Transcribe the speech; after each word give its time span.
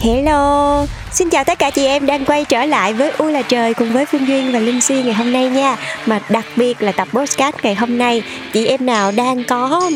Hello, 0.00 0.86
xin 1.12 1.30
chào 1.30 1.44
tất 1.44 1.58
cả 1.58 1.70
chị 1.70 1.86
em 1.86 2.06
đang 2.06 2.24
quay 2.24 2.44
trở 2.44 2.64
lại 2.64 2.92
với 2.92 3.10
U 3.10 3.26
là 3.26 3.42
trời 3.42 3.74
cùng 3.74 3.92
với 3.92 4.06
Phương 4.06 4.28
Duyên 4.28 4.52
và 4.52 4.58
Linh 4.58 4.80
Si 4.80 5.02
ngày 5.02 5.14
hôm 5.14 5.32
nay 5.32 5.50
nha. 5.50 5.76
Mà 6.06 6.20
đặc 6.28 6.44
biệt 6.56 6.82
là 6.82 6.92
tập 6.92 7.08
podcast 7.12 7.56
ngày 7.62 7.74
hôm 7.74 7.98
nay 7.98 8.22
Chị 8.52 8.66
em 8.66 8.86
nào 8.86 9.12
đang 9.12 9.44
có 9.44 9.90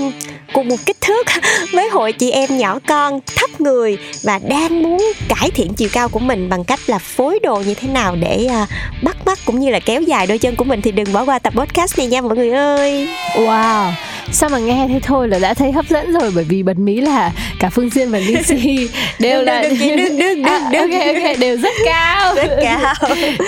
cùng 0.52 0.68
một 0.68 0.76
kích 0.86 1.00
thước 1.00 1.26
với 1.72 1.88
hội 1.88 2.12
chị 2.12 2.30
em 2.30 2.58
nhỏ 2.58 2.78
con 2.86 3.20
thấp 3.36 3.60
người 3.60 3.98
và 4.22 4.40
đang 4.48 4.82
muốn 4.82 5.12
cải 5.28 5.50
thiện 5.50 5.74
chiều 5.74 5.88
cao 5.92 6.08
của 6.08 6.18
mình 6.18 6.48
bằng 6.48 6.64
cách 6.64 6.80
là 6.86 6.98
phối 6.98 7.38
đồ 7.42 7.62
như 7.66 7.74
thế 7.74 7.88
nào 7.88 8.16
để 8.16 8.48
uh, 8.62 8.68
bắt 9.02 9.16
mắt 9.26 9.38
cũng 9.44 9.60
như 9.60 9.70
là 9.70 9.80
kéo 9.80 10.02
dài 10.02 10.26
đôi 10.26 10.38
chân 10.38 10.56
của 10.56 10.64
mình 10.64 10.82
thì 10.82 10.92
đừng 10.92 11.12
bỏ 11.12 11.24
qua 11.24 11.38
tập 11.38 11.52
podcast 11.56 11.98
này 11.98 12.06
nha 12.06 12.20
mọi 12.20 12.36
người 12.36 12.50
ơi. 12.50 13.08
Wow, 13.34 13.92
sao 14.32 14.50
mà 14.50 14.58
nghe 14.58 14.86
thế 14.88 15.00
thôi 15.02 15.28
là 15.28 15.38
đã 15.38 15.54
thấy 15.54 15.72
hấp 15.72 15.88
dẫn 15.88 16.12
rồi 16.12 16.30
bởi 16.34 16.44
vì 16.44 16.62
bật 16.62 16.78
mí 16.78 17.00
là 17.00 17.32
cả 17.58 17.70
Phương 17.70 17.90
Duyên 17.90 18.10
và 18.10 18.18
Linh 18.18 18.42
Si 18.42 18.88
đều 19.18 19.42
là 19.42 19.62
Đừng, 19.62 19.78
đừng, 19.78 19.96
đừng, 19.96 20.18
đừng, 20.18 20.42
À, 20.42 20.58
ok 20.58 20.90
ok 21.06 21.38
đều 21.38 21.56
rất 21.56 21.72
cao. 21.84 22.34
Rất 22.34 22.56
cao. 22.62 22.94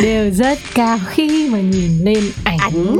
Đều 0.03 0.31
rất 0.31 0.58
cao 0.75 0.98
khi 1.11 1.48
mà 1.48 1.58
nhìn 1.58 2.05
lên 2.05 2.31
ảnh, 2.45 2.58
Ảnh. 2.58 2.98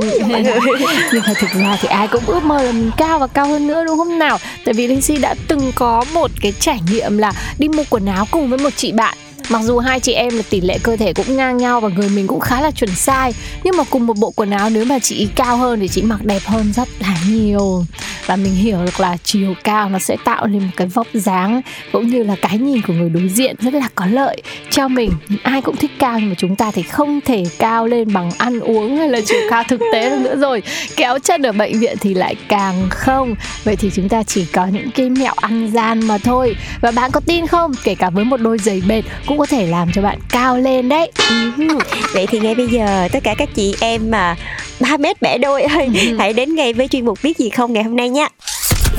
nhưng 1.13 1.23
mà 1.27 1.33
thực 1.39 1.49
ra 1.59 1.77
thì 1.81 1.87
ai 1.87 2.07
cũng 2.07 2.23
ước 2.25 2.43
mơ 2.43 2.63
là 2.63 2.71
mình 2.71 2.91
cao 2.97 3.19
và 3.19 3.27
cao 3.27 3.47
hơn 3.47 3.67
nữa 3.67 3.83
đúng 3.87 3.97
không 3.97 4.19
nào? 4.19 4.37
Tại 4.65 4.73
vì 4.73 4.87
Linh 4.87 5.01
Si 5.01 5.17
đã 5.17 5.35
từng 5.47 5.71
có 5.75 6.05
một 6.13 6.31
cái 6.41 6.53
trải 6.59 6.79
nghiệm 6.91 7.17
là 7.17 7.31
đi 7.59 7.67
mua 7.67 7.83
quần 7.89 8.05
áo 8.05 8.27
cùng 8.31 8.49
với 8.49 8.59
một 8.59 8.69
chị 8.75 8.91
bạn 8.91 9.17
Mặc 9.49 9.61
dù 9.63 9.77
hai 9.77 9.99
chị 9.99 10.13
em 10.13 10.37
là 10.37 10.43
tỷ 10.49 10.61
lệ 10.61 10.77
cơ 10.83 10.95
thể 10.95 11.13
cũng 11.13 11.37
ngang 11.37 11.57
nhau 11.57 11.79
và 11.81 11.89
người 11.89 12.09
mình 12.09 12.27
cũng 12.27 12.39
khá 12.39 12.61
là 12.61 12.71
chuẩn 12.71 12.95
sai, 12.95 13.33
Nhưng 13.63 13.77
mà 13.77 13.83
cùng 13.89 14.07
một 14.07 14.17
bộ 14.17 14.31
quần 14.35 14.51
áo 14.51 14.69
nếu 14.69 14.85
mà 14.85 14.99
chị 14.99 15.27
cao 15.35 15.57
hơn 15.57 15.79
thì 15.79 15.87
chị 15.87 16.01
mặc 16.01 16.25
đẹp 16.25 16.41
hơn 16.45 16.73
rất 16.73 16.87
là 16.99 17.17
nhiều. 17.29 17.85
Và 18.25 18.35
mình 18.35 18.55
hiểu 18.55 18.77
được 18.85 18.99
là 18.99 19.17
chiều 19.23 19.53
cao 19.63 19.89
nó 19.89 19.99
sẽ 19.99 20.17
tạo 20.25 20.47
nên 20.47 20.61
một 20.63 20.71
cái 20.75 20.87
vóc 20.87 21.07
dáng 21.13 21.61
Cũng 21.91 22.07
như 22.07 22.23
là 22.23 22.35
cái 22.41 22.57
nhìn 22.57 22.81
của 22.81 22.93
người 22.93 23.09
đối 23.09 23.29
diện 23.29 23.55
rất 23.59 23.73
là 23.73 23.89
có 23.95 24.05
lợi 24.05 24.41
cho 24.69 24.87
mình. 24.87 25.11
Ai 25.43 25.61
cũng 25.61 25.75
thích 25.75 25.91
cao 25.99 26.19
nhưng 26.19 26.29
mà 26.29 26.35
chúng 26.37 26.55
ta 26.55 26.71
thì 26.71 26.83
không 26.83 27.19
thể 27.25 27.43
cao 27.59 27.87
lên 27.87 28.13
bằng 28.13 28.31
ăn 28.37 28.59
uống 28.59 28.97
hay 28.97 29.09
là 29.09 29.19
chiều 29.25 29.39
cao 29.49 29.63
thực 29.67 29.81
tế 29.93 30.09
được 30.09 30.19
nữa 30.19 30.35
rồi. 30.35 30.63
Kéo 30.95 31.19
chân 31.19 31.41
ở 31.41 31.51
bệnh 31.51 31.79
viện 31.79 31.97
thì 32.01 32.13
lại 32.13 32.35
càng 32.47 32.87
không. 32.89 33.35
Vậy 33.63 33.75
thì 33.75 33.89
chúng 33.93 34.09
ta 34.09 34.23
chỉ 34.23 34.45
có 34.45 34.67
những 34.67 34.91
cái 34.91 35.09
mẹo 35.09 35.33
ăn 35.35 35.71
gian 35.73 36.07
mà 36.07 36.17
thôi. 36.17 36.55
Và 36.81 36.91
bạn 36.91 37.11
có 37.11 37.19
tin 37.19 37.47
không? 37.47 37.71
Kể 37.83 37.95
cả 37.95 38.09
với 38.09 38.25
một 38.25 38.37
đôi 38.37 38.57
giày 38.57 38.81
bệt 38.87 39.01
cũng 39.25 39.34
có 39.37 39.45
thể 39.45 39.65
làm 39.67 39.91
cho 39.93 40.01
bạn 40.01 40.19
cao 40.29 40.57
lên 40.57 40.89
đấy. 40.89 41.11
Ừm, 41.29 41.77
Vậy 42.13 42.27
thì 42.27 42.39
ngay 42.39 42.55
bây 42.55 42.67
giờ 42.67 43.07
tất 43.11 43.19
cả 43.23 43.35
các 43.37 43.49
chị 43.55 43.75
em 43.79 44.11
mà 44.11 44.35
3 44.79 44.97
mét 44.97 45.21
bẻ 45.21 45.37
đôi 45.37 45.63
ơi 45.63 45.89
Hãy 46.19 46.33
đến 46.33 46.55
ngay 46.55 46.73
với 46.73 46.87
chuyên 46.87 47.05
mục 47.05 47.19
biết 47.23 47.37
gì 47.37 47.49
không 47.49 47.73
ngày 47.73 47.83
hôm 47.83 47.95
nay 47.95 48.09
nha. 48.09 48.27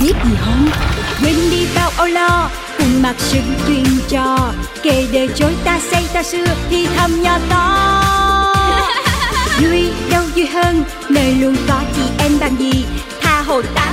Biết 0.02 0.12
gì 0.24 0.30
không? 0.44 0.68
Quên 1.22 1.34
đi 1.50 1.66
bao 1.74 1.90
âu 1.96 2.06
lo 2.06 2.50
cùng 2.78 3.02
mặc 3.02 3.14
sự 3.18 3.38
chuyện 3.66 3.84
trò. 4.08 4.52
Kể 4.82 5.06
đời 5.12 5.28
chối 5.34 5.52
ta 5.64 5.80
xây 5.90 6.02
ta 6.12 6.22
xưa 6.22 6.46
thì 6.70 6.86
thầm 6.96 7.22
nhỏ 7.22 7.38
to. 7.50 7.82
Vui 9.60 9.88
đâu 10.10 10.22
vui 10.34 10.46
hơn 10.46 10.84
nơi 11.08 11.34
luôn 11.40 11.56
có 11.68 11.80
chị 11.96 12.02
em 12.18 12.32
bằng 12.40 12.56
gì? 12.58 12.84
Tha 13.20 13.40
hồ 13.40 13.62
tám 13.74 13.85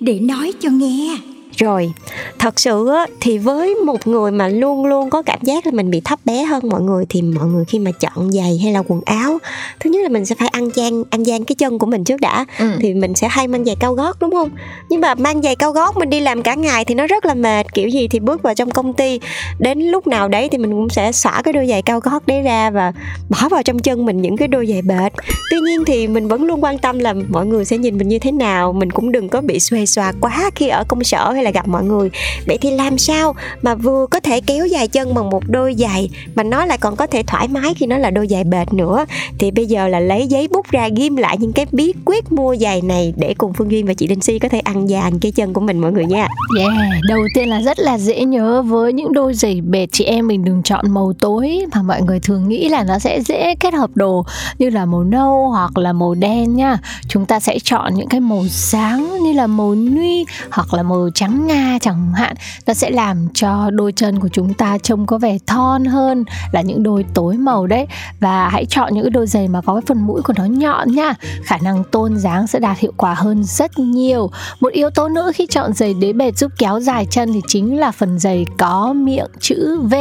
để 0.00 0.18
nói 0.18 0.52
cho 0.60 0.70
nghe. 0.70 1.16
Rồi, 1.56 1.92
thật 2.40 2.60
sự 2.60 2.88
á, 2.88 3.06
thì 3.20 3.38
với 3.38 3.74
một 3.74 4.06
người 4.06 4.30
mà 4.30 4.48
luôn 4.48 4.86
luôn 4.86 5.10
có 5.10 5.22
cảm 5.22 5.38
giác 5.42 5.66
là 5.66 5.72
mình 5.72 5.90
bị 5.90 6.00
thấp 6.04 6.18
bé 6.24 6.42
hơn 6.44 6.68
mọi 6.68 6.80
người 6.80 7.04
thì 7.08 7.22
mọi 7.22 7.46
người 7.46 7.64
khi 7.64 7.78
mà 7.78 7.90
chọn 7.90 8.32
giày 8.32 8.58
hay 8.62 8.72
là 8.72 8.82
quần 8.88 9.00
áo 9.04 9.38
thứ 9.80 9.90
nhất 9.90 10.02
là 10.02 10.08
mình 10.08 10.26
sẽ 10.26 10.34
phải 10.38 10.48
ăn 10.48 10.70
gian 10.74 11.04
ăn 11.10 11.22
gian 11.22 11.44
cái 11.44 11.54
chân 11.54 11.78
của 11.78 11.86
mình 11.86 12.04
trước 12.04 12.20
đã 12.20 12.44
Ừ. 12.58 12.70
thì 12.80 12.94
mình 12.94 13.14
sẽ 13.14 13.28
hay 13.30 13.48
mang 13.48 13.64
giày 13.64 13.76
cao 13.80 13.94
gót 13.94 14.16
đúng 14.20 14.30
không? 14.30 14.50
Nhưng 14.88 15.00
mà 15.00 15.14
mang 15.14 15.42
giày 15.42 15.56
cao 15.56 15.72
gót 15.72 15.96
mình 15.96 16.10
đi 16.10 16.20
làm 16.20 16.42
cả 16.42 16.54
ngày 16.54 16.84
thì 16.84 16.94
nó 16.94 17.06
rất 17.06 17.24
là 17.26 17.34
mệt 17.34 17.72
kiểu 17.74 17.88
gì 17.88 18.08
thì 18.08 18.18
bước 18.20 18.42
vào 18.42 18.54
trong 18.54 18.70
công 18.70 18.92
ty 18.92 19.20
đến 19.58 19.80
lúc 19.80 20.06
nào 20.06 20.28
đấy 20.28 20.48
thì 20.52 20.58
mình 20.58 20.70
cũng 20.70 20.88
sẽ 20.88 21.12
xả 21.12 21.40
cái 21.44 21.52
đôi 21.52 21.66
giày 21.66 21.82
cao 21.82 22.00
gót 22.00 22.26
đấy 22.26 22.42
ra 22.42 22.70
và 22.70 22.92
bỏ 23.28 23.48
vào 23.48 23.62
trong 23.62 23.78
chân 23.78 24.04
mình 24.06 24.22
những 24.22 24.36
cái 24.36 24.48
đôi 24.48 24.66
giày 24.66 24.82
bệt. 24.82 25.12
Tuy 25.50 25.56
nhiên 25.60 25.84
thì 25.86 26.06
mình 26.08 26.28
vẫn 26.28 26.44
luôn 26.44 26.64
quan 26.64 26.78
tâm 26.78 26.98
là 26.98 27.14
mọi 27.28 27.46
người 27.46 27.64
sẽ 27.64 27.78
nhìn 27.78 27.98
mình 27.98 28.08
như 28.08 28.18
thế 28.18 28.32
nào 28.32 28.72
mình 28.72 28.90
cũng 28.90 29.12
đừng 29.12 29.28
có 29.28 29.40
bị 29.40 29.60
xuề 29.60 29.86
xòa 29.86 30.12
quá 30.20 30.50
khi 30.54 30.68
ở 30.68 30.84
công 30.88 31.04
sở 31.04 31.32
hay 31.32 31.44
là 31.44 31.50
gặp 31.50 31.68
mọi 31.68 31.84
người 31.84 32.10
vậy 32.46 32.58
thì 32.60 32.70
làm 32.70 32.98
sao 32.98 33.34
mà 33.62 33.74
vừa 33.74 34.06
có 34.10 34.20
thể 34.20 34.40
kéo 34.40 34.66
dài 34.66 34.88
chân 34.88 35.14
bằng 35.14 35.30
một 35.30 35.42
đôi 35.48 35.74
giày 35.78 36.10
mà 36.34 36.42
nó 36.42 36.64
lại 36.66 36.78
còn 36.78 36.96
có 36.96 37.06
thể 37.06 37.22
thoải 37.22 37.48
mái 37.48 37.74
khi 37.74 37.86
nó 37.86 37.98
là 37.98 38.10
đôi 38.10 38.28
giày 38.28 38.44
bệt 38.44 38.72
nữa? 38.72 39.04
Thì 39.38 39.50
bây 39.50 39.66
giờ 39.66 39.88
là 39.88 40.00
lấy 40.00 40.26
giấy 40.26 40.48
bút 40.48 40.66
ra 40.70 40.88
ghim 40.96 41.16
lại 41.16 41.36
những 41.38 41.52
cái 41.52 41.66
bí 41.72 41.92
quyết 42.04 42.32
mua 42.32 42.56
giày 42.56 42.82
này 42.82 43.14
để 43.16 43.34
cùng 43.38 43.52
Phương 43.52 43.70
Duyên 43.70 43.86
và 43.86 43.94
chị 43.94 44.06
Linh 44.06 44.20
Si 44.20 44.38
có 44.38 44.48
thể 44.48 44.60
ăn 44.60 44.88
dàn 44.88 45.18
cái 45.18 45.32
chân 45.32 45.52
của 45.52 45.60
mình 45.60 45.78
mọi 45.78 45.92
người 45.92 46.06
nha. 46.06 46.28
Yeah, 46.58 46.72
đầu 47.08 47.20
tiên 47.34 47.48
là 47.48 47.60
rất 47.60 47.78
là 47.78 47.98
dễ 47.98 48.24
nhớ 48.24 48.62
với 48.62 48.92
những 48.92 49.12
đôi 49.12 49.34
giày 49.34 49.60
bệt. 49.60 49.86
Chị 49.92 50.04
em 50.04 50.26
mình 50.26 50.44
đừng 50.44 50.62
chọn 50.62 50.90
màu 50.90 51.12
tối 51.20 51.66
mà 51.74 51.82
mọi 51.82 52.02
người 52.02 52.20
thường 52.20 52.48
nghĩ 52.48 52.68
là 52.68 52.84
nó 52.84 52.98
sẽ 52.98 53.20
dễ 53.22 53.54
kết 53.54 53.74
hợp 53.74 53.90
đồ 53.94 54.24
như 54.58 54.70
là 54.70 54.86
màu 54.86 55.04
nâu 55.04 55.48
hoặc 55.50 55.78
là 55.78 55.92
màu 55.92 56.14
đen 56.14 56.56
nha. 56.56 56.78
Chúng 57.08 57.26
ta 57.26 57.40
sẽ 57.40 57.58
chọn 57.64 57.94
những 57.94 58.08
cái 58.08 58.20
màu 58.20 58.44
sáng 58.48 59.18
như 59.22 59.32
là 59.32 59.46
màu 59.46 59.74
nuy 59.74 60.24
hoặc 60.50 60.74
là 60.74 60.82
màu 60.82 61.08
trắng 61.14 61.46
nga 61.46 61.78
chẳng 61.80 62.12
hạn. 62.20 62.34
Nó 62.66 62.74
sẽ 62.74 62.90
làm 62.90 63.28
cho 63.34 63.70
đôi 63.70 63.92
chân 63.92 64.20
của 64.20 64.28
chúng 64.28 64.54
ta 64.54 64.78
trông 64.78 65.06
có 65.06 65.18
vẻ 65.18 65.38
thon 65.46 65.84
hơn 65.84 66.24
là 66.52 66.60
những 66.60 66.82
đôi 66.82 67.04
tối 67.14 67.36
màu 67.36 67.66
đấy. 67.66 67.86
Và 68.20 68.48
hãy 68.48 68.66
chọn 68.66 68.94
những 68.94 69.12
đôi 69.12 69.26
giày 69.26 69.48
mà 69.48 69.60
có 69.60 69.74
cái 69.74 69.82
phần 69.86 70.06
mũi 70.06 70.22
của 70.22 70.32
nó 70.36 70.44
nhọn 70.44 70.92
nha. 70.92 71.14
Khả 71.44 71.56
năng 71.62 71.84
tôn 71.84 72.16
dáng 72.16 72.46
sẽ 72.46 72.58
đạt 72.58 72.78
hiệu 72.78 72.92
quả 72.96 73.14
hơn 73.14 73.44
rất 73.44 73.78
nhiều. 73.78 74.30
Một 74.60 74.72
yếu 74.72 74.90
tố 74.90 75.08
nữa 75.08 75.30
khi 75.34 75.46
chọn 75.50 75.72
giày 75.72 75.94
đế 75.94 76.12
bệt 76.12 76.38
giúp 76.38 76.52
kéo 76.58 76.80
dài 76.80 77.06
chân 77.10 77.32
thì 77.32 77.40
chính 77.46 77.80
là 77.80 77.90
phần 77.90 78.18
giày 78.18 78.46
có 78.58 78.92
miệng 78.92 79.30
chữ 79.40 79.80
V 79.80 79.94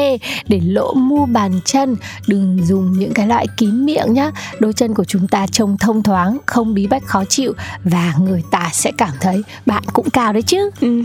để 0.48 0.62
lỗ 0.64 0.94
mu 0.94 1.26
bàn 1.26 1.60
chân. 1.66 1.96
Đừng 2.28 2.60
dùng 2.66 3.00
những 3.00 3.14
cái 3.14 3.28
loại 3.28 3.48
kín 3.58 3.86
miệng 3.86 4.14
nhá. 4.14 4.32
Đôi 4.60 4.74
chân 4.74 4.94
của 4.94 5.04
chúng 5.04 5.28
ta 5.28 5.48
trông 5.48 5.78
thông 5.78 6.04
thoáng, 6.04 6.38
không 6.46 6.74
bí 6.74 6.88
bách 6.88 7.06
khó 7.06 7.24
chịu 7.30 7.54
và 7.84 8.14
người 8.22 8.44
ta 8.52 8.70
sẽ 8.74 8.92
cảm 8.98 9.12
thấy 9.22 9.42
bạn 9.66 9.84
cũng 9.94 10.10
cao 10.10 10.34
đấy 10.34 10.42
chứ. 10.42 10.70
Ừ 10.82 11.04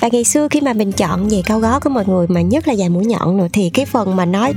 và 0.00 0.08
ngày 0.12 0.24
xưa 0.24 0.47
khi 0.50 0.60
mà 0.60 0.72
mình 0.72 0.92
chọn 0.92 1.30
giày 1.30 1.42
cao 1.46 1.60
gót 1.60 1.84
của 1.84 1.90
mọi 1.90 2.04
người 2.06 2.26
mà 2.28 2.40
nhất 2.40 2.68
là 2.68 2.74
giày 2.74 2.88
mũi 2.88 3.04
nhọn 3.04 3.36
nữa, 3.36 3.46
thì 3.52 3.70
cái 3.70 3.86
phần 3.86 4.16
mà 4.16 4.24
nói 4.24 4.52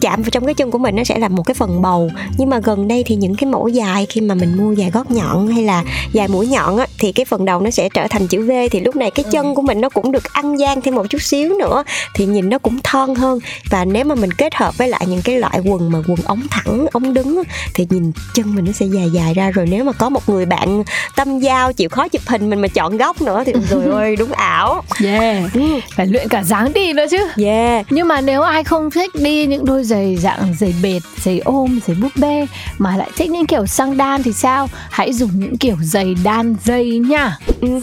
chạm 0.00 0.22
vào 0.22 0.30
trong 0.30 0.44
cái 0.44 0.54
chân 0.54 0.70
của 0.70 0.78
mình 0.78 0.96
nó 0.96 1.04
sẽ 1.04 1.18
là 1.18 1.28
một 1.28 1.42
cái 1.42 1.54
phần 1.54 1.82
bầu. 1.82 2.10
Nhưng 2.38 2.50
mà 2.50 2.58
gần 2.58 2.88
đây 2.88 3.02
thì 3.06 3.14
những 3.16 3.34
cái 3.34 3.50
mẫu 3.50 3.68
dài 3.68 4.06
khi 4.06 4.20
mà 4.20 4.34
mình 4.34 4.56
mua 4.56 4.74
giày 4.74 4.90
gót 4.90 5.10
nhọn 5.10 5.48
hay 5.48 5.62
là 5.64 5.84
giày 6.14 6.28
mũi 6.28 6.46
nhọn 6.46 6.76
á, 6.76 6.86
thì 6.98 7.12
cái 7.12 7.24
phần 7.24 7.44
đầu 7.44 7.60
nó 7.60 7.70
sẽ 7.70 7.88
trở 7.94 8.06
thành 8.10 8.26
chữ 8.26 8.46
V. 8.46 8.50
Thì 8.70 8.80
lúc 8.80 8.96
này 8.96 9.10
cái 9.10 9.24
chân 9.30 9.54
của 9.54 9.62
mình 9.62 9.80
nó 9.80 9.88
cũng 9.88 10.12
được 10.12 10.32
ăn 10.32 10.56
gian 10.60 10.80
thêm 10.80 10.94
một 10.94 11.06
chút 11.10 11.22
xíu 11.22 11.54
nữa 11.58 11.84
thì 12.14 12.26
nhìn 12.26 12.50
nó 12.50 12.58
cũng 12.58 12.78
thon 12.82 13.14
hơn. 13.14 13.38
Và 13.70 13.84
nếu 13.84 14.04
mà 14.04 14.14
mình 14.14 14.30
kết 14.32 14.54
hợp 14.54 14.78
với 14.78 14.88
lại 14.88 15.04
những 15.08 15.22
cái 15.22 15.38
loại 15.38 15.60
quần 15.64 15.90
mà 15.92 15.98
quần 16.08 16.18
ống 16.24 16.42
thẳng 16.50 16.86
ống 16.92 17.14
đứng 17.14 17.42
thì 17.74 17.86
nhìn 17.90 18.12
chân 18.34 18.54
mình 18.54 18.64
nó 18.64 18.72
sẽ 18.72 18.86
dài 18.86 19.10
dài 19.10 19.34
ra. 19.34 19.50
Rồi 19.50 19.66
nếu 19.70 19.84
mà 19.84 19.92
có 19.92 20.08
một 20.08 20.28
người 20.28 20.46
bạn 20.46 20.82
tâm 21.16 21.38
giao 21.38 21.72
chịu 21.72 21.88
khó 21.88 22.08
chụp 22.08 22.22
hình 22.26 22.50
mình 22.50 22.60
mà 22.60 22.68
chọn 22.68 22.96
góc 22.96 23.22
nữa 23.22 23.42
thì 23.46 23.52
rồi 23.70 23.84
ơi 23.84 24.16
đúng 24.16 24.32
ảo. 24.32 24.82
Yeah, 25.04 25.54
Ừ, 25.54 25.60
phải 25.96 26.06
luyện 26.06 26.28
cả 26.28 26.42
dáng 26.42 26.72
đi 26.72 26.92
nữa 26.92 27.04
chứ. 27.10 27.18
yeah. 27.44 27.86
Nhưng 27.90 28.08
mà 28.08 28.20
nếu 28.20 28.42
ai 28.42 28.64
không 28.64 28.90
thích 28.90 29.10
đi 29.14 29.46
những 29.46 29.64
đôi 29.64 29.83
giày 29.84 30.16
dạng 30.16 30.54
giày 30.60 30.74
bệt, 30.82 31.00
giày 31.24 31.38
ôm, 31.38 31.80
giày 31.86 31.96
búp 31.96 32.12
bê 32.16 32.46
mà 32.78 32.96
lại 32.96 33.10
thích 33.16 33.30
những 33.30 33.46
kiểu 33.46 33.66
xăng 33.66 33.96
đan 33.96 34.22
thì 34.22 34.32
sao? 34.32 34.68
Hãy 34.90 35.12
dùng 35.12 35.30
những 35.34 35.58
kiểu 35.58 35.76
giày 35.82 36.14
đan 36.24 36.56
dây 36.64 36.98
nha. 36.98 37.38
Ừm, 37.60 37.80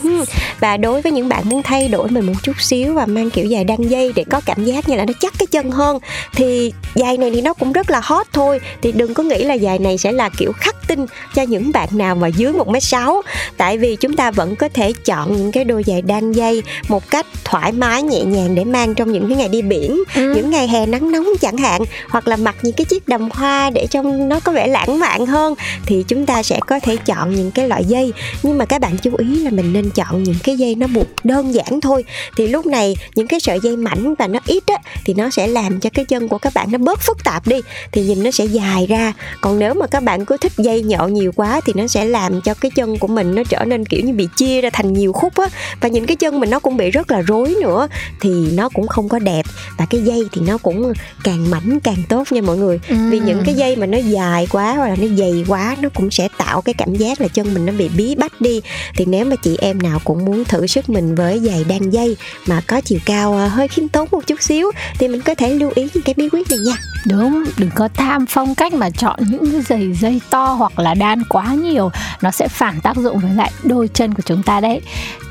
và 0.60 0.78
đối 0.78 1.02
với 1.02 1.12
những 1.12 1.30
bạn 1.30 1.50
muốn 1.50 1.64
thay 1.64 1.88
đổi 1.88 2.10
mình 2.10 2.26
một 2.26 2.34
chút 2.44 2.62
xíu 2.62 2.94
và 2.94 3.06
mang 3.06 3.30
kiểu 3.30 3.48
giày 3.48 3.64
đăng 3.64 3.90
dây 3.90 4.12
để 4.16 4.24
có 4.30 4.42
cảm 4.46 4.64
giác 4.66 4.90
như 4.90 4.96
là 4.96 5.06
nó 5.06 5.14
chắc 5.20 5.34
cái 5.40 5.48
chân 5.48 5.72
hơn 5.72 6.00
thì 6.36 6.74
giày 6.96 7.18
này 7.18 7.32
thì 7.34 7.42
nó 7.42 7.54
cũng 7.54 7.72
rất 7.72 7.90
là 7.90 8.02
hot 8.04 8.28
thôi 8.34 8.60
thì 8.82 8.92
đừng 8.92 9.14
có 9.14 9.24
nghĩ 9.24 9.44
là 9.44 9.58
giày 9.58 9.80
này 9.80 9.98
sẽ 9.98 10.12
là 10.12 10.30
kiểu 10.30 10.52
khắc 10.52 10.76
tinh 10.88 11.06
cho 11.36 11.42
những 11.42 11.72
bạn 11.72 11.90
nào 11.92 12.16
mà 12.16 12.28
dưới 12.28 12.54
một 12.54 12.68
m 12.68 12.80
sáu 12.80 13.22
tại 13.58 13.78
vì 13.78 13.96
chúng 13.96 14.16
ta 14.16 14.32
vẫn 14.32 14.56
có 14.56 14.70
thể 14.74 14.94
chọn 15.06 15.34
những 15.38 15.52
cái 15.52 15.64
đôi 15.64 15.84
giày 15.88 16.02
đan 16.02 16.32
dây 16.32 16.64
một 16.88 17.10
cách 17.10 17.26
thoải 17.44 17.72
mái 17.72 18.04
nhẹ 18.04 18.22
nhàng 18.24 18.56
để 18.56 18.64
mang 18.64 18.96
trong 18.96 19.12
những 19.12 19.28
cái 19.28 19.38
ngày 19.38 19.50
đi 19.50 19.62
biển 19.62 19.98
Ừ. 20.16 20.34
những 20.36 20.50
ngày 20.52 20.68
hè 20.68 20.86
nắng 20.86 21.12
nóng 21.12 21.28
chẳng 21.42 21.58
hạn 21.58 21.82
hoặc 22.10 22.28
là 22.28 22.36
mặc 22.36 22.56
những 22.62 22.74
cái 22.74 22.86
chiếc 22.86 23.08
đầm 23.08 23.30
hoa 23.32 23.70
để 23.70 23.88
trông 23.88 24.30
nó 24.30 24.40
có 24.40 24.52
vẻ 24.52 24.68
lãng 24.68 25.00
mạn 25.00 25.26
hơn, 25.26 25.56
thì 25.86 26.04
chúng 26.08 26.26
ta 26.26 26.44
sẽ 26.44 26.60
có 26.68 26.80
thể 26.80 26.98
chọn 26.98 27.36
những 27.36 27.52
cái 27.52 27.68
loại 27.68 27.86
dây. 27.86 28.14
Nhưng 28.44 28.58
mà 28.58 28.66
các 28.66 28.82
bạn 28.82 28.98
chú 28.98 29.12
ý 29.18 29.44
là 29.44 29.50
mình 29.50 29.74
nên 29.74 29.90
chọn 29.90 30.24
những 30.24 30.36
cái 30.44 30.58
dây 30.58 30.76
nó 30.76 30.88
buộc 30.88 31.08
đơn 31.24 31.54
giản 31.54 31.82
thôi. 31.82 32.04
Thì 32.38 32.48
lúc 32.48 32.66
này 32.66 32.98
những 33.16 33.28
cái 33.28 33.40
sợi 33.40 33.60
dây 33.64 33.78
mảnh 33.78 34.16
và 34.16 34.28
nó 34.28 34.40
ít 34.46 34.64
á, 34.68 34.78
thì 35.06 35.14
nó 35.14 35.30
sẽ 35.30 35.48
làm 35.48 35.80
cho 35.80 35.90
cái 35.94 36.06
chân 36.06 36.28
của 36.28 36.38
các 36.38 36.54
bạn 36.54 36.72
nó 36.72 36.78
bớt 36.78 37.00
phức 37.02 37.24
tạp 37.24 37.48
đi, 37.48 37.58
thì 37.92 38.04
nhìn 38.04 38.24
nó 38.24 38.32
sẽ 38.32 38.46
dài 38.46 38.88
ra. 38.90 39.14
Còn 39.42 39.60
nếu 39.60 39.74
mà 39.74 39.88
các 39.88 40.04
bạn 40.04 40.26
cứ 40.26 40.38
thích 40.38 40.52
dây 40.58 40.82
nhọn 40.82 41.14
nhiều 41.14 41.32
quá 41.36 41.62
thì 41.66 41.74
nó 41.76 41.88
sẽ 41.88 42.06
làm 42.06 42.42
cho 42.42 42.54
cái 42.54 42.72
chân 42.76 42.98
của 42.98 43.08
mình 43.08 43.36
nó 43.36 43.44
trở 43.50 43.66
nên 43.66 43.86
kiểu 43.86 44.02
như 44.04 44.14
bị 44.14 44.28
chia 44.36 44.62
ra 44.62 44.70
thành 44.74 44.94
nhiều 44.94 45.14
khúc 45.14 45.38
á. 45.38 45.48
Và 45.82 45.90
nhìn 45.90 46.06
cái 46.06 46.16
chân 46.16 46.40
mình 46.40 46.50
nó 46.50 46.60
cũng 46.60 46.78
bị 46.78 46.92
rất 46.92 47.12
là 47.12 47.22
rối 47.22 47.56
nữa, 47.62 47.88
thì 48.22 48.30
nó 48.30 48.70
cũng 48.70 48.88
không 48.88 49.10
có 49.10 49.20
đẹp. 49.20 49.46
Và 49.78 49.86
cái 49.90 50.02
dây 50.02 50.24
thì 50.32 50.42
nó 50.48 50.58
cũng 50.58 50.94
càng 51.24 51.50
mảnh 51.50 51.80
càng 51.84 52.04
tốt 52.10 52.32
nha 52.32 52.42
mọi 52.42 52.58
người. 52.58 52.80
Ừ. 52.90 52.96
vì 53.10 53.20
những 53.20 53.44
cái 53.46 53.56
dây 53.56 53.76
mà 53.76 53.86
nó 53.86 53.98
dài 53.98 54.48
quá 54.52 54.74
hoặc 54.76 54.88
là 54.88 54.96
nó 54.96 55.08
dày 55.18 55.46
quá 55.48 55.76
nó 55.82 55.90
cũng 55.90 56.12
sẽ 56.12 56.28
tạo 56.38 56.62
cái 56.62 56.74
cảm 56.74 56.96
giác 56.96 57.22
là 57.22 57.28
chân 57.28 57.54
mình 57.54 57.66
nó 57.66 57.74
bị 57.74 57.90
bí 57.98 58.16
bách 58.16 58.42
đi. 58.42 58.62
Thì 58.96 59.06
nếu 59.06 59.26
mà 59.26 59.36
chị 59.36 59.58
em 59.62 59.82
nào 59.82 60.00
cũng 60.04 60.26
muốn 60.26 60.46
thử 60.46 60.68
sức 60.68 60.90
mình 60.90 61.16
với 61.16 61.40
giày 61.40 61.64
đan 61.64 61.90
dây 61.90 62.18
mà 62.48 62.62
có 62.68 62.82
chiều 62.82 63.00
cao 63.06 63.34
ờ, 63.34 63.48
hơi 63.48 63.68
khiêm 63.68 63.88
tốn 63.88 64.08
một 64.12 64.28
chút 64.28 64.42
xíu 64.42 64.72
thì 65.00 65.08
mình 65.08 65.22
có 65.22 65.36
thể 65.36 65.54
lưu 65.54 65.72
ý 65.76 65.88
những 65.94 66.04
cái 66.04 66.14
bí 66.18 66.30
quyết 66.30 66.48
này 66.50 66.60
nha. 66.60 66.74
Đúng 67.06 67.44
đừng 67.58 67.70
có 67.76 67.90
tham 67.94 68.26
phong 68.30 68.56
cách 68.56 68.74
mà 68.74 68.90
chọn 68.90 69.20
những 69.30 69.52
cái 69.52 69.62
giày 69.62 69.94
dây 69.94 70.22
to 70.30 70.46
hoặc 70.46 70.80
là 70.80 70.94
đan 70.94 71.24
quá 71.30 71.54
nhiều. 71.54 71.92
Nó 72.22 72.32
sẽ 72.32 72.48
phản 72.48 72.82
tác 72.82 72.98
dụng 72.98 73.20
với 73.20 73.34
lại 73.36 73.52
đôi 73.64 73.88
chân 73.94 74.14
của 74.14 74.24
chúng 74.26 74.44
ta 74.44 74.60
đấy. 74.60 74.82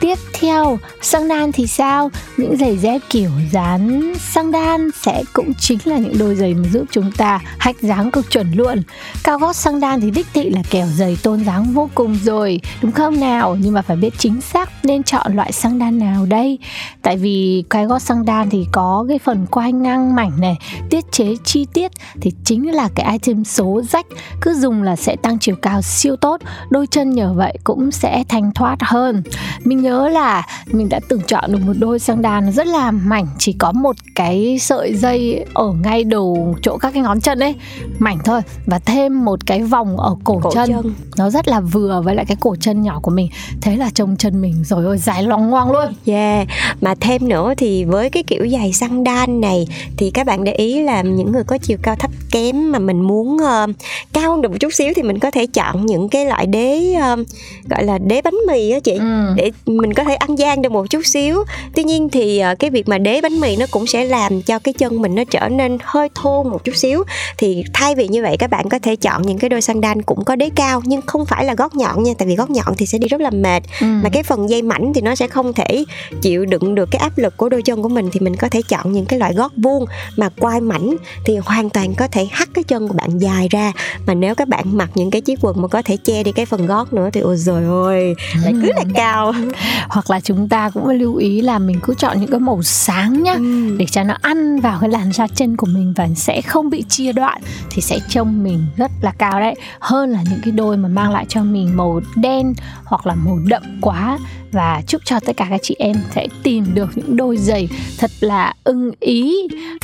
Tiếp 0.00 0.18
theo 0.32 0.78
xăng 1.02 1.28
đan 1.28 1.52
thì 1.52 1.66
sao? 1.66 2.10
Những 2.36 2.56
giày 2.56 2.76
dép 2.76 3.00
kiểu 3.10 3.30
dán 3.52 4.12
xăng 4.18 4.52
đan 4.52 4.90
sẽ 5.02 5.22
cũng 5.32 5.54
chính 5.54 5.78
là 5.84 5.98
những 5.98 6.18
đôi 6.18 6.36
giày 6.40 6.54
mà 6.54 6.68
giúp 6.72 6.84
chúng 6.90 7.12
ta 7.12 7.40
hách 7.58 7.82
dáng 7.82 8.10
cực 8.10 8.30
chuẩn 8.30 8.52
luôn. 8.52 8.82
Cao 9.24 9.38
gót 9.38 9.52
xăng 9.56 9.80
đan 9.80 10.00
thì 10.00 10.10
đích 10.10 10.26
thị 10.34 10.50
là 10.50 10.62
kẻo 10.70 10.86
giày 10.86 11.16
tôn 11.22 11.44
dáng 11.44 11.64
vô 11.74 11.90
cùng 11.94 12.18
rồi, 12.24 12.60
đúng 12.82 12.92
không 12.92 13.20
nào? 13.20 13.56
Nhưng 13.60 13.72
mà 13.72 13.82
phải 13.82 13.96
biết 13.96 14.14
chính 14.18 14.40
xác 14.40 14.70
nên 14.84 15.02
chọn 15.02 15.36
loại 15.36 15.52
xăng 15.52 15.78
đan 15.78 15.98
nào 15.98 16.26
đây. 16.26 16.58
Tại 17.02 17.16
vì 17.16 17.64
cái 17.70 17.86
gót 17.86 17.98
xăng 17.98 18.24
đan 18.24 18.50
thì 18.50 18.66
có 18.72 19.04
cái 19.08 19.18
phần 19.18 19.46
quai 19.46 19.72
ngang 19.72 20.14
mảnh 20.14 20.40
này, 20.40 20.56
tiết 20.90 21.12
chế 21.12 21.34
chi 21.44 21.66
tiết 21.72 21.92
thì 22.20 22.32
chính 22.44 22.72
là 22.72 22.88
cái 22.94 23.12
item 23.12 23.44
số 23.44 23.82
rách. 23.90 24.06
Cứ 24.40 24.54
dùng 24.54 24.82
là 24.82 24.96
sẽ 24.96 25.16
tăng 25.16 25.38
chiều 25.38 25.56
cao 25.62 25.82
siêu 25.82 26.16
tốt, 26.16 26.40
đôi 26.70 26.86
chân 26.86 27.10
nhờ 27.10 27.32
vậy 27.36 27.58
cũng 27.64 27.90
sẽ 27.90 28.24
thanh 28.28 28.52
thoát 28.54 28.76
hơn. 28.80 29.22
Mình 29.64 29.82
nhớ 29.82 30.08
là 30.08 30.46
mình 30.66 30.88
đã 30.88 31.00
từng 31.08 31.20
chọn 31.26 31.52
được 31.52 31.58
một 31.66 31.72
đôi 31.78 31.98
xăng 31.98 32.22
đan 32.22 32.52
rất 32.52 32.66
là 32.66 32.90
mảnh, 32.90 33.26
chỉ 33.38 33.52
có 33.52 33.72
một 33.72 33.96
cái 34.14 34.58
sợi 34.60 34.94
dây 34.94 35.44
ở 35.54 35.72
ngay 35.82 36.04
đầu 36.04 36.29
chỗ 36.62 36.78
các 36.78 36.90
cái 36.94 37.02
ngón 37.02 37.20
chân 37.20 37.38
ấy 37.38 37.54
mảnh 37.98 38.18
thôi. 38.24 38.40
Và 38.66 38.78
thêm 38.78 39.24
một 39.24 39.46
cái 39.46 39.62
vòng 39.62 39.96
ở 39.96 40.16
cổ, 40.24 40.40
cổ 40.42 40.50
chân. 40.54 40.68
chân. 40.68 40.94
Nó 41.16 41.30
rất 41.30 41.48
là 41.48 41.60
vừa 41.60 42.02
với 42.04 42.14
lại 42.14 42.24
cái 42.24 42.36
cổ 42.40 42.56
chân 42.60 42.82
nhỏ 42.82 43.00
của 43.02 43.10
mình. 43.10 43.28
Thế 43.60 43.76
là 43.76 43.90
trông 43.94 44.16
chân 44.16 44.42
mình 44.42 44.64
rồi 44.64 44.84
ôi 44.84 44.98
dài 44.98 45.22
loang 45.22 45.50
ngoang 45.50 45.72
luôn. 45.72 45.92
Yeah. 46.06 46.48
Mà 46.80 46.94
thêm 47.00 47.28
nữa 47.28 47.54
thì 47.56 47.84
với 47.84 48.10
cái 48.10 48.22
kiểu 48.22 48.48
giày 48.48 48.72
xăng 48.72 49.04
đan 49.04 49.40
này 49.40 49.66
thì 49.96 50.10
các 50.10 50.26
bạn 50.26 50.44
để 50.44 50.52
ý 50.52 50.82
là 50.82 51.02
những 51.02 51.32
người 51.32 51.44
có 51.44 51.58
chiều 51.58 51.78
cao 51.82 51.96
thấp 51.96 52.10
kém 52.30 52.72
mà 52.72 52.78
mình 52.78 53.00
muốn 53.00 53.36
uh, 53.36 53.70
cao 54.12 54.30
hơn 54.30 54.42
được 54.42 54.48
một 54.48 54.56
chút 54.60 54.74
xíu 54.74 54.92
thì 54.96 55.02
mình 55.02 55.18
có 55.18 55.30
thể 55.30 55.46
chọn 55.46 55.86
những 55.86 56.08
cái 56.08 56.24
loại 56.24 56.46
đế 56.46 56.94
uh, 56.96 57.26
gọi 57.68 57.84
là 57.84 57.98
đế 57.98 58.22
bánh 58.22 58.34
mì 58.48 58.70
á 58.70 58.80
chị. 58.80 58.92
Ừ. 58.92 59.32
để 59.36 59.50
mình 59.66 59.94
có 59.94 60.04
thể 60.04 60.14
ăn 60.14 60.38
gian 60.38 60.62
được 60.62 60.72
một 60.72 60.90
chút 60.90 61.06
xíu. 61.06 61.44
Tuy 61.74 61.84
nhiên 61.84 62.08
thì 62.08 62.42
uh, 62.52 62.58
cái 62.58 62.70
việc 62.70 62.88
mà 62.88 62.98
đế 62.98 63.20
bánh 63.20 63.40
mì 63.40 63.56
nó 63.56 63.66
cũng 63.70 63.86
sẽ 63.86 64.04
làm 64.04 64.42
cho 64.42 64.58
cái 64.58 64.74
chân 64.74 65.02
mình 65.02 65.14
nó 65.14 65.24
trở 65.30 65.48
nên 65.48 65.78
hơi 65.84 66.08
thô 66.20 66.42
một 66.42 66.64
chút 66.64 66.76
xíu 66.76 67.04
thì 67.38 67.64
thay 67.72 67.94
vì 67.94 68.08
như 68.08 68.22
vậy 68.22 68.36
các 68.36 68.50
bạn 68.50 68.68
có 68.68 68.78
thể 68.78 68.96
chọn 68.96 69.22
những 69.22 69.38
cái 69.38 69.48
đôi 69.48 69.60
sandal 69.60 69.98
cũng 70.06 70.24
có 70.24 70.36
đế 70.36 70.50
cao 70.54 70.82
nhưng 70.84 71.02
không 71.02 71.26
phải 71.26 71.44
là 71.44 71.54
gót 71.54 71.76
nhọn 71.76 72.02
nha 72.02 72.12
tại 72.18 72.28
vì 72.28 72.36
gót 72.36 72.50
nhọn 72.50 72.74
thì 72.78 72.86
sẽ 72.86 72.98
đi 72.98 73.08
rất 73.08 73.20
là 73.20 73.30
mệt 73.30 73.62
ừ. 73.80 73.86
mà 73.86 74.10
cái 74.12 74.22
phần 74.22 74.50
dây 74.50 74.62
mảnh 74.62 74.92
thì 74.94 75.00
nó 75.00 75.14
sẽ 75.14 75.26
không 75.26 75.52
thể 75.52 75.84
chịu 76.22 76.46
đựng 76.46 76.74
được 76.74 76.88
cái 76.90 76.98
áp 76.98 77.18
lực 77.18 77.36
của 77.36 77.48
đôi 77.48 77.62
chân 77.62 77.82
của 77.82 77.88
mình 77.88 78.08
thì 78.12 78.20
mình 78.20 78.36
có 78.36 78.48
thể 78.48 78.62
chọn 78.62 78.92
những 78.92 79.06
cái 79.06 79.18
loại 79.18 79.34
gót 79.34 79.52
vuông 79.56 79.84
mà 80.16 80.28
quai 80.28 80.60
mảnh 80.60 80.96
thì 81.24 81.36
hoàn 81.36 81.70
toàn 81.70 81.94
có 81.94 82.08
thể 82.08 82.28
hắt 82.32 82.48
cái 82.54 82.64
chân 82.64 82.88
của 82.88 82.94
bạn 82.94 83.18
dài 83.18 83.48
ra 83.50 83.72
mà 84.06 84.14
nếu 84.14 84.34
các 84.34 84.48
bạn 84.48 84.76
mặc 84.76 84.90
những 84.94 85.10
cái 85.10 85.20
chiếc 85.20 85.38
quần 85.42 85.62
mà 85.62 85.68
có 85.68 85.82
thể 85.82 85.96
che 85.96 86.22
đi 86.22 86.32
cái 86.32 86.46
phần 86.46 86.66
gót 86.66 86.92
nữa 86.92 87.10
thì 87.12 87.20
ôi 87.20 87.36
rồi 87.36 87.64
ôi 87.64 88.14
lại 88.42 88.54
cứ 88.62 88.72
là 88.76 88.84
cao 88.94 89.32
hoặc 89.88 90.10
là 90.10 90.20
chúng 90.20 90.48
ta 90.48 90.70
cũng 90.70 90.88
lưu 90.88 91.16
ý 91.16 91.40
là 91.40 91.58
mình 91.58 91.80
cứ 91.82 91.94
chọn 91.94 92.20
những 92.20 92.30
cái 92.30 92.40
màu 92.40 92.62
sáng 92.62 93.22
nhá 93.22 93.32
ừ. 93.32 93.76
để 93.78 93.86
cho 93.90 94.02
nó 94.04 94.16
ăn 94.22 94.60
vào 94.60 94.78
cái 94.80 94.90
làn 94.90 95.12
da 95.12 95.26
chân 95.34 95.56
của 95.56 95.66
mình 95.66 95.94
và 95.96 96.08
sẽ 96.14 96.42
không 96.42 96.70
bị 96.70 96.84
chia 96.88 97.12
đoạn 97.12 97.42
thì 97.70 97.82
sẽ 97.82 97.98
trông 98.08 98.44
mình 98.44 98.66
rất 98.76 98.90
là 99.00 99.12
cao 99.18 99.40
đấy. 99.40 99.54
Hơn 99.78 100.10
là 100.10 100.22
những 100.30 100.40
cái 100.42 100.52
đôi 100.52 100.76
mà 100.76 100.88
mang 100.88 101.12
lại 101.12 101.26
cho 101.28 101.42
mình 101.42 101.76
màu 101.76 102.00
đen 102.16 102.54
hoặc 102.84 103.06
là 103.06 103.14
màu 103.14 103.38
đậm 103.46 103.62
quá. 103.80 104.18
Và 104.52 104.82
chúc 104.86 105.02
cho 105.04 105.20
tất 105.20 105.36
cả 105.36 105.46
các 105.50 105.60
chị 105.62 105.76
em 105.78 105.96
sẽ 106.14 106.26
tìm 106.42 106.74
được 106.74 106.90
những 106.94 107.16
đôi 107.16 107.36
giày 107.36 107.68
thật 107.98 108.10
là 108.20 108.54
ưng 108.64 108.90
ý. 109.00 109.34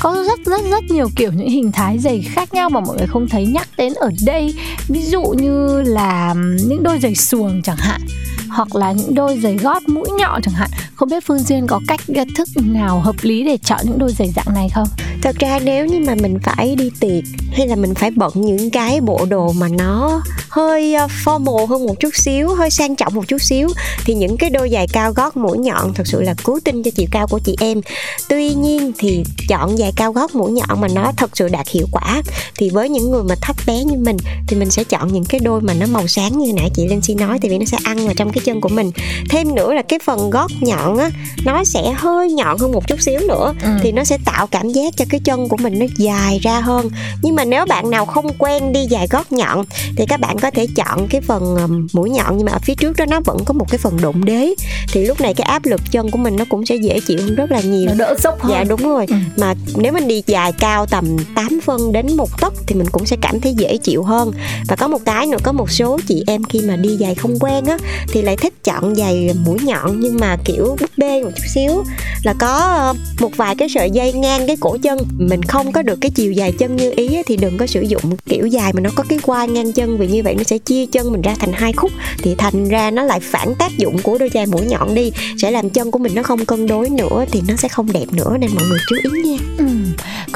Có 0.01 0.25
rất 0.27 0.39
rất 0.47 0.61
rất 0.71 0.85
nhiều 0.85 1.09
kiểu 1.17 1.33
những 1.33 1.49
hình 1.49 1.73
thái 1.73 1.99
giày 1.99 2.23
khác 2.23 2.55
nhau 2.55 2.71
mà 2.71 2.81
mọi 2.81 2.97
người 2.97 3.07
không 3.07 3.29
thấy 3.29 3.47
nhắc 3.47 3.69
đến 3.77 3.93
ở 3.95 4.11
đây. 4.27 4.55
Ví 4.89 5.03
dụ 5.03 5.23
như 5.23 5.83
là 5.83 6.35
những 6.67 6.83
đôi 6.83 6.99
giày 6.99 7.15
xuồng 7.15 7.63
chẳng 7.63 7.77
hạn, 7.77 8.01
hoặc 8.49 8.77
là 8.77 8.93
những 8.93 9.15
đôi 9.15 9.39
giày 9.39 9.57
gót 9.57 9.89
mũi 9.89 10.09
nhọn 10.19 10.43
chẳng 10.43 10.55
hạn. 10.55 10.71
Không 10.95 11.09
biết 11.09 11.25
phương 11.27 11.39
duyên 11.39 11.67
có 11.67 11.81
cách 11.89 12.01
thức 12.37 12.49
nào 12.57 13.01
hợp 13.01 13.17
lý 13.23 13.45
để 13.45 13.57
chọn 13.57 13.81
những 13.85 13.99
đôi 13.99 14.13
giày 14.13 14.33
dạng 14.37 14.55
này 14.55 14.69
không? 14.75 14.89
Thật 15.27 15.37
ra 15.39 15.59
nếu 15.65 15.87
như 15.87 16.01
mà 16.07 16.15
mình 16.15 16.39
phải 16.43 16.75
đi 16.79 16.91
tiệc 17.01 17.25
hay 17.53 17.67
là 17.67 17.77
mình 17.77 17.95
phải 17.95 18.11
bận 18.11 18.33
những 18.35 18.71
cái 18.71 19.01
bộ 19.01 19.27
đồ 19.31 19.53
mà 19.53 19.69
nó 19.69 20.23
hơi 20.49 20.95
ờ, 20.95 21.07
formal 21.25 21.67
hơn 21.67 21.87
một 21.87 22.01
chút 22.01 22.15
xíu 22.15 22.55
hơi 22.55 22.71
sang 22.71 22.97
trọng 22.97 23.15
một 23.15 23.29
chút 23.29 23.43
xíu 23.43 23.69
thì 24.05 24.15
những 24.15 24.37
cái 24.37 24.51
đôi 24.51 24.71
giày 24.71 24.87
cao 24.93 25.13
gót 25.13 25.37
mũi 25.37 25.59
nhọn 25.59 25.95
thật 25.95 26.07
sự 26.07 26.23
là 26.23 26.35
cứu 26.45 26.61
tinh 26.65 26.83
cho 26.83 26.91
chiều 26.95 27.07
cao 27.11 27.27
của 27.27 27.39
chị 27.39 27.57
em 27.61 27.81
tuy 28.29 28.55
nhiên 28.55 28.93
thì 28.99 29.25
chọn 29.49 29.77
giày 29.77 29.93
cao 29.97 30.13
gót 30.13 30.35
mũi 30.35 30.53
nhọn 30.53 30.81
mà 30.81 30.89
nó 30.89 31.13
thật 31.17 31.31
sự 31.35 31.49
đạt 31.49 31.69
hiệu 31.69 31.87
quả 31.93 32.23
thì 32.57 32.71
với 32.71 32.89
những 32.89 33.11
người 33.11 33.23
mà 33.23 33.35
thấp 33.41 33.57
bé 33.67 33.85
như 33.85 33.97
mình 33.97 34.17
thì 34.49 34.57
mình 34.57 34.71
sẽ 34.71 34.85
chọn 34.85 35.13
những 35.13 35.25
cái 35.25 35.41
đôi 35.45 35.61
mà 35.61 35.75
nó 35.75 35.87
màu 35.87 36.07
sáng 36.07 36.39
như 36.39 36.53
nãy 36.53 36.71
chị 36.75 36.89
Linh 36.89 37.03
Si 37.03 37.15
nói 37.15 37.39
tại 37.43 37.51
vì 37.51 37.59
nó 37.59 37.65
sẽ 37.65 37.79
ăn 37.85 38.07
vào 38.07 38.15
trong 38.15 38.33
cái 38.33 38.43
chân 38.45 38.61
của 38.61 38.69
mình 38.69 38.91
thêm 39.31 39.55
nữa 39.55 39.75
là 39.75 39.83
cái 39.83 39.99
phần 40.05 40.31
gót 40.31 40.51
nhọn 40.61 40.99
á 40.99 41.11
nó 41.45 41.65
sẽ 41.65 41.93
hơi 41.97 42.33
nhọn 42.33 42.59
hơn 42.59 42.73
một 42.73 42.89
chút 42.89 43.01
xíu 43.01 43.21
nữa 43.29 43.55
ừ. 43.63 43.69
thì 43.83 43.93
nó 43.93 44.05
sẽ 44.05 44.19
tạo 44.25 44.47
cảm 44.47 44.69
giác 44.69 44.97
cho 44.97 45.05
cái 45.11 45.16
chân 45.25 45.49
của 45.49 45.57
mình 45.57 45.79
nó 45.79 45.87
dài 45.97 46.39
ra 46.43 46.61
hơn. 46.61 46.91
Nhưng 47.23 47.35
mà 47.35 47.45
nếu 47.45 47.67
bạn 47.67 47.91
nào 47.91 48.07
không 48.07 48.27
quen 48.39 48.73
đi 48.73 48.87
dài 48.91 49.07
gót 49.11 49.33
nhọn 49.33 49.65
thì 49.97 50.05
các 50.09 50.21
bạn 50.21 50.39
có 50.39 50.51
thể 50.51 50.67
chọn 50.77 51.07
cái 51.11 51.21
phần 51.21 51.57
mũi 51.93 52.11
nhọn 52.11 52.37
nhưng 52.37 52.45
mà 52.45 52.53
ở 52.53 52.59
phía 52.63 52.75
trước 52.75 52.97
đó 52.97 53.05
nó 53.09 53.21
vẫn 53.21 53.45
có 53.45 53.55
một 53.55 53.67
cái 53.71 53.79
phần 53.79 53.97
đụng 54.01 54.25
đế. 54.25 54.55
Thì 54.93 55.07
lúc 55.07 55.21
này 55.21 55.35
cái 55.35 55.45
áp 55.45 55.65
lực 55.65 55.81
chân 55.91 56.11
của 56.11 56.19
mình 56.19 56.37
nó 56.37 56.45
cũng 56.49 56.67
sẽ 56.67 56.75
dễ 56.75 57.01
chịu 57.01 57.19
hơn 57.23 57.35
rất 57.35 57.51
là 57.51 57.61
nhiều. 57.61 57.89
Nó 57.89 57.95
đỡ 57.95 58.15
sốc 58.19 58.41
hơn. 58.41 58.53
dạ 58.53 58.65
đúng 58.65 58.83
rồi. 58.83 59.07
Ừ. 59.09 59.17
mà 59.37 59.55
nếu 59.77 59.93
mình 59.93 60.09
đi 60.09 60.23
dài 60.27 60.53
cao 60.53 60.87
tầm 60.87 61.17
8 61.35 61.61
phân 61.65 61.93
đến 61.93 62.17
một 62.17 62.41
tấc 62.41 62.53
thì 62.67 62.75
mình 62.75 62.87
cũng 62.93 63.07
sẽ 63.07 63.17
cảm 63.21 63.41
thấy 63.41 63.55
dễ 63.55 63.77
chịu 63.77 64.03
hơn. 64.03 64.33
Và 64.69 64.77
có 64.77 64.89
một 64.89 65.01
cái 65.05 65.27
nữa 65.27 65.39
có 65.43 65.53
một 65.53 65.71
số 65.71 65.99
chị 66.09 66.25
em 66.27 66.45
khi 66.45 66.61
mà 66.61 66.77
đi 66.77 66.97
dài 66.97 67.15
không 67.15 67.39
quen 67.41 67.65
á 67.65 67.79
thì 68.09 68.23
lại 68.23 68.37
thích 68.37 68.65
chọn 68.65 68.95
giày 68.95 69.31
mũi 69.45 69.59
nhọn 69.63 70.01
nhưng 70.01 70.17
mà 70.21 70.37
kiểu 70.45 70.77
búp 70.81 70.91
bê 70.97 71.23
một 71.23 71.31
chút 71.37 71.45
xíu. 71.55 71.85
Là 72.23 72.35
có 72.39 72.95
một 73.21 73.31
vài 73.37 73.55
cái 73.55 73.69
sợi 73.69 73.91
dây 73.91 74.13
ngang 74.13 74.47
cái 74.47 74.57
cổ 74.61 74.77
chân 74.83 74.96
mình 75.19 75.43
không 75.43 75.73
có 75.73 75.83
được 75.83 75.99
cái 76.01 76.11
chiều 76.11 76.33
dài 76.33 76.53
chân 76.53 76.77
như 76.77 76.93
ý 76.97 77.23
thì 77.27 77.37
đừng 77.37 77.59
có 77.59 77.67
sử 77.67 77.81
dụng 77.81 78.03
kiểu 78.27 78.47
dài 78.47 78.73
mà 78.73 78.81
nó 78.81 78.91
có 78.95 79.05
cái 79.09 79.19
quai 79.23 79.49
ngang 79.49 79.73
chân, 79.73 79.99
vì 79.99 80.07
như 80.07 80.23
vậy 80.23 80.35
nó 80.35 80.43
sẽ 80.43 80.59
chia 80.59 80.87
chân 80.87 81.13
mình 81.13 81.23
ra 81.23 81.35
thành 81.39 81.53
hai 81.53 81.73
khúc 81.73 81.91
thì 82.19 82.35
thành 82.39 82.69
ra 82.69 82.91
nó 82.91 83.03
lại 83.03 83.21
phản 83.21 83.55
tác 83.55 83.79
dụng 83.79 83.99
của 84.03 84.19
đôi 84.19 84.31
giày 84.35 84.47
mũi 84.47 84.63
nhọn 84.67 84.95
đi, 84.95 85.13
sẽ 85.39 85.51
làm 85.51 85.71
chân 85.71 85.91
của 85.91 85.99
mình 85.99 86.15
nó 86.15 86.23
không 86.23 86.45
cân 86.45 86.67
đối 86.67 86.91
nữa 86.91 87.25
thì 87.33 87.43
nó 87.49 87.57
sẽ 87.57 87.69
không 87.69 87.93
đẹp 87.93 88.07
nữa, 88.13 88.37
nên 88.41 88.51
mọi 88.55 88.65
người 88.69 88.79
chú 88.89 88.97
ý 89.15 89.23
nha 89.31 89.37
ừ 89.59 89.66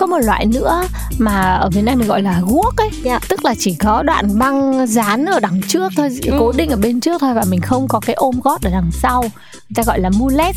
có 0.01 0.07
một 0.07 0.19
loại 0.19 0.47
nữa 0.47 0.83
mà 1.19 1.55
ở 1.55 1.71
Việt 1.71 1.83
Nam 1.85 1.99
mình 1.99 2.09
gọi 2.09 2.23
là 2.23 2.41
guốc 2.47 2.77
ấy 2.77 2.91
yeah. 3.05 3.23
tức 3.29 3.45
là 3.45 3.55
chỉ 3.59 3.75
có 3.75 4.03
đoạn 4.03 4.39
băng 4.39 4.87
dán 4.87 5.27
ở 5.27 5.41
đằng 5.41 5.61
trước 5.69 5.93
thôi 5.97 6.09
ừ. 6.23 6.37
cố 6.41 6.53
định 6.53 6.71
ở 6.71 6.77
bên 6.77 7.01
trước 7.01 7.21
thôi 7.21 7.35
và 7.35 7.45
mình 7.49 7.61
không 7.61 7.89
có 7.89 8.01
cái 8.01 8.15
ôm 8.15 8.41
gót 8.45 8.63
ở 8.63 8.71
đằng 8.71 8.91
sau 8.93 9.23
người 9.23 9.75
ta 9.75 9.83
gọi 9.83 10.01
là 10.01 10.11
mulet 10.11 10.57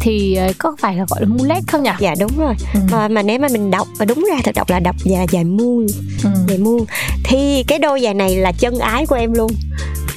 thì 0.00 0.34
ờ, 0.34 0.52
có 0.58 0.76
phải 0.78 0.96
là 0.96 1.04
gọi 1.08 1.20
là 1.20 1.26
mulet 1.26 1.62
không 1.68 1.82
nhỉ? 1.82 1.90
Dạ 2.00 2.14
đúng 2.20 2.38
rồi. 2.38 2.54
Ừ. 2.74 2.80
Mà, 2.92 3.08
mà 3.08 3.22
nếu 3.22 3.38
mà 3.38 3.48
mình 3.52 3.70
đọc 3.70 3.88
và 3.98 4.04
đúng 4.04 4.26
ra 4.30 4.36
thật 4.44 4.54
đọc 4.54 4.70
là 4.70 4.80
đọc 4.80 4.96
là 5.04 5.26
dài 5.30 5.44
muôn, 5.44 5.86
ừ. 6.24 6.30
dài 6.48 6.58
muôn 6.58 6.84
thì 7.24 7.64
cái 7.68 7.78
đôi 7.78 8.00
giày 8.00 8.14
này 8.14 8.36
là 8.36 8.52
chân 8.52 8.78
ái 8.78 9.06
của 9.06 9.16
em 9.16 9.32
luôn 9.32 9.52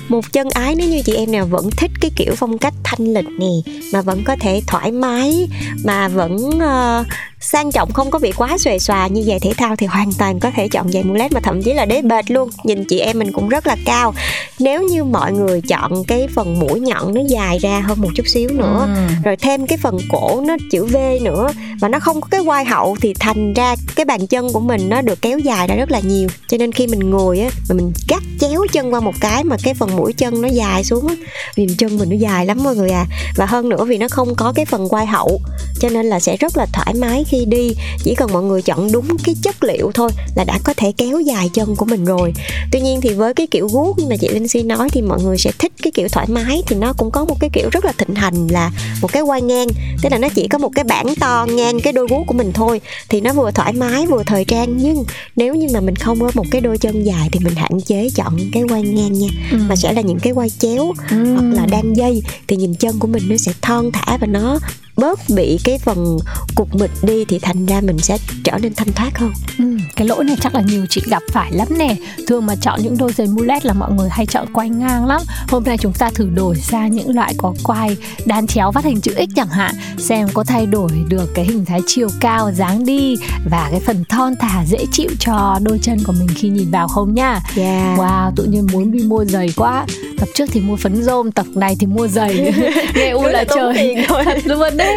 một 0.09 0.31
chân 0.33 0.49
ái 0.49 0.75
nếu 0.75 0.89
như 0.89 1.01
chị 1.01 1.13
em 1.13 1.31
nào 1.31 1.45
vẫn 1.45 1.69
thích 1.77 1.91
cái 2.01 2.11
kiểu 2.15 2.33
phong 2.37 2.57
cách 2.57 2.73
thanh 2.83 3.13
lịch 3.13 3.27
nè 3.39 3.71
mà 3.93 4.01
vẫn 4.01 4.23
có 4.23 4.35
thể 4.39 4.61
thoải 4.67 4.91
mái 4.91 5.47
mà 5.83 6.07
vẫn 6.07 6.35
uh, 6.35 7.07
sang 7.41 7.71
trọng 7.71 7.91
không 7.93 8.11
có 8.11 8.19
bị 8.19 8.31
quá 8.31 8.57
xuề 8.57 8.79
xòa 8.79 9.07
như 9.07 9.21
giày 9.23 9.39
thể 9.39 9.53
thao 9.57 9.75
thì 9.75 9.85
hoàn 9.87 10.11
toàn 10.17 10.39
có 10.39 10.51
thể 10.55 10.67
chọn 10.67 10.91
giày 10.91 11.03
mulet 11.03 11.31
mà 11.31 11.39
thậm 11.43 11.61
chí 11.61 11.73
là 11.73 11.85
đế 11.85 12.01
bệt 12.01 12.31
luôn. 12.31 12.49
Nhìn 12.63 12.83
chị 12.85 12.99
em 12.99 13.19
mình 13.19 13.31
cũng 13.31 13.49
rất 13.49 13.67
là 13.67 13.75
cao. 13.85 14.13
Nếu 14.59 14.81
như 14.83 15.03
mọi 15.03 15.31
người 15.33 15.61
chọn 15.61 16.03
cái 16.07 16.27
phần 16.35 16.59
mũi 16.59 16.79
nhọn 16.79 17.13
nó 17.13 17.21
dài 17.29 17.59
ra 17.59 17.79
hơn 17.79 18.01
một 18.01 18.09
chút 18.15 18.27
xíu 18.27 18.49
nữa 18.49 18.87
Ừ. 18.95 19.13
rồi 19.23 19.35
thêm 19.35 19.67
cái 19.67 19.77
phần 19.77 19.97
cổ 20.09 20.43
nó 20.47 20.57
chữ 20.71 20.85
V 20.85 20.95
nữa 21.21 21.49
và 21.79 21.87
nó 21.89 21.99
không 21.99 22.21
có 22.21 22.27
cái 22.31 22.41
quai 22.45 22.65
hậu 22.65 22.97
thì 23.01 23.13
thành 23.19 23.53
ra 23.53 23.75
cái 23.95 24.05
bàn 24.05 24.27
chân 24.27 24.53
của 24.53 24.59
mình 24.59 24.89
nó 24.89 25.01
được 25.01 25.21
kéo 25.21 25.39
dài 25.39 25.67
ra 25.67 25.75
rất 25.75 25.91
là 25.91 25.99
nhiều. 25.99 26.29
Cho 26.47 26.57
nên 26.57 26.71
khi 26.71 26.87
mình 26.87 27.09
ngồi 27.09 27.39
á 27.39 27.49
mà 27.69 27.75
mình 27.75 27.93
gắt 28.09 28.23
chéo 28.39 28.65
chân 28.71 28.93
qua 28.93 28.99
một 28.99 29.13
cái 29.19 29.43
mà 29.43 29.55
cái 29.63 29.73
phần 29.73 29.95
mũi 29.95 30.13
chân 30.13 30.41
nó 30.41 30.47
dài 30.47 30.83
xuống 30.83 31.07
á 31.07 31.15
vì 31.55 31.67
chân 31.77 31.97
mình 31.97 32.09
nó 32.09 32.15
dài 32.15 32.45
lắm 32.45 32.63
mọi 32.63 32.75
người 32.75 32.89
à. 32.89 33.05
Và 33.35 33.45
hơn 33.45 33.69
nữa 33.69 33.85
vì 33.85 33.97
nó 33.97 34.07
không 34.11 34.35
có 34.35 34.53
cái 34.55 34.65
phần 34.65 34.89
quai 34.89 35.05
hậu 35.05 35.41
cho 35.79 35.89
nên 35.89 36.05
là 36.05 36.19
sẽ 36.19 36.37
rất 36.37 36.57
là 36.57 36.65
thoải 36.73 36.93
mái 36.93 37.23
khi 37.23 37.45
đi. 37.45 37.71
Chỉ 38.03 38.15
cần 38.15 38.33
mọi 38.33 38.43
người 38.43 38.61
chọn 38.61 38.91
đúng 38.91 39.17
cái 39.23 39.35
chất 39.41 39.63
liệu 39.63 39.91
thôi 39.93 40.09
là 40.35 40.43
đã 40.43 40.59
có 40.63 40.73
thể 40.77 40.91
kéo 40.97 41.19
dài 41.19 41.49
chân 41.53 41.75
của 41.75 41.85
mình 41.85 42.05
rồi. 42.05 42.33
Tuy 42.71 42.79
nhiên 42.81 43.01
thì 43.01 43.09
với 43.09 43.33
cái 43.33 43.47
kiểu 43.47 43.67
guốc 43.67 43.99
như 43.99 44.05
mà 44.09 44.15
chị 44.17 44.27
Linh 44.27 44.47
Si 44.47 44.63
nói 44.63 44.89
thì 44.89 45.01
mọi 45.01 45.21
người 45.23 45.37
sẽ 45.37 45.51
thích 45.59 45.71
cái 45.81 45.91
kiểu 45.91 46.07
thoải 46.09 46.27
mái 46.29 46.63
thì 46.67 46.75
nó 46.75 46.93
cũng 46.93 47.11
có 47.11 47.25
một 47.25 47.35
cái 47.39 47.49
kiểu 47.53 47.69
rất 47.71 47.85
là 47.85 47.91
thịnh 47.97 48.15
hành 48.15 48.47
là 48.47 48.71
một 49.01 49.11
cái 49.13 49.23
quai 49.23 49.41
ngang. 49.41 49.67
Tức 50.01 50.09
là 50.11 50.17
nó 50.17 50.29
chỉ 50.35 50.47
có 50.47 50.57
một 50.57 50.69
cái 50.75 50.83
bảng 50.83 51.15
to 51.15 51.45
ngang 51.49 51.79
cái 51.79 51.93
đôi 51.93 52.07
guốc 52.09 52.27
của 52.27 52.33
mình 52.33 52.51
thôi 52.53 52.81
thì 53.09 53.21
nó 53.21 53.33
vừa 53.33 53.51
thoải 53.51 53.73
mái 53.73 54.05
vừa 54.05 54.23
thời 54.25 54.45
trang. 54.45 54.77
Nhưng 54.77 55.03
nếu 55.35 55.55
như 55.55 55.67
mà 55.73 55.79
mình 55.81 55.95
không 55.95 56.19
có 56.19 56.31
một 56.33 56.45
cái 56.51 56.61
đôi 56.61 56.77
chân 56.77 57.03
dài 57.03 57.29
thì 57.31 57.39
mình 57.39 57.55
hạn 57.55 57.81
chế 57.81 58.09
chọn 58.15 58.37
cái 58.53 58.63
quai 58.69 58.81
ngang 58.81 59.13
nha 59.13 59.27
Ừ. 59.51 59.57
mà 59.69 59.75
sẽ 59.75 59.93
là 59.93 60.01
những 60.01 60.19
cái 60.19 60.33
quai 60.33 60.49
chéo 60.49 60.91
Ừ. 61.09 61.33
hoặc 61.33 61.45
là 61.53 61.65
đan 61.65 61.93
dây. 61.93 62.21
Thì 62.47 62.55
nhìn 62.55 62.73
chân 62.75 62.99
của 62.99 63.07
mình 63.07 63.23
nó 63.29 63.37
sẽ 63.37 63.51
thon 63.61 63.91
thả 63.91 64.17
và 64.17 64.27
nó 64.27 64.59
bớt 64.99 65.19
bị 65.35 65.59
cái 65.63 65.77
phần 65.77 66.17
cục 66.55 66.75
mịch 66.75 66.91
đi 67.01 67.25
thì 67.25 67.39
thành 67.39 67.65
ra 67.65 67.81
mình 67.81 67.97
sẽ 67.99 68.17
trở 68.43 68.57
nên 68.61 68.73
thanh 68.75 68.93
thoát 68.93 69.17
hơn. 69.17 69.31
Ừ, 69.57 69.65
cái 69.95 70.07
lỗi 70.07 70.23
này 70.23 70.35
chắc 70.41 70.55
là 70.55 70.61
nhiều 70.61 70.85
chị 70.89 71.01
gặp 71.09 71.23
phải 71.31 71.51
lắm 71.51 71.67
nè. 71.77 71.95
Thường 72.27 72.45
mà 72.45 72.55
chọn 72.55 72.79
những 72.83 72.97
đôi 72.97 73.11
giày 73.13 73.27
mulet 73.27 73.65
là 73.65 73.73
mọi 73.73 73.91
người 73.91 74.09
hay 74.09 74.25
chọn 74.25 74.53
quai 74.53 74.69
ngang 74.69 75.05
lắm. 75.05 75.21
Hôm 75.47 75.63
nay 75.63 75.77
chúng 75.77 75.93
ta 75.93 76.09
thử 76.15 76.29
đổi 76.29 76.55
ra 76.55 76.87
những 76.87 77.15
loại 77.15 77.33
có 77.37 77.53
quai 77.63 77.97
đan 78.25 78.47
chéo 78.47 78.71
vắt 78.71 78.85
hình 78.85 79.01
chữ 79.01 79.13
X 79.15 79.35
chẳng 79.35 79.47
hạn 79.47 79.75
Xem 79.97 80.27
có 80.33 80.43
thay 80.43 80.65
đổi 80.65 80.91
được 81.09 81.31
cái 81.35 81.45
hình 81.45 81.65
thái 81.65 81.79
chiều 81.87 82.07
cao, 82.19 82.51
dáng 82.51 82.85
đi 82.85 83.15
Và 83.51 83.67
cái 83.71 83.79
phần 83.79 84.03
thon 84.09 84.33
thả 84.39 84.65
dễ 84.65 84.85
chịu 84.91 85.09
cho 85.19 85.59
đôi 85.63 85.79
chân 85.81 85.97
của 86.03 86.13
mình 86.19 86.27
khi 86.35 86.49
nhìn 86.49 86.71
vào 86.71 86.87
không 86.87 87.15
nha. 87.15 87.39
Yeah. 87.57 87.99
Wow, 87.99 88.31
tự 88.35 88.43
nhiên 88.43 88.67
muốn 88.71 88.91
đi 88.91 88.99
mua 89.03 89.25
giày 89.25 89.53
quá. 89.55 89.85
Tập 90.19 90.29
trước 90.33 90.45
thì 90.51 90.61
mua 90.61 90.75
phấn 90.75 91.03
rôm, 91.03 91.31
tập 91.31 91.45
này 91.55 91.75
thì 91.79 91.87
mua 91.87 92.07
giày. 92.07 92.53
Nghe 92.95 93.09
u 93.09 93.23
là 93.23 93.43
trời. 93.55 93.95
Thật 94.25 94.37
luôn 94.45 94.77
đấy 94.77 94.88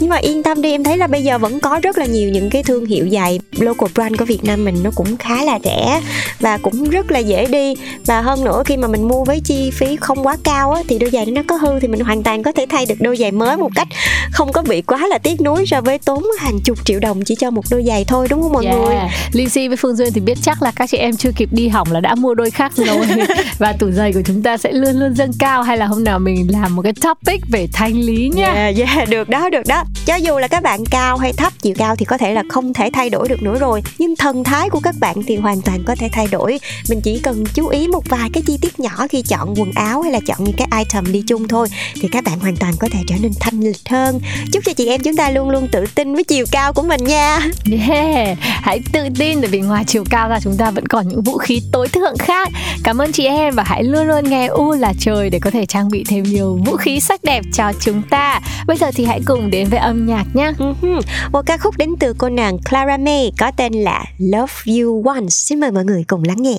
nhưng 0.00 0.10
mà 0.10 0.16
yên 0.16 0.42
tâm 0.42 0.62
đi 0.62 0.70
em 0.70 0.84
thấy 0.84 0.98
là 0.98 1.06
bây 1.06 1.22
giờ 1.22 1.38
vẫn 1.38 1.60
có 1.60 1.80
rất 1.82 1.98
là 1.98 2.06
nhiều 2.06 2.30
những 2.30 2.50
cái 2.50 2.62
thương 2.62 2.86
hiệu 2.86 3.08
giày 3.12 3.40
local 3.58 3.88
brand 3.94 4.16
của 4.18 4.24
Việt 4.24 4.44
Nam 4.44 4.64
mình 4.64 4.76
nó 4.82 4.90
cũng 4.94 5.16
khá 5.16 5.44
là 5.44 5.58
rẻ 5.64 6.00
và 6.40 6.58
cũng 6.58 6.90
rất 6.90 7.10
là 7.10 7.18
dễ 7.18 7.46
đi. 7.46 7.74
Và 8.06 8.20
hơn 8.20 8.44
nữa 8.44 8.62
khi 8.66 8.76
mà 8.76 8.88
mình 8.88 9.08
mua 9.08 9.24
với 9.24 9.40
chi 9.40 9.70
phí 9.70 9.96
không 9.96 10.26
quá 10.26 10.36
cao 10.44 10.72
á, 10.72 10.82
thì 10.88 10.98
đôi 10.98 11.10
giày 11.10 11.26
nó 11.26 11.42
có 11.46 11.56
hư 11.56 11.80
thì 11.80 11.88
mình 11.88 12.00
hoàn 12.00 12.22
toàn 12.22 12.42
có 12.42 12.52
thể 12.52 12.66
thay 12.68 12.86
được 12.86 12.94
đôi 13.00 13.16
giày 13.16 13.32
mới 13.32 13.56
một 13.56 13.70
cách 13.74 13.88
không 14.32 14.52
có 14.52 14.62
bị 14.62 14.82
quá 14.82 15.06
là 15.08 15.18
tiếc 15.18 15.40
nuối 15.40 15.66
so 15.66 15.80
với 15.80 15.98
tốn 15.98 16.24
hàng 16.38 16.60
chục 16.64 16.78
triệu 16.84 17.00
đồng 17.00 17.24
chỉ 17.24 17.34
cho 17.34 17.50
một 17.50 17.64
đôi 17.70 17.84
giày 17.84 18.04
thôi 18.04 18.26
đúng 18.30 18.42
không 18.42 18.52
mọi 18.52 18.64
người? 18.64 18.94
Yeah. 18.94 19.10
Linh 19.32 19.48
Si 19.48 19.68
với 19.68 19.76
Phương 19.76 19.96
Duyên 19.96 20.12
thì 20.12 20.20
biết 20.20 20.38
chắc 20.42 20.62
là 20.62 20.72
các 20.76 20.90
chị 20.90 20.98
em 20.98 21.16
chưa 21.16 21.30
kịp 21.36 21.48
đi 21.52 21.68
hỏng 21.68 21.92
là 21.92 22.00
đã 22.00 22.14
mua 22.14 22.34
đôi 22.34 22.50
khác 22.50 22.72
rồi. 22.76 23.06
Và 23.58 23.72
tủ 23.72 23.90
giày 23.90 24.12
của 24.12 24.22
chúng 24.26 24.42
ta 24.42 24.56
sẽ 24.56 24.72
luôn 24.72 24.96
luôn 24.96 25.14
dâng 25.14 25.30
cao 25.38 25.62
hay 25.62 25.76
là 25.76 25.86
hôm 25.86 26.04
nào 26.04 26.18
mình 26.18 26.46
làm 26.50 26.76
một 26.76 26.82
cái 26.82 26.92
topic 26.92 27.40
về 27.48 27.68
thanh 27.72 28.00
lý 28.00 28.30
nha. 28.34 28.52
Yeah, 28.52 28.76
yeah, 28.76 29.08
được 29.08 29.15
được 29.16 29.28
đó, 29.28 29.48
được 29.48 29.66
đó. 29.66 29.84
Cho 30.06 30.14
dù 30.14 30.38
là 30.38 30.48
các 30.48 30.62
bạn 30.62 30.84
cao 30.90 31.16
hay 31.16 31.32
thấp, 31.32 31.52
chiều 31.62 31.74
cao 31.78 31.96
thì 31.96 32.04
có 32.04 32.18
thể 32.18 32.32
là 32.32 32.42
không 32.48 32.72
thể 32.74 32.90
thay 32.92 33.10
đổi 33.10 33.28
được 33.28 33.42
nữa 33.42 33.58
rồi, 33.60 33.82
nhưng 33.98 34.16
thần 34.16 34.44
thái 34.44 34.70
của 34.70 34.80
các 34.80 34.94
bạn 35.00 35.16
thì 35.26 35.36
hoàn 35.36 35.60
toàn 35.60 35.84
có 35.86 35.94
thể 35.98 36.08
thay 36.12 36.26
đổi. 36.30 36.60
Mình 36.88 37.00
chỉ 37.00 37.20
cần 37.22 37.44
chú 37.54 37.68
ý 37.68 37.88
một 37.88 38.08
vài 38.08 38.30
cái 38.32 38.42
chi 38.46 38.58
tiết 38.62 38.80
nhỏ 38.80 39.06
khi 39.10 39.22
chọn 39.22 39.54
quần 39.56 39.72
áo 39.74 40.02
hay 40.02 40.12
là 40.12 40.20
chọn 40.26 40.44
những 40.44 40.56
cái 40.56 40.68
item 40.78 41.12
đi 41.12 41.22
chung 41.26 41.48
thôi 41.48 41.68
thì 42.00 42.08
các 42.12 42.24
bạn 42.24 42.40
hoàn 42.40 42.56
toàn 42.56 42.72
có 42.78 42.88
thể 42.92 42.98
trở 43.06 43.14
nên 43.20 43.32
thanh 43.40 43.60
lịch 43.60 43.88
hơn. 43.88 44.20
Chúc 44.52 44.64
cho 44.66 44.72
chị 44.72 44.86
em 44.86 45.00
chúng 45.00 45.16
ta 45.16 45.30
luôn 45.30 45.50
luôn 45.50 45.68
tự 45.72 45.84
tin 45.94 46.14
với 46.14 46.24
chiều 46.24 46.44
cao 46.50 46.72
của 46.72 46.82
mình 46.82 47.04
nha. 47.04 47.40
Yeah. 47.88 48.38
Hãy 48.40 48.80
tự 48.92 49.08
tin 49.18 49.40
bởi 49.40 49.50
vì 49.50 49.60
ngoài 49.60 49.84
chiều 49.86 50.04
cao 50.10 50.28
ra 50.28 50.40
chúng 50.40 50.56
ta 50.56 50.70
vẫn 50.70 50.86
còn 50.86 51.08
những 51.08 51.22
vũ 51.22 51.38
khí 51.38 51.62
tối 51.72 51.88
thượng 51.88 52.18
khác. 52.18 52.48
Cảm 52.84 52.98
ơn 52.98 53.12
chị 53.12 53.26
em 53.26 53.54
và 53.54 53.62
hãy 53.66 53.84
luôn 53.84 54.06
luôn 54.06 54.30
nghe 54.30 54.46
U 54.46 54.72
là 54.72 54.92
trời 54.98 55.30
để 55.30 55.38
có 55.38 55.50
thể 55.50 55.66
trang 55.66 55.88
bị 55.88 56.04
thêm 56.08 56.22
nhiều 56.22 56.60
vũ 56.66 56.76
khí 56.76 57.00
sắc 57.00 57.24
đẹp 57.24 57.44
cho 57.52 57.72
chúng 57.80 58.02
ta. 58.10 58.40
Bây 58.66 58.76
giờ 58.76 58.90
thì 58.96 59.04
hãy 59.04 59.20
cùng 59.26 59.50
đến 59.50 59.68
với 59.68 59.78
âm 59.78 60.06
nhạc 60.06 60.24
nhé. 60.34 60.52
Mhm. 60.58 61.00
Một 61.32 61.42
ca 61.46 61.56
khúc 61.56 61.76
đến 61.78 61.90
từ 62.00 62.12
cô 62.18 62.28
nàng 62.28 62.58
Clara 62.70 62.96
May 62.96 63.32
có 63.38 63.50
tên 63.56 63.72
là 63.72 64.04
Love 64.18 64.52
You 64.66 65.02
Once. 65.06 65.28
Xin 65.28 65.60
mời 65.60 65.70
mọi 65.70 65.84
người 65.84 66.04
cùng 66.08 66.22
lắng 66.24 66.42
nghe. 66.42 66.56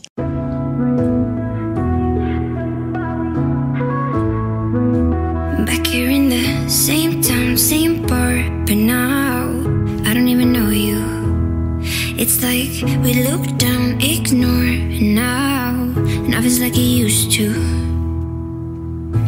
Back 5.68 5.88
here 5.88 6.10
in 6.10 6.30
the 6.30 6.70
same 6.70 7.22
town, 7.24 7.58
same 7.58 7.96
bar, 8.10 8.36
but 8.68 8.78
now 8.78 9.48
I 10.06 10.14
don't 10.14 10.28
even 10.28 10.54
know 10.54 10.70
you. 10.70 10.98
It's 12.18 12.42
like 12.42 12.84
we 13.04 13.14
look 13.14 13.42
down, 13.60 14.00
ignore, 14.00 14.68
and 15.00 15.16
now 15.16 15.74
nothing's 16.30 16.62
like 16.62 16.78
it 16.78 17.04
used 17.06 17.40
to. 17.40 17.77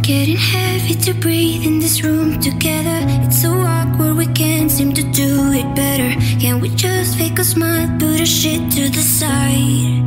Getting 0.10 0.38
heavy 0.38 0.96
to 1.06 1.14
breathe 1.14 1.68
in 1.68 1.78
this 1.78 2.02
room 2.02 2.40
together. 2.40 3.00
It's 3.24 3.44
so 3.44 3.52
awkward, 3.52 4.18
we 4.18 4.26
can't 4.26 4.72
seem 4.72 4.92
to 4.96 5.04
do 5.12 5.52
it 5.54 5.76
better. 5.76 6.10
Can 6.40 6.60
we 6.60 6.70
just 6.70 7.16
fake 7.16 7.38
a 7.38 7.44
smile, 7.44 7.88
put 8.00 8.20
our 8.20 8.26
shit 8.26 8.72
to 8.72 8.90
the 8.90 9.04
side? 9.04 10.02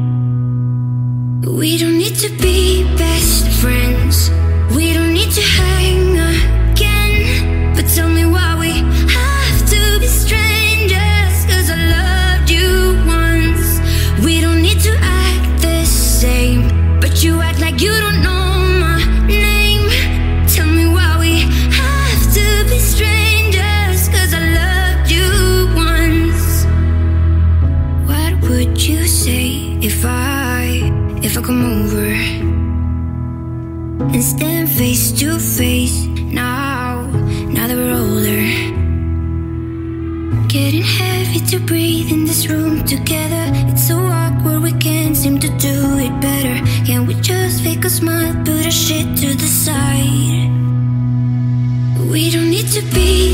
We 1.46 1.78
don't 1.78 1.98
need 1.98 2.16
to 2.16 2.30
be 2.42 2.82
best 2.98 3.46
friends. 3.60 4.28
We 4.74 4.92
don't 4.92 5.14
need 5.14 5.30
to 5.30 5.40
hang 5.40 6.01
our 48.72 48.78
shit 48.78 49.16
to 49.18 49.34
the 49.34 49.46
side? 49.46 50.50
We 52.10 52.30
don't 52.30 52.50
need 52.50 52.68
to 52.68 52.82
be 52.94 53.31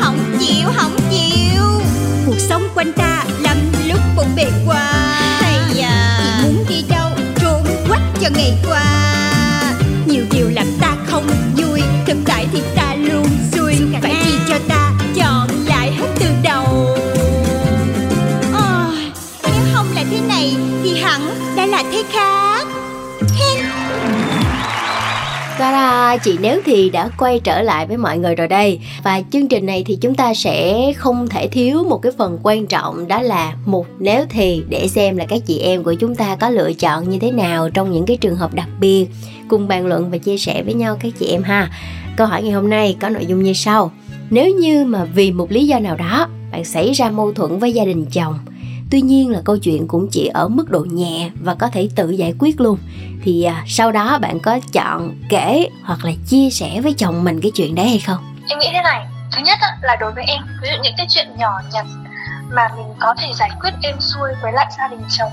không 0.00 0.18
chịu, 0.40 0.68
không 0.76 0.96
chịu. 1.10 1.62
Cuộc 2.26 2.38
sống 2.38 2.62
quanh 2.74 2.92
ta 2.92 3.24
lắm 3.40 3.56
lúc 3.88 4.00
bộn 4.16 4.26
bề 4.36 4.50
quá. 4.66 4.92
Thầy 5.40 5.80
à, 5.80 6.20
chị 6.22 6.46
muốn 6.46 6.64
đi 6.68 6.84
đâu 6.88 7.10
trốn 7.40 7.64
quách 7.88 8.02
cho 8.20 8.28
ngày 8.36 8.58
qua. 8.68 8.75
Ta-da, 26.16 26.24
chị 26.24 26.38
Nếu 26.40 26.60
thì 26.64 26.90
đã 26.90 27.08
quay 27.18 27.40
trở 27.44 27.62
lại 27.62 27.86
với 27.86 27.96
mọi 27.96 28.18
người 28.18 28.34
rồi 28.34 28.48
đây. 28.48 28.80
Và 29.04 29.22
chương 29.32 29.48
trình 29.48 29.66
này 29.66 29.84
thì 29.86 29.98
chúng 30.00 30.14
ta 30.14 30.34
sẽ 30.34 30.92
không 30.96 31.28
thể 31.28 31.48
thiếu 31.48 31.84
một 31.84 32.02
cái 32.02 32.12
phần 32.18 32.38
quan 32.42 32.66
trọng 32.66 33.08
Đó 33.08 33.22
là 33.22 33.54
một 33.66 33.86
Nếu 33.98 34.24
thì 34.30 34.62
để 34.68 34.88
xem 34.88 35.16
là 35.16 35.24
các 35.28 35.42
chị 35.46 35.58
em 35.58 35.82
của 35.82 35.94
chúng 35.94 36.14
ta 36.14 36.36
có 36.36 36.50
lựa 36.50 36.72
chọn 36.72 37.10
như 37.10 37.18
thế 37.18 37.30
nào 37.30 37.70
Trong 37.70 37.92
những 37.92 38.06
cái 38.06 38.16
trường 38.16 38.36
hợp 38.36 38.54
đặc 38.54 38.68
biệt 38.80 39.06
Cùng 39.48 39.68
bàn 39.68 39.86
luận 39.86 40.10
và 40.10 40.18
chia 40.18 40.38
sẻ 40.38 40.62
với 40.62 40.74
nhau 40.74 40.96
các 41.00 41.12
chị 41.18 41.26
em 41.26 41.42
ha. 41.42 41.70
Câu 42.16 42.26
hỏi 42.26 42.42
ngày 42.42 42.52
hôm 42.52 42.70
nay 42.70 42.96
có 43.00 43.08
nội 43.08 43.26
dung 43.26 43.42
như 43.42 43.52
sau. 43.52 43.92
Nếu 44.30 44.54
như 44.54 44.84
mà 44.84 45.04
vì 45.04 45.32
một 45.32 45.52
lý 45.52 45.66
do 45.66 45.78
nào 45.78 45.96
đó 45.96 46.28
Bạn 46.52 46.64
xảy 46.64 46.92
ra 46.92 47.10
mâu 47.10 47.32
thuẫn 47.32 47.58
với 47.58 47.72
gia 47.72 47.84
đình 47.84 48.06
chồng 48.12 48.38
Tuy 48.90 49.00
nhiên 49.00 49.30
là 49.30 49.40
câu 49.44 49.56
chuyện 49.58 49.88
cũng 49.88 50.08
chỉ 50.10 50.26
ở 50.26 50.48
mức 50.48 50.70
độ 50.70 50.86
nhẹ 50.90 51.30
và 51.42 51.54
có 51.54 51.68
thể 51.68 51.88
tự 51.96 52.10
giải 52.10 52.34
quyết 52.38 52.60
luôn. 52.60 52.78
Thì 53.22 53.42
à, 53.42 53.64
sau 53.66 53.92
đó 53.92 54.18
bạn 54.18 54.40
có 54.40 54.58
chọn 54.72 55.14
kể 55.28 55.68
hoặc 55.84 56.04
là 56.04 56.12
chia 56.26 56.50
sẻ 56.50 56.80
với 56.80 56.94
chồng 56.98 57.24
mình 57.24 57.40
cái 57.40 57.50
chuyện 57.54 57.74
đấy 57.74 57.88
hay 57.88 57.98
không? 57.98 58.18
Em 58.48 58.58
nghĩ 58.58 58.68
thế 58.72 58.82
này, 58.82 59.06
thứ 59.32 59.42
nhất 59.42 59.58
là 59.82 59.96
đối 60.00 60.12
với 60.12 60.24
em, 60.24 60.42
ví 60.62 60.68
dụ 60.68 60.82
những 60.82 60.94
cái 60.96 61.06
chuyện 61.10 61.26
nhỏ 61.38 61.60
nhặt 61.72 61.86
mà 62.50 62.68
mình 62.76 62.86
có 63.00 63.14
thể 63.18 63.32
giải 63.34 63.50
quyết 63.60 63.70
êm 63.82 63.96
xuôi 64.00 64.30
với 64.42 64.52
lại 64.52 64.66
gia 64.78 64.88
đình 64.88 65.02
chồng 65.18 65.32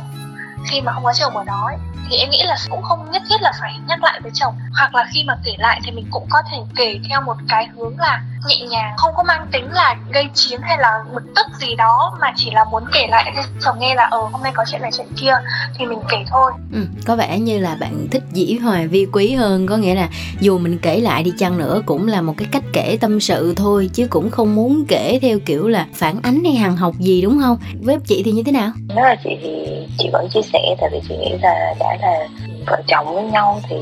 khi 0.70 0.82
mà 0.82 0.92
không 0.94 1.04
có 1.04 1.14
chồng 1.14 1.38
ở 1.38 1.44
đó 1.44 1.66
ấy, 1.66 1.78
thì 2.14 2.20
em 2.20 2.30
nghĩ 2.30 2.44
là 2.44 2.56
cũng 2.70 2.82
không 2.82 3.12
nhất 3.12 3.22
thiết 3.30 3.42
là 3.42 3.52
phải 3.60 3.74
nhắc 3.88 4.04
lại 4.04 4.20
với 4.24 4.32
chồng. 4.34 4.56
Hoặc 4.78 4.96
là 4.96 5.06
khi 5.14 5.24
mà 5.28 5.38
kể 5.44 5.52
lại 5.58 5.82
thì 5.84 5.92
mình 5.92 6.06
cũng 6.12 6.26
có 6.30 6.42
thể 6.52 6.58
kể 6.76 7.00
theo 7.10 7.22
một 7.22 7.36
cái 7.50 7.68
hướng 7.76 8.00
là 8.00 8.22
nhẹ 8.48 8.60
nhàng 8.70 8.94
không 8.98 9.14
có 9.18 9.24
mang 9.24 9.48
tính 9.52 9.72
là 9.72 9.96
gây 10.10 10.30
chiến 10.34 10.60
hay 10.64 10.78
là 10.78 11.04
bực 11.14 11.24
tức 11.36 11.46
gì 11.60 11.76
đó 11.76 12.18
mà 12.22 12.34
chỉ 12.36 12.52
là 12.52 12.66
muốn 12.72 12.84
kể 12.94 13.08
lại 13.10 13.34
cho 13.36 13.42
chồng 13.62 13.80
nghe 13.80 13.96
là 13.96 14.04
ờ 14.04 14.18
hôm 14.32 14.44
nay 14.44 14.52
có 14.56 14.66
chuyện 14.72 14.82
này 14.82 14.92
chuyện 14.98 15.08
kia 15.18 15.34
thì 15.78 15.86
mình 15.86 16.00
kể 16.10 16.18
thôi. 16.30 16.52
Ừ, 16.74 16.80
có 17.06 17.16
vẻ 17.16 17.40
như 17.40 17.60
là 17.60 17.76
bạn 17.80 18.08
thích 18.12 18.24
dĩ 18.34 18.58
hòa 18.64 18.82
vi 18.90 19.08
quý 19.14 19.34
hơn. 19.34 19.68
Có 19.68 19.78
nghĩa 19.78 19.96
là 19.96 20.10
dù 20.40 20.58
mình 20.58 20.78
kể 20.82 21.00
lại 21.00 21.24
đi 21.24 21.32
chăng 21.40 21.58
nữa 21.58 21.82
cũng 21.86 22.08
là 22.08 22.22
một 22.22 22.34
cái 22.38 22.48
cách 22.52 22.64
kể 22.74 22.98
tâm 23.02 23.20
sự 23.20 23.54
thôi 23.58 23.90
chứ 23.94 24.08
cũng 24.10 24.30
không 24.32 24.56
muốn 24.56 24.86
kể 24.88 25.20
theo 25.22 25.40
kiểu 25.46 25.68
là 25.68 25.88
phản 25.94 26.20
ánh 26.24 26.44
hay 26.44 26.54
hằng 26.54 26.78
học 26.78 26.96
gì 27.00 27.22
đúng 27.22 27.40
không? 27.42 27.58
Với 27.82 27.98
chị 28.06 28.22
thì 28.26 28.32
như 28.32 28.44
thế 28.44 28.52
nào? 28.52 28.72
Nếu 28.96 29.06
là 29.06 29.16
chị 29.24 29.30
thì 29.42 29.50
chị 29.98 30.10
vẫn 30.14 30.28
chia 30.34 30.42
sẻ 30.54 30.76
tại 30.82 30.90
vì 30.92 31.00
chị 31.10 31.18
nghĩ 31.18 31.32
là 31.42 31.74
đã 31.80 31.98
là 32.04 32.28
vợ 32.68 32.82
chồng 32.88 33.14
với 33.14 33.24
nhau 33.24 33.62
thì 33.70 33.76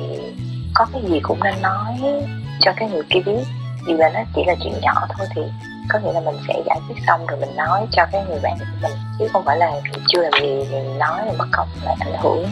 có 0.74 0.86
cái 0.94 1.01
gì 1.10 1.20
cũng 1.24 1.40
nên 1.44 1.62
nói 1.62 2.01
cho 2.62 2.72
cái 2.78 2.90
người 2.90 3.04
kia 3.10 3.20
biết. 3.25 3.44
Dù 3.88 3.94
là 3.98 4.10
nó 4.10 4.20
chỉ 4.36 4.42
là 4.48 4.56
chuyện 4.63 4.74
nhỏ 4.82 5.08
thôi 5.18 5.28
thì 5.36 5.42
có 5.90 6.00
nghĩa 6.00 6.13
là 6.13 6.20
mình 6.20 6.36
sẽ 6.48 6.63
giải 6.66 6.80
quyết 6.88 6.98
xong 7.08 7.25
rồi 7.28 7.40
mình 7.40 7.56
nói 7.56 7.86
cho 7.92 8.06
cái 8.12 8.24
người 8.30 8.40
bạn 8.44 8.58
của 8.60 8.66
mình, 8.82 8.98
chứ 9.20 9.28
không 9.34 9.44
phải 9.46 9.58
là 9.58 9.72
chưa 10.08 10.22
làm 10.22 10.32
gì 10.42 10.48
mình 10.72 10.98
nói 11.00 11.22
mà 11.25 11.32
mất 11.38 11.48
công, 11.51 11.68
lại 11.86 11.96
ảnh 12.00 12.13
hưởng 12.22 12.46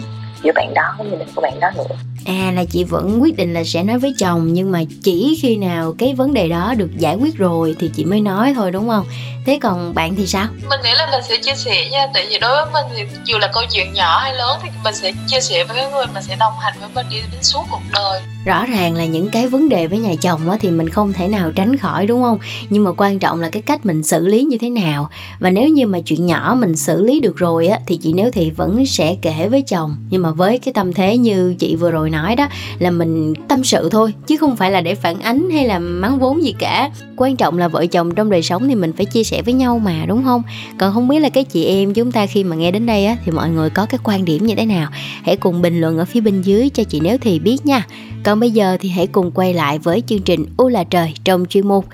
giữa 0.43 0.51
bạn 0.55 0.73
đó 0.73 0.95
với 0.97 1.07
gia 1.11 1.17
đình 1.17 1.27
của 1.35 1.41
bạn 1.41 1.59
đó 1.59 1.71
nữa. 1.77 1.83
À 2.25 2.51
là 2.55 2.63
chị 2.69 2.83
vẫn 2.83 3.19
quyết 3.21 3.37
định 3.37 3.53
là 3.53 3.63
sẽ 3.63 3.83
nói 3.83 3.99
với 3.99 4.13
chồng, 4.19 4.53
nhưng 4.53 4.71
mà 4.71 4.79
chỉ 5.03 5.39
khi 5.41 5.57
nào 5.57 5.93
cái 5.97 6.13
vấn 6.13 6.33
đề 6.33 6.49
đó 6.49 6.73
được 6.77 6.89
giải 6.97 7.15
quyết 7.15 7.37
rồi 7.37 7.75
thì 7.79 7.91
chị 7.95 8.05
mới 8.05 8.21
nói 8.21 8.53
thôi, 8.55 8.71
đúng 8.71 8.87
không? 8.87 9.05
Thế 9.49 9.59
còn 9.61 9.93
bạn 9.93 10.15
thì 10.15 10.27
sao? 10.27 10.47
Mình 10.69 10.79
nghĩ 10.83 10.89
là 10.97 11.09
mình 11.11 11.21
sẽ 11.29 11.37
chia 11.37 11.55
sẻ 11.55 11.89
nha 11.91 12.07
tại 12.13 12.27
vì 12.29 12.39
đối 12.39 12.51
với 12.51 12.73
mình 12.73 12.85
thì 12.95 13.17
dù 13.25 13.37
là 13.37 13.49
câu 13.53 13.63
chuyện 13.71 13.93
nhỏ 13.93 14.19
hay 14.19 14.35
lớn 14.35 14.59
thì 14.63 14.69
mình 14.83 14.95
sẽ 14.95 15.11
chia 15.27 15.41
sẻ 15.41 15.63
với 15.63 15.91
người 15.91 16.05
mà 16.13 16.21
sẽ 16.21 16.35
đồng 16.39 16.53
hành 16.59 16.73
với 16.79 16.89
mình 16.95 17.05
đi 17.09 17.17
đến 17.31 17.43
suốt 17.43 17.63
cuộc 17.71 17.81
đời. 17.93 18.21
Rõ 18.45 18.65
ràng 18.65 18.95
là 18.95 19.05
những 19.05 19.29
cái 19.29 19.47
vấn 19.47 19.69
đề 19.69 19.87
với 19.87 19.99
nhà 19.99 20.13
chồng 20.21 20.49
á 20.49 20.57
thì 20.61 20.71
mình 20.71 20.89
không 20.89 21.13
thể 21.13 21.27
nào 21.27 21.51
tránh 21.55 21.77
khỏi 21.77 22.07
đúng 22.07 22.21
không? 22.23 22.39
Nhưng 22.69 22.83
mà 22.83 22.91
quan 22.97 23.19
trọng 23.19 23.41
là 23.41 23.49
cái 23.49 23.61
cách 23.61 23.85
mình 23.85 24.03
xử 24.03 24.27
lý 24.27 24.43
như 24.43 24.57
thế 24.61 24.69
nào. 24.69 25.09
Và 25.39 25.49
nếu 25.49 25.69
như 25.69 25.87
mà 25.87 25.99
chuyện 25.99 26.25
nhỏ 26.25 26.55
mình 26.59 26.75
xử 26.75 27.03
lý 27.03 27.19
được 27.19 27.37
rồi 27.37 27.67
á 27.67 27.79
thì 27.87 27.97
chị 27.97 28.13
nếu 28.13 28.31
thì 28.31 28.49
vẫn 28.49 28.85
sẽ 28.85 29.15
kể 29.21 29.47
với 29.51 29.61
chồng. 29.61 29.95
Nhưng 30.09 30.21
mà 30.21 30.31
với 30.31 30.59
cái 30.59 30.73
tâm 30.73 30.93
thế 30.93 31.17
như 31.17 31.55
chị 31.59 31.75
vừa 31.75 31.91
rồi 31.91 32.09
nói 32.09 32.35
đó 32.35 32.47
là 32.79 32.91
mình 32.91 33.33
tâm 33.47 33.63
sự 33.63 33.89
thôi 33.91 34.13
chứ 34.27 34.37
không 34.37 34.55
phải 34.55 34.71
là 34.71 34.81
để 34.81 34.95
phản 34.95 35.19
ánh 35.19 35.49
hay 35.49 35.65
là 35.65 35.79
mắng 35.79 36.19
vốn 36.19 36.43
gì 36.43 36.55
cả. 36.59 36.89
Quan 37.17 37.35
trọng 37.35 37.57
là 37.57 37.67
vợ 37.67 37.85
chồng 37.85 38.15
trong 38.15 38.29
đời 38.29 38.41
sống 38.41 38.67
thì 38.67 38.75
mình 38.75 38.93
phải 38.97 39.05
chia 39.05 39.23
sẻ 39.23 39.38
với 39.41 39.53
nhau 39.53 39.79
mà 39.79 40.05
đúng 40.07 40.23
không? 40.23 40.43
Còn 40.77 40.93
không 40.93 41.07
biết 41.07 41.19
là 41.19 41.29
các 41.29 41.49
chị 41.49 41.65
em 41.65 41.93
chúng 41.93 42.11
ta 42.11 42.25
khi 42.25 42.43
mà 42.43 42.55
nghe 42.55 42.71
đến 42.71 42.85
đây 42.85 43.05
á 43.05 43.17
thì 43.25 43.31
mọi 43.31 43.49
người 43.49 43.69
có 43.69 43.85
cái 43.85 43.99
quan 44.03 44.25
điểm 44.25 44.45
như 44.45 44.55
thế 44.55 44.65
nào? 44.65 44.89
Hãy 45.23 45.37
cùng 45.37 45.61
bình 45.61 45.81
luận 45.81 45.97
ở 45.97 46.05
phía 46.05 46.21
bên 46.21 46.41
dưới 46.41 46.69
cho 46.69 46.83
chị 46.83 46.99
nếu 46.99 47.17
thì 47.17 47.39
biết 47.39 47.65
nha. 47.65 47.85
Còn 48.23 48.39
bây 48.39 48.51
giờ 48.51 48.77
thì 48.79 48.89
hãy 48.89 49.07
cùng 49.07 49.31
quay 49.31 49.53
lại 49.53 49.79
với 49.79 50.03
chương 50.07 50.21
trình 50.21 50.45
U 50.57 50.67
là 50.67 50.83
trời 50.83 51.13
trong 51.23 51.45
chuyên 51.45 51.67
mục 51.67 51.85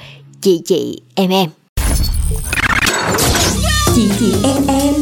Chị 0.42 0.62
chị 0.66 1.02
em 1.16 1.30
em. 1.30 1.50
Chị 3.96 4.10
chị 4.20 4.34
em 4.44 4.68
em 4.68 4.94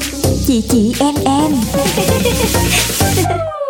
Chị 0.47 0.61
chị 0.69 0.95
em 0.99 1.15
em 1.25 1.51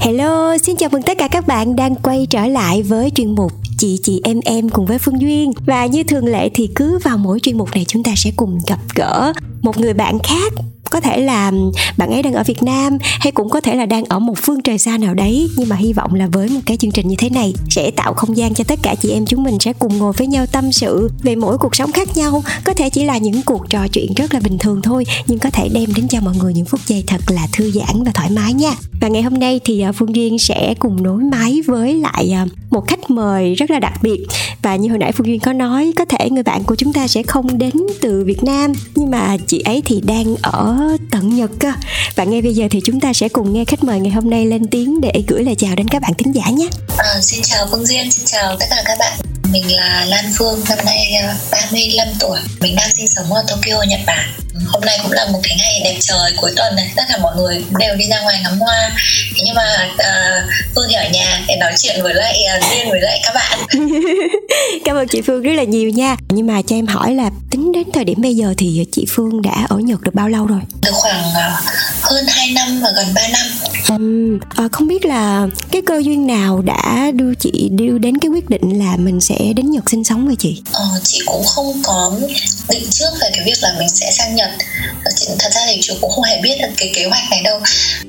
Hello, 0.00 0.58
xin 0.58 0.76
chào 0.76 0.90
mừng 0.92 1.02
tất 1.02 1.18
cả 1.18 1.28
các 1.28 1.46
bạn 1.46 1.76
đang 1.76 1.94
quay 1.94 2.26
trở 2.30 2.46
lại 2.46 2.82
với 2.82 3.10
chuyên 3.14 3.34
mục 3.34 3.52
Chị 3.78 3.98
chị 4.02 4.20
em 4.24 4.40
em 4.44 4.68
cùng 4.68 4.86
với 4.86 4.98
Phương 4.98 5.20
Duyên. 5.20 5.52
Và 5.66 5.86
như 5.86 6.02
thường 6.02 6.26
lệ 6.26 6.48
thì 6.54 6.70
cứ 6.74 6.98
vào 6.98 7.18
mỗi 7.18 7.40
chuyên 7.40 7.58
mục 7.58 7.68
này 7.74 7.84
chúng 7.88 8.02
ta 8.02 8.12
sẽ 8.16 8.30
cùng 8.36 8.60
gặp 8.66 8.78
gỡ 8.94 9.32
một 9.62 9.78
người 9.78 9.94
bạn 9.94 10.18
khác 10.18 10.52
có 10.90 11.00
thể 11.00 11.20
là 11.20 11.52
bạn 11.96 12.10
ấy 12.10 12.22
đang 12.22 12.32
ở 12.32 12.42
Việt 12.46 12.62
Nam 12.62 12.98
hay 13.00 13.32
cũng 13.32 13.50
có 13.50 13.60
thể 13.60 13.74
là 13.74 13.86
đang 13.86 14.04
ở 14.04 14.18
một 14.18 14.34
phương 14.42 14.62
trời 14.62 14.78
xa 14.78 14.98
nào 14.98 15.14
đấy. 15.14 15.48
Nhưng 15.56 15.68
mà 15.68 15.76
hy 15.76 15.92
vọng 15.92 16.14
là 16.14 16.26
với 16.32 16.48
một 16.48 16.60
cái 16.66 16.76
chương 16.76 16.90
trình 16.90 17.08
như 17.08 17.16
thế 17.18 17.30
này 17.30 17.54
sẽ 17.70 17.90
tạo 17.90 18.14
không 18.14 18.36
gian 18.36 18.54
cho 18.54 18.64
tất 18.64 18.78
cả 18.82 18.94
chị 18.94 19.10
em 19.10 19.26
chúng 19.26 19.42
mình 19.42 19.58
sẽ 19.60 19.72
cùng 19.72 19.98
ngồi 19.98 20.12
với 20.12 20.26
nhau 20.26 20.46
tâm 20.46 20.72
sự 20.72 21.10
về 21.22 21.36
mỗi 21.36 21.58
cuộc 21.58 21.76
sống 21.76 21.92
khác 21.92 22.16
nhau. 22.16 22.42
Có 22.64 22.74
thể 22.74 22.90
chỉ 22.90 23.04
là 23.04 23.18
những 23.18 23.42
cuộc 23.42 23.70
trò 23.70 23.88
chuyện 23.88 24.14
rất 24.16 24.34
là 24.34 24.40
bình 24.40 24.58
thường 24.58 24.82
thôi, 24.82 25.04
nhưng 25.26 25.38
có 25.38 25.50
thể 25.50 25.68
đem 25.74 25.94
đến 25.96 26.08
cho 26.08 26.20
mọi 26.20 26.34
người 26.36 26.54
những 26.54 26.64
phút 26.64 26.80
giây 26.86 27.04
thật 27.06 27.20
là 27.28 27.46
thư 27.52 27.70
giãn 27.70 28.04
và 28.04 28.12
thoải 28.14 28.30
mái 28.30 28.52
nha. 28.52 28.74
Và 29.00 29.08
ngày 29.08 29.22
hôm 29.22 29.34
nay 29.34 29.60
thì 29.64 29.80
ờ, 29.80 29.92
Phương 29.92 30.14
Duyên 30.14 30.38
sẽ 30.38 30.74
cùng 30.78 31.02
nối 31.02 31.22
máy 31.22 31.60
với 31.66 31.94
lại 31.94 32.32
ờ, 32.32 32.46
một 32.70 32.88
khách 32.88 33.10
mời 33.10 33.54
rất 33.54 33.70
là 33.70 33.78
đặc 33.78 33.92
biệt. 34.02 34.26
Và 34.62 34.76
như 34.76 34.88
hồi 34.88 34.98
nãy 34.98 35.12
Phương 35.12 35.26
Duyên 35.26 35.40
có 35.40 35.52
nói, 35.52 35.92
có 35.96 36.04
thể 36.04 36.30
người 36.30 36.42
bạn 36.42 36.64
của 36.64 36.74
chúng 36.74 36.92
ta 36.92 37.08
sẽ 37.08 37.22
không 37.22 37.58
đến 37.58 37.72
từ 38.00 38.24
Việt 38.26 38.44
Nam, 38.44 38.72
nhưng 38.94 39.10
mà 39.10 39.36
chị 39.46 39.60
ấy 39.60 39.82
thì 39.84 40.00
đang 40.06 40.36
ở 40.42 40.77
tận 41.10 41.36
Nhật 41.36 41.50
cơ 41.58 41.72
và 42.14 42.24
ngay 42.24 42.42
bây 42.42 42.54
giờ 42.54 42.66
thì 42.70 42.80
chúng 42.84 43.00
ta 43.00 43.12
sẽ 43.12 43.28
cùng 43.28 43.52
nghe 43.52 43.64
khách 43.64 43.84
mời 43.84 44.00
ngày 44.00 44.12
hôm 44.12 44.30
nay 44.30 44.46
lên 44.46 44.66
tiếng 44.66 45.00
để 45.00 45.24
gửi 45.28 45.44
lời 45.44 45.54
chào 45.54 45.76
đến 45.76 45.88
các 45.88 46.02
bạn 46.02 46.12
thính 46.18 46.34
giả 46.34 46.50
nhé. 46.50 46.68
À, 46.98 47.20
xin 47.22 47.40
chào 47.42 47.66
Phương 47.70 47.86
Duyên, 47.86 48.10
xin 48.10 48.24
chào 48.26 48.56
tất 48.60 48.66
cả 48.70 48.82
các 48.84 48.98
bạn. 48.98 49.37
Mình 49.52 49.76
là 49.76 50.04
Lan 50.08 50.24
Phương, 50.38 50.60
năm 50.68 50.78
nay 50.84 51.14
à, 51.22 51.34
35 51.52 52.08
tuổi. 52.20 52.38
Mình 52.60 52.76
đang 52.76 52.90
sinh 52.92 53.08
sống 53.08 53.32
ở 53.32 53.44
Tokyo, 53.48 53.82
Nhật 53.88 54.00
Bản. 54.06 54.28
Hôm 54.66 54.82
nay 54.84 54.98
cũng 55.02 55.12
là 55.12 55.26
một 55.32 55.40
cái 55.42 55.56
ngày 55.58 55.80
đẹp 55.84 55.96
trời 56.00 56.32
cuối 56.36 56.52
tuần 56.56 56.76
này. 56.76 56.90
Tất 56.96 57.02
cả 57.08 57.16
mọi 57.22 57.36
người 57.36 57.64
đều 57.78 57.96
đi 57.96 58.04
ra 58.10 58.20
ngoài 58.20 58.40
ngắm 58.42 58.58
hoa. 58.58 58.90
Thế 59.36 59.42
nhưng 59.44 59.54
mà 59.54 59.88
à, 59.98 60.42
Phương 60.74 60.84
thì 60.88 60.94
ở 60.94 61.08
nhà 61.12 61.44
để 61.48 61.56
nói 61.56 61.72
chuyện 61.78 62.02
với 62.02 62.14
lại 62.14 62.42
à, 62.42 62.60
Duyên 62.70 62.90
với 62.90 63.00
lại 63.00 63.20
các 63.24 63.34
bạn. 63.34 63.58
Cảm 64.84 64.96
ơn 64.96 65.08
chị 65.08 65.20
Phương 65.26 65.42
rất 65.42 65.52
là 65.52 65.64
nhiều 65.64 65.90
nha. 65.90 66.16
Nhưng 66.28 66.46
mà 66.46 66.62
cho 66.62 66.76
em 66.76 66.86
hỏi 66.86 67.14
là 67.14 67.30
tính 67.50 67.72
đến 67.72 67.84
thời 67.94 68.04
điểm 68.04 68.22
bây 68.22 68.36
giờ 68.36 68.54
thì 68.58 68.86
chị 68.92 69.06
Phương 69.08 69.42
đã 69.42 69.66
ở 69.68 69.78
Nhật 69.78 70.00
được 70.00 70.14
bao 70.14 70.28
lâu 70.28 70.46
rồi? 70.46 70.60
Từ 70.82 70.90
khoảng 70.92 71.34
à, 71.34 71.60
hơn 72.02 72.24
2 72.28 72.50
năm 72.50 72.80
và 72.82 72.90
gần 72.96 73.06
3 73.14 73.22
năm. 73.28 73.46
Ừm, 73.88 74.38
à, 74.56 74.68
không 74.72 74.88
biết 74.88 75.04
là 75.04 75.46
cái 75.70 75.82
cơ 75.86 76.02
duyên 76.04 76.26
nào 76.26 76.62
đã 76.62 77.10
đưa 77.14 77.34
chị 77.34 77.68
đưa 77.72 77.98
đến 77.98 78.18
cái 78.18 78.28
quyết 78.28 78.50
định 78.50 78.78
là 78.78 78.96
mình 78.96 79.20
sẽ 79.20 79.37
đến 79.56 79.70
Nhật 79.70 79.84
sinh 79.90 80.04
sống 80.04 80.26
với 80.26 80.36
chị? 80.38 80.62
Ờ, 80.72 80.84
chị 81.04 81.20
cũng 81.26 81.44
không 81.44 81.82
có 81.82 82.12
định 82.68 82.86
trước 82.90 83.10
về 83.20 83.30
cái 83.32 83.44
việc 83.44 83.58
là 83.62 83.74
mình 83.78 83.88
sẽ 83.88 84.10
sang 84.12 84.34
Nhật. 84.34 84.50
Thật 85.38 85.50
ra 85.52 85.60
thì 85.66 85.78
chị 85.80 85.94
cũng 86.00 86.10
không 86.10 86.24
hề 86.24 86.40
biết 86.42 86.58
được 86.60 86.68
cái 86.76 86.90
kế 86.94 87.04
hoạch 87.04 87.30
này 87.30 87.42
đâu. 87.42 87.60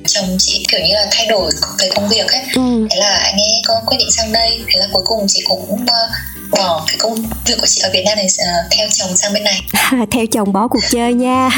Chồng 0.06 0.36
chị 0.38 0.64
kiểu 0.68 0.80
như 0.80 0.94
là 0.94 1.06
thay 1.10 1.26
đổi 1.26 1.52
cái 1.78 1.90
công 1.94 2.08
việc 2.08 2.26
ấy. 2.26 2.42
Ừ. 2.54 2.86
Thế 2.90 2.96
là 2.96 3.10
anh 3.10 3.34
ấy 3.34 3.62
có 3.64 3.74
quyết 3.86 3.96
định 3.98 4.10
sang 4.10 4.32
đây. 4.32 4.60
Thế 4.66 4.78
là 4.78 4.86
cuối 4.92 5.02
cùng 5.06 5.26
chị 5.28 5.42
cũng 5.44 5.76
ờ, 5.86 6.08
bỏ 6.50 6.84
cái 6.86 6.96
công 6.98 7.14
việc 7.46 7.54
của 7.60 7.66
chị 7.66 7.80
ở 7.80 7.90
Việt 7.92 8.02
Nam 8.06 8.16
này 8.16 8.26
ờ, 8.38 8.52
theo 8.70 8.88
chồng 8.92 9.16
sang 9.16 9.32
bên 9.32 9.44
này. 9.44 9.60
Theo 10.10 10.26
chồng 10.26 10.52
bỏ 10.52 10.68
cuộc 10.68 10.82
chơi 10.90 11.14
nha. 11.14 11.48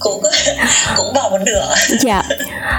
Cũng 0.00 0.22
cũng 0.96 1.12
bỏ 1.14 1.28
một 1.28 1.38
nửa. 1.46 1.74
Dạ. 2.00 2.22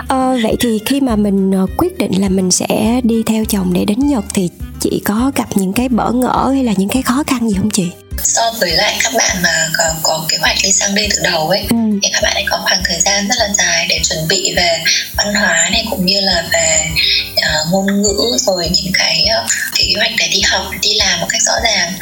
Ờ, 0.07 0.37
vậy 0.43 0.55
thì 0.59 0.79
khi 0.85 1.01
mà 1.01 1.15
mình 1.15 1.51
ờ, 1.51 1.65
quyết 1.77 1.97
định 1.97 2.21
là 2.21 2.29
mình 2.29 2.51
sẽ 2.51 3.01
đi 3.03 3.23
theo 3.25 3.45
chồng 3.45 3.73
để 3.73 3.85
đến 3.85 3.99
Nhật 4.07 4.23
thì 4.33 4.49
chị 4.79 5.01
có 5.05 5.31
gặp 5.35 5.47
những 5.55 5.73
cái 5.73 5.89
bỡ 5.89 6.11
ngỡ 6.11 6.49
hay 6.53 6.63
là 6.63 6.73
những 6.77 6.89
cái 6.89 7.01
khó 7.01 7.23
khăn 7.27 7.49
gì 7.49 7.55
không 7.55 7.69
chị? 7.69 7.91
So 8.23 8.51
với 8.59 8.71
lại 8.71 8.97
các 9.03 9.13
bạn 9.13 9.37
mà 9.41 9.69
có, 9.77 9.93
có 10.03 10.25
kế 10.29 10.37
hoạch 10.37 10.57
đi 10.63 10.71
sang 10.71 10.95
đây 10.95 11.07
từ 11.11 11.21
đầu 11.23 11.49
ấy 11.49 11.65
ừ. 11.69 11.77
thì 12.03 12.09
các 12.13 12.19
bạn 12.23 12.33
ấy 12.33 12.45
có 12.49 12.59
khoảng 12.63 12.81
thời 12.85 12.99
gian 12.99 13.27
rất 13.27 13.35
là 13.37 13.49
dài 13.57 13.85
để 13.89 13.99
chuẩn 14.03 14.27
bị 14.27 14.53
về 14.55 14.83
văn 15.17 15.33
hóa 15.33 15.69
này 15.71 15.85
cũng 15.89 16.05
như 16.05 16.21
là 16.21 16.43
về 16.53 16.85
uh, 17.31 17.71
ngôn 17.71 18.01
ngữ 18.01 18.37
rồi 18.39 18.69
những 18.73 18.93
cái 18.93 19.25
uh, 19.43 19.49
kế 19.75 19.85
hoạch 19.97 20.11
để 20.19 20.27
đi 20.27 20.41
học 20.41 20.65
đi 20.81 20.93
làm 20.93 21.19
một 21.19 21.27
cách 21.29 21.41
rõ 21.45 21.53
ràng 21.63 21.93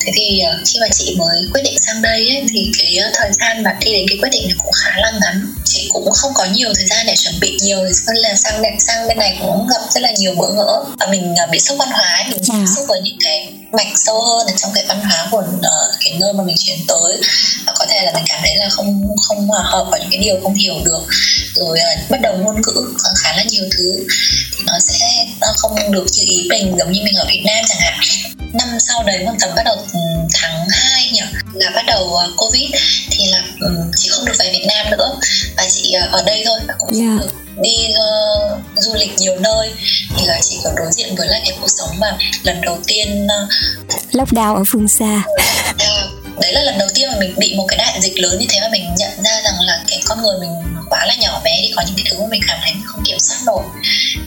thế 0.00 0.12
thì 0.14 0.40
uh, 0.42 0.66
khi 0.66 0.78
mà 0.80 0.86
chị 0.92 1.14
mới 1.18 1.42
quyết 1.52 1.62
định 1.64 1.78
sang 1.80 2.02
đây 2.02 2.28
ấy, 2.28 2.44
thì 2.50 2.72
cái 2.78 2.98
uh, 3.08 3.14
thời 3.14 3.30
gian 3.32 3.62
mà 3.62 3.76
đi 3.80 3.92
đến 3.92 4.06
cái 4.08 4.18
quyết 4.22 4.30
định 4.32 4.48
này 4.48 4.56
cũng 4.58 4.72
khá 4.72 4.90
là 4.96 5.12
ngắn 5.20 5.46
chị 5.64 5.88
cũng 5.92 6.12
không 6.12 6.32
có 6.34 6.44
nhiều 6.44 6.68
thời 6.74 6.86
gian 6.86 7.06
để 7.06 7.14
chuẩn 7.16 7.34
bị 7.40 7.56
nhiều 7.62 7.82
nên 7.82 8.16
là 8.16 8.34
sang 8.34 8.62
sang 8.78 9.08
bên 9.08 9.18
này 9.18 9.36
cũng 9.40 9.66
gặp 9.68 9.80
rất 9.94 10.00
là 10.00 10.10
nhiều 10.18 10.34
bỡ 10.34 10.48
ngỡ 10.48 10.84
và 11.00 11.06
mình 11.06 11.32
uh, 11.44 11.50
bị 11.50 11.60
sốc 11.60 11.78
văn 11.78 11.88
hóa 11.90 12.14
ấy, 12.14 12.24
mình 12.30 12.44
Dạ. 12.44 12.54
tiếp 12.58 12.66
xúc 12.76 12.84
với 12.88 13.00
những 13.04 13.16
cái 13.24 13.52
mạch 13.76 13.92
sâu 13.94 14.20
hơn 14.22 14.46
ở 14.46 14.52
trong 14.56 14.72
cái 14.74 14.84
văn 14.88 15.00
hóa 15.00 15.28
của 15.30 15.38
uh, 15.56 15.64
cái 16.04 16.16
nơi 16.20 16.32
mà 16.32 16.44
mình 16.44 16.56
chuyển 16.58 16.78
tới. 16.88 17.20
Và 17.66 17.72
có 17.78 17.86
thể 17.88 18.02
là 18.04 18.12
mình 18.14 18.24
cảm 18.26 18.40
thấy 18.42 18.56
là 18.56 18.68
không 18.68 19.02
không 19.22 19.46
hòa 19.46 19.62
hợp 19.64 19.86
vào 19.90 20.00
những 20.00 20.10
cái 20.10 20.20
điều 20.20 20.40
không 20.42 20.54
hiểu 20.54 20.74
được. 20.84 21.02
Rồi 21.54 21.78
uh, 21.78 22.10
bắt 22.10 22.20
đầu 22.20 22.36
ngôn 22.38 22.54
ngữ 22.56 22.94
còn 23.02 23.12
khá 23.22 23.36
là 23.36 23.42
nhiều 23.50 23.64
thứ. 23.70 24.06
Thì 24.58 24.64
nó 24.66 24.78
sẽ 24.78 25.26
nó 25.40 25.46
không 25.56 25.92
được 25.92 26.06
như 26.12 26.24
ý 26.26 26.46
mình 26.50 26.74
giống 26.78 26.92
như 26.92 27.00
mình 27.04 27.14
ở 27.14 27.24
Việt 27.28 27.42
Nam 27.44 27.64
chẳng 27.68 27.78
hạn. 27.80 28.00
Năm 28.52 28.68
sau 28.80 29.02
đấy 29.02 29.20
khoảng 29.24 29.38
tầm 29.40 29.50
bắt 29.56 29.62
đầu 29.64 29.76
ừ, 29.92 30.00
tháng 30.34 30.66
2 30.70 31.10
nhỉ 31.12 31.20
là 31.54 31.70
bắt 31.70 31.84
đầu 31.86 32.04
uh, 32.04 32.36
Covid 32.36 32.70
thì 33.10 33.26
là 33.30 33.42
um, 33.60 33.90
chị 33.96 34.08
không 34.08 34.24
được 34.24 34.34
về 34.38 34.50
Việt 34.52 34.64
Nam 34.68 34.90
nữa. 34.90 35.16
Và 35.56 35.66
chị 35.70 35.92
ở 35.92 36.22
đây 36.22 36.42
thôi 36.46 36.58
và 36.68 36.74
cũng 36.78 36.90
Dạ. 36.94 37.04
không 37.04 37.18
được 37.18 37.43
đi 37.62 37.88
uh, 37.88 38.60
du 38.76 38.94
lịch 38.94 39.10
nhiều 39.18 39.36
nơi 39.40 39.70
thì 40.16 40.26
là 40.26 40.40
chị 40.42 40.58
kiểu 40.62 40.72
đối 40.76 40.92
diện 40.92 41.14
với 41.16 41.28
lại 41.28 41.42
cái 41.44 41.56
cuộc 41.60 41.70
sống 41.70 41.90
mà 41.98 42.16
lần 42.42 42.60
đầu 42.60 42.78
tiên 42.86 43.26
uh, 43.26 43.48
lockdown 44.12 44.54
ở 44.54 44.62
phương 44.66 44.88
xa. 44.88 45.22
À, 45.78 46.06
đấy 46.40 46.52
là 46.52 46.62
lần 46.62 46.78
đầu 46.78 46.88
tiên 46.94 47.08
mà 47.12 47.18
mình 47.18 47.34
bị 47.36 47.54
một 47.56 47.64
cái 47.68 47.78
đại 47.78 48.00
dịch 48.00 48.18
lớn 48.18 48.38
như 48.38 48.46
thế 48.48 48.58
và 48.60 48.68
mình 48.72 48.84
nhận 48.98 49.22
ra 49.24 49.40
rằng 49.44 49.60
là 49.60 49.84
cái 49.88 50.02
con 50.04 50.22
người 50.22 50.38
mình 50.40 50.50
quá 50.90 51.06
là 51.06 51.14
nhỏ 51.20 51.40
bé 51.44 51.58
thì 51.62 51.72
có 51.76 51.82
những 51.86 51.96
cái 51.96 52.04
thứ 52.10 52.20
mà 52.20 52.26
mình 52.30 52.40
cảm 52.48 52.58
thấy 52.62 52.74
mình 52.74 52.82
không 52.86 53.04
kiểm 53.04 53.18
soát 53.18 53.38
nổi. 53.46 53.62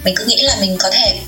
Mình 0.03 0.15
cứ 0.17 0.25
nghĩ 0.25 0.41
là 0.41 0.55
mình 0.59 0.77
có 0.79 0.89
thể 0.91 1.19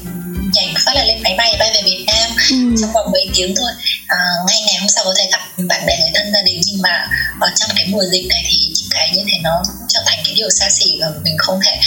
nhảy 0.53 0.73
phát 0.85 0.95
là 0.95 1.03
lên 1.03 1.23
máy 1.23 1.35
bay 1.37 1.55
bay 1.59 1.71
về 1.73 1.81
Việt 1.81 2.03
Nam 2.07 2.31
ừ. 2.51 2.75
trong 2.81 2.93
vòng 2.93 3.11
mấy 3.11 3.29
tiếng 3.35 3.55
thôi. 3.55 3.71
À, 4.07 4.17
ngay 4.47 4.61
ngày 4.65 4.75
hôm 4.79 4.89
sau 4.89 5.03
có 5.05 5.13
thể 5.17 5.29
gặp 5.31 5.39
bạn 5.57 5.85
bè 5.85 5.97
người 5.99 6.11
thân 6.15 6.33
gia 6.33 6.41
đình. 6.41 6.61
Nhưng 6.65 6.81
mà 6.81 7.07
ở 7.39 7.49
trong 7.55 7.69
cái 7.75 7.85
mùa 7.87 8.03
dịch 8.11 8.27
này 8.29 8.43
thì 8.49 8.57
những 8.57 8.89
cái 8.91 9.09
như 9.15 9.21
thế 9.31 9.37
nó 9.43 9.63
trở 9.89 9.99
thành 10.05 10.19
cái 10.25 10.33
điều 10.35 10.49
xa 10.49 10.69
xỉ 10.69 10.97
và 11.01 11.07
mình 11.23 11.37
không 11.37 11.59
thể 11.65 11.79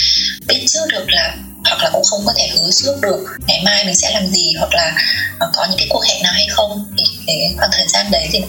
biết 0.47 0.65
trước 0.67 0.85
được 0.89 1.05
là 1.07 1.35
hoặc 1.65 1.83
là 1.83 1.89
cũng 1.93 2.03
không 2.03 2.25
có 2.25 2.33
thể 2.37 2.47
hứa 2.47 2.71
trước 2.71 3.01
được 3.01 3.25
ngày 3.47 3.61
mai 3.65 3.85
mình 3.85 3.95
sẽ 3.95 4.11
làm 4.13 4.27
gì 4.27 4.53
hoặc 4.59 4.73
là 4.73 4.93
ờ, 5.39 5.51
có 5.55 5.65
những 5.69 5.77
cái 5.77 5.87
cuộc 5.89 6.05
hẹn 6.05 6.23
nào 6.23 6.33
hay 6.33 6.47
không. 6.49 6.95
Thì 6.97 7.03
cái 7.27 7.53
khoảng 7.57 7.71
thời 7.73 7.87
gian 7.87 8.11
đấy 8.11 8.27
thì 8.31 8.41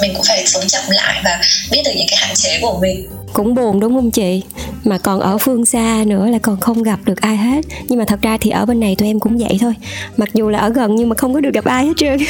mình 0.00 0.14
cũng 0.14 0.24
phải 0.24 0.46
sống 0.46 0.68
chậm 0.68 0.90
lại 0.90 1.20
và 1.24 1.40
biết 1.70 1.82
được 1.84 1.92
những 1.96 2.06
cái 2.10 2.16
hạn 2.16 2.34
chế 2.34 2.58
của 2.62 2.78
mình 2.80 3.08
cũng 3.32 3.54
buồn 3.54 3.80
đúng 3.80 3.94
không 3.94 4.10
chị? 4.10 4.42
Mà 4.84 4.98
còn 4.98 5.20
ở 5.20 5.38
phương 5.38 5.66
xa 5.66 6.04
nữa 6.06 6.26
là 6.26 6.38
còn 6.38 6.60
không 6.60 6.82
gặp 6.82 7.00
được 7.04 7.20
ai 7.20 7.36
hết. 7.36 7.64
Nhưng 7.88 7.98
mà 7.98 8.04
thật 8.04 8.22
ra 8.22 8.38
thì 8.40 8.50
ở 8.50 8.66
bên 8.66 8.80
này 8.80 8.96
tụi 8.96 9.08
em 9.08 9.20
cũng 9.20 9.38
vậy 9.38 9.58
thôi. 9.60 9.74
Mặc 10.16 10.28
dù 10.34 10.48
là 10.48 10.58
ở 10.58 10.68
gần 10.68 10.96
nhưng 10.96 11.08
mà 11.08 11.14
không 11.14 11.34
có 11.34 11.40
được 11.40 11.54
gặp 11.54 11.64
ai 11.64 11.86
hết 11.86 11.92
trơn. 11.96 12.18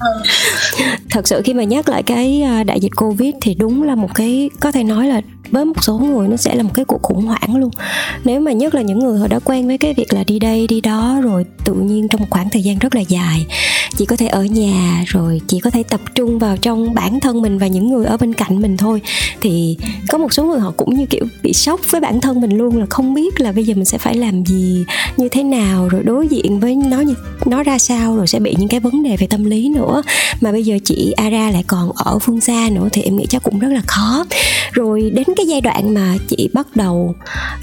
Ừ. 0.00 0.22
thật 1.10 1.28
sự 1.28 1.42
khi 1.44 1.54
mà 1.54 1.64
nhắc 1.64 1.88
lại 1.88 2.02
cái 2.02 2.42
à, 2.42 2.64
đại 2.64 2.80
dịch 2.80 2.92
covid 2.96 3.34
thì 3.40 3.54
đúng 3.54 3.82
là 3.82 3.94
một 3.94 4.14
cái 4.14 4.50
có 4.60 4.72
thể 4.72 4.84
nói 4.84 5.08
là 5.08 5.20
với 5.50 5.64
một 5.64 5.84
số 5.84 5.98
người 5.98 6.28
nó 6.28 6.36
sẽ 6.36 6.54
là 6.54 6.62
một 6.62 6.70
cái 6.74 6.84
cuộc 6.84 7.02
khủng 7.02 7.26
hoảng 7.26 7.56
luôn. 7.56 7.70
Nếu 8.24 8.40
mà 8.40 8.52
nhất 8.52 8.74
là 8.74 8.82
những 8.82 8.98
người 8.98 9.18
họ 9.18 9.26
đã 9.28 9.38
quen 9.38 9.66
với 9.66 9.78
cái 9.78 9.94
việc 9.94 10.12
là 10.14 10.24
đi 10.24 10.38
đây, 10.38 10.66
đi 10.66 10.80
đó 10.80 11.20
rồi 11.22 11.44
tự 11.64 11.74
nhiên 11.74 12.08
trong 12.08 12.20
một 12.20 12.26
khoảng 12.30 12.50
thời 12.50 12.62
gian 12.62 12.78
rất 12.78 12.94
là 12.94 13.00
dài, 13.00 13.46
chỉ 13.96 14.06
có 14.06 14.16
thể 14.16 14.26
ở 14.26 14.44
nhà 14.44 15.04
rồi 15.06 15.40
chỉ 15.46 15.60
có 15.60 15.70
thể 15.70 15.82
tập 15.82 16.00
trung 16.14 16.38
vào 16.38 16.56
trong 16.56 16.94
bản 16.94 17.20
thân 17.20 17.42
mình 17.42 17.58
và 17.58 17.66
những 17.66 17.90
người 17.90 18.06
ở 18.06 18.16
bên 18.16 18.32
cạnh 18.32 18.62
mình 18.62 18.76
thôi, 18.76 19.00
thì 19.40 19.76
có 20.08 20.18
một 20.18 20.32
số 20.32 20.44
người 20.44 20.60
họ 20.60 20.72
cũng 20.76 20.94
như 20.94 21.06
kiểu 21.06 21.24
bị 21.42 21.52
sốc 21.52 21.80
với 21.90 22.00
bản 22.00 22.20
thân 22.20 22.40
mình 22.40 22.58
luôn 22.58 22.78
là 22.78 22.86
không 22.90 23.14
biết 23.14 23.40
là 23.40 23.52
bây 23.52 23.64
giờ 23.64 23.74
mình 23.74 23.84
sẽ 23.84 23.98
phải 23.98 24.16
làm 24.16 24.44
gì, 24.44 24.84
như 25.16 25.28
thế 25.28 25.42
nào, 25.42 25.88
rồi 25.88 26.02
đối 26.02 26.28
diện 26.28 26.60
với 26.60 26.74
nó 26.74 27.00
như, 27.00 27.14
nó 27.46 27.62
ra 27.62 27.78
sao, 27.78 28.16
rồi 28.16 28.26
sẽ 28.26 28.40
bị 28.40 28.54
những 28.58 28.68
cái 28.68 28.80
vấn 28.80 29.02
đề 29.02 29.16
về 29.16 29.26
tâm 29.26 29.44
lý 29.44 29.68
nữa. 29.68 30.02
Mà 30.40 30.52
bây 30.52 30.64
giờ 30.64 30.78
chị 30.84 31.12
Ara 31.16 31.50
lại 31.50 31.64
còn 31.66 31.92
ở 31.94 32.18
phương 32.18 32.40
xa 32.40 32.68
nữa 32.72 32.88
thì 32.92 33.02
em 33.02 33.16
nghĩ 33.16 33.26
chắc 33.28 33.42
cũng 33.42 33.58
rất 33.58 33.68
là 33.68 33.82
khó. 33.86 34.24
Rồi 34.72 35.10
đến 35.14 35.24
cái 35.40 35.46
giai 35.46 35.60
đoạn 35.60 35.94
mà 35.94 36.14
chị 36.28 36.48
bắt 36.52 36.76
đầu 36.76 37.14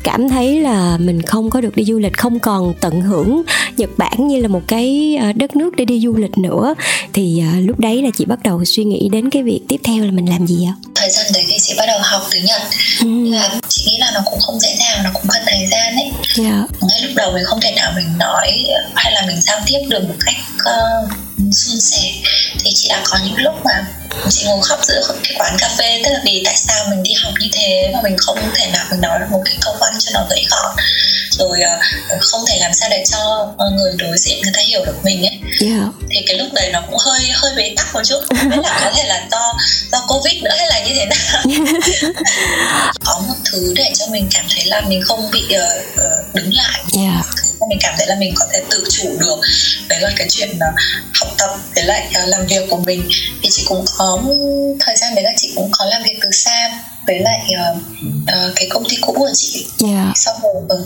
cảm 0.04 0.30
thấy 0.30 0.60
là 0.60 0.98
mình 0.98 1.22
không 1.22 1.50
có 1.50 1.62
được 1.62 1.76
đi 1.76 1.84
du 1.84 2.00
lịch 2.00 2.18
không 2.18 2.40
còn 2.40 2.74
tận 2.82 3.02
hưởng 3.02 3.44
Nhật 3.78 3.90
Bản 3.98 4.28
như 4.28 4.42
là 4.42 4.48
một 4.48 4.62
cái 4.68 5.18
ờ, 5.22 5.32
đất 5.34 5.56
nước 5.56 5.76
để 5.76 5.86
đi 5.86 6.00
du 6.00 6.16
lịch 6.16 6.38
nữa 6.38 6.76
thì 7.14 7.44
ờ, 7.54 7.60
lúc 7.60 7.80
đấy 7.80 8.02
là 8.02 8.10
chị 8.18 8.26
bắt 8.26 8.40
đầu 8.44 8.66
suy 8.66 8.84
nghĩ 8.84 9.10
đến 9.12 9.30
cái 9.30 9.44
việc 9.44 9.62
tiếp 9.68 9.78
theo 9.84 10.06
là 10.06 10.12
mình 10.12 10.30
làm 10.30 10.48
gì 10.48 10.66
ạ? 10.68 10.74
thời 10.96 11.10
gian 11.10 11.26
đấy 11.34 11.46
thì 11.48 11.58
chị 11.62 11.74
bắt 11.78 11.86
đầu 11.88 12.00
học 12.04 12.22
tiếng 12.32 12.46
Nhật 12.46 12.62
Ừ, 13.02 13.32
là 13.32 13.50
chị 13.70 13.84
nghĩ 13.86 13.98
là 13.98 14.12
nó 14.14 14.22
cũng 14.26 14.40
không 14.40 14.60
dễ 14.60 14.76
dàng 14.80 15.04
nó 15.04 15.10
cũng 15.14 15.24
cần 15.34 15.42
thời 15.46 15.68
gian 15.72 15.96
ấy. 15.96 16.12
Dạ, 16.36 16.68
ngay 16.82 17.02
lúc 17.02 17.12
đầu 17.16 17.32
mình 17.32 17.44
không 17.46 17.62
thể 17.62 17.72
nào 17.72 17.92
mình 17.96 18.18
nói 18.20 18.66
hay 18.96 19.12
là 19.12 19.24
mình 19.28 19.42
giao 19.42 19.60
tiếp 19.66 19.80
được 19.90 20.04
một 20.08 20.16
cách 20.26 20.36
uh, 20.58 21.10
suôn 21.54 21.80
sẻ. 21.80 22.12
Thì 22.60 22.72
chị 22.76 22.90
đã 22.90 23.02
có 23.06 23.18
những 23.26 23.38
lúc 23.38 23.54
mà 23.66 23.86
chị 24.30 24.46
ngồi 24.46 24.62
khóc 24.62 24.80
giữa 24.84 25.02
cái 25.24 25.36
quán 25.40 25.56
cà 25.60 25.70
phê 25.78 26.02
tức 26.04 26.12
là 26.12 26.20
vì 26.26 26.42
tại 26.46 26.56
sao 26.58 26.86
mình 26.90 27.04
đi 27.04 27.14
học 27.14 27.34
như 27.40 27.48
thế 27.54 27.92
mà 27.94 28.00
mình 28.04 28.18
không 28.18 28.38
thể 28.56 28.68
nào 28.74 28.86
mình 28.92 29.02
nói 29.02 29.20
được 29.20 29.26
một 29.32 29.42
cái 29.46 29.56
câu 29.62 29.76
văn 29.80 29.94
cho 30.00 30.12
nó 30.14 30.26
dễ 30.30 30.44
gọn. 30.50 30.76
Rồi 31.32 31.60
uh, 31.62 32.22
không 32.22 32.46
thể 32.48 32.58
làm 32.60 32.74
sao 32.74 32.90
để 32.90 33.04
cho 33.12 33.54
người 33.72 33.94
đối 33.98 34.18
diện 34.18 34.42
người 34.42 34.54
ta 34.56 34.62
hiểu 34.62 34.86
được 34.86 34.96
mình 35.04 35.26
ấy. 35.26 35.40
Dạ, 35.60 35.92
thì 36.10 36.22
cái 36.28 36.38
lúc 36.38 36.48
đấy 36.54 36.70
nó 36.74 36.82
cũng 36.82 36.98
hơi 37.00 37.30
hơi 37.34 37.52
bế 37.56 37.74
tắc 37.78 37.94
một 37.94 38.02
chút. 38.06 38.20
Không 38.28 38.50
biết 38.50 38.58
là 38.64 38.80
có 38.84 38.92
thể 38.96 39.04
là 39.04 39.28
do 39.32 39.54
do 39.92 40.06
covid 40.08 40.44
nữa 40.44 40.56
hay 40.58 40.68
là 40.68 40.80
như 40.80 40.94
thế 40.96 41.06
nào. 41.06 41.44
Có 43.06 43.22
một 43.28 43.36
thứ 43.52 43.74
để 43.76 43.92
cho 43.96 44.06
mình 44.08 44.28
cảm 44.34 44.46
thấy 44.56 44.66
là 44.66 44.82
mình 44.82 45.02
không 45.02 45.32
bị 45.32 45.44
uh, 45.44 46.36
đứng 46.36 46.54
lại. 46.54 46.84
Dạ, 46.92 47.22
mình 47.70 47.80
cảm 47.82 47.94
thấy 47.98 48.08
là 48.08 48.16
mình 48.20 48.34
có 48.36 48.46
thể 48.54 48.62
tự 48.70 48.84
chủ 48.90 49.18
được 49.20 49.40
đấy 49.90 50.02
là 50.02 50.12
cái 50.16 50.28
chuyện 50.30 50.50
uh, 50.50 50.76
học 51.20 51.30
tập 51.38 51.50
với 51.76 51.84
lại 51.84 52.08
uh, 52.24 52.30
làm 52.30 52.48
việc 52.48 52.70
của 52.70 52.78
mình. 52.78 53.10
Thì 53.44 53.50
chị 53.52 53.64
cũng 53.68 53.86
có 53.97 53.97
thời 54.80 54.96
gian 54.96 55.16
đấy 55.16 55.24
là 55.24 55.32
chị 55.38 55.54
cũng 55.56 55.70
có 55.72 55.86
làm 55.86 56.04
việc 56.04 56.20
từ 56.22 56.32
xa 56.32 56.84
với 57.08 57.20
lại 57.20 57.40
uh, 57.72 57.78
uh, 58.04 58.54
cái 58.56 58.68
công 58.70 58.84
ty 58.90 58.98
cũ 59.02 59.14
của 59.18 59.30
chị 59.34 59.66
dạ, 59.78 60.12
xong 60.16 60.36
rồi, 60.44 60.54
ừ, 60.70 60.86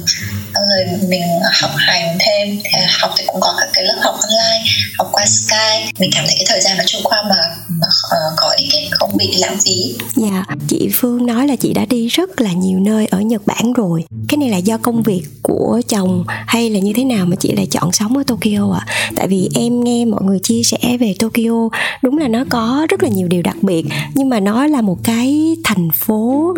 xong 0.53 0.63
rồi 0.69 0.99
mình 1.09 1.21
học 1.61 1.71
hành 1.75 2.17
thêm 2.19 2.59
thì 2.63 2.79
học 2.99 3.11
thì 3.17 3.23
cũng 3.27 3.41
có 3.41 3.55
các 3.59 3.69
cái 3.73 3.83
lớp 3.83 3.97
học 4.01 4.15
online 4.21 4.65
học 4.97 5.09
qua 5.11 5.25
Skype 5.25 5.91
mình 5.99 6.09
cảm 6.15 6.25
thấy 6.27 6.35
cái 6.37 6.45
thời 6.49 6.61
gian 6.61 6.77
nó 6.77 6.83
trôi 6.87 7.01
qua 7.03 7.23
mà, 7.29 7.35
mà 7.69 7.87
uh, 7.87 8.33
có 8.37 8.53
ích 8.57 8.73
ấy, 8.73 8.87
không 8.91 9.17
bị 9.17 9.37
lãng 9.37 9.57
phí 9.65 9.95
dạ. 10.15 10.43
Chị 10.67 10.89
Phương 10.93 11.25
nói 11.25 11.47
là 11.47 11.55
chị 11.55 11.73
đã 11.73 11.85
đi 11.85 12.07
rất 12.07 12.41
là 12.41 12.53
nhiều 12.53 12.79
nơi 12.79 13.05
ở 13.05 13.19
Nhật 13.19 13.41
Bản 13.45 13.73
rồi. 13.73 14.03
Cái 14.27 14.37
này 14.37 14.49
là 14.49 14.57
do 14.57 14.77
công 14.77 15.03
việc 15.03 15.21
của 15.41 15.81
chồng 15.87 16.23
hay 16.27 16.69
là 16.69 16.79
như 16.79 16.93
thế 16.95 17.03
nào 17.03 17.25
mà 17.25 17.35
chị 17.35 17.51
lại 17.51 17.67
chọn 17.71 17.91
sống 17.91 18.17
ở 18.17 18.23
Tokyo 18.27 18.73
ạ? 18.73 18.85
Tại 19.15 19.27
vì 19.27 19.49
em 19.55 19.83
nghe 19.83 20.05
mọi 20.05 20.23
người 20.23 20.39
chia 20.43 20.61
sẻ 20.63 20.97
về 20.99 21.15
Tokyo, 21.19 21.69
đúng 22.01 22.17
là 22.17 22.27
nó 22.27 22.45
có 22.49 22.87
rất 22.89 23.03
là 23.03 23.09
nhiều 23.09 23.27
điều 23.27 23.41
đặc 23.41 23.55
biệt, 23.61 23.85
nhưng 24.13 24.29
mà 24.29 24.39
nó 24.39 24.67
là 24.67 24.81
một 24.81 24.97
cái 25.03 25.55
thành 25.63 25.89
phố 25.95 26.10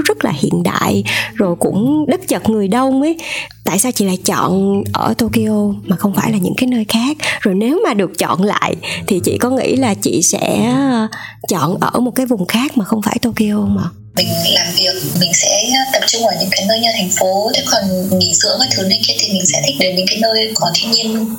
rất 0.05 0.25
là 0.25 0.31
hiện 0.31 0.63
đại, 0.63 1.03
rồi 1.33 1.55
cũng 1.59 2.05
đất 2.07 2.27
chật 2.27 2.49
người 2.49 2.67
đông 2.67 3.01
ấy. 3.01 3.17
Tại 3.63 3.79
sao 3.79 3.91
chị 3.91 4.05
lại 4.05 4.17
chọn 4.25 4.83
ở 4.93 5.13
Tokyo 5.17 5.73
mà 5.83 5.95
không 5.95 6.13
phải 6.15 6.31
là 6.31 6.37
những 6.37 6.53
cái 6.57 6.67
nơi 6.67 6.85
khác? 6.87 7.17
Rồi 7.41 7.55
nếu 7.55 7.81
mà 7.87 7.93
được 7.93 8.17
chọn 8.17 8.43
lại 8.43 8.75
thì 9.07 9.19
chị 9.19 9.37
có 9.37 9.49
nghĩ 9.49 9.75
là 9.75 9.93
chị 9.93 10.21
sẽ 10.21 10.71
ờ, 10.73 11.07
chọn 11.49 11.77
ở 11.79 11.99
một 11.99 12.11
cái 12.11 12.25
vùng 12.25 12.45
khác 12.45 12.77
mà 12.77 12.85
không 12.85 13.01
phải 13.01 13.17
Tokyo 13.21 13.65
mà 13.67 13.83
mình 14.15 14.27
làm 14.53 14.67
việc 14.75 14.93
mình 15.19 15.33
sẽ 15.33 15.69
tập 15.93 16.03
trung 16.07 16.27
ở 16.27 16.35
những 16.39 16.49
cái 16.51 16.65
nơi 16.67 16.79
như 16.79 16.89
thành 16.93 17.09
phố 17.09 17.51
thế 17.55 17.63
còn 17.71 18.09
nghỉ 18.19 18.33
dưỡng 18.33 18.59
cái 18.59 18.69
thứ 18.71 18.83
này 18.83 19.01
kia 19.07 19.13
thì 19.19 19.33
mình 19.33 19.45
sẽ 19.45 19.61
thích 19.65 19.75
đến 19.79 19.95
những 19.95 20.07
cái 20.07 20.17
nơi 20.21 20.51
có 20.55 20.71
thiên 20.75 20.91
nhiên 20.91 21.35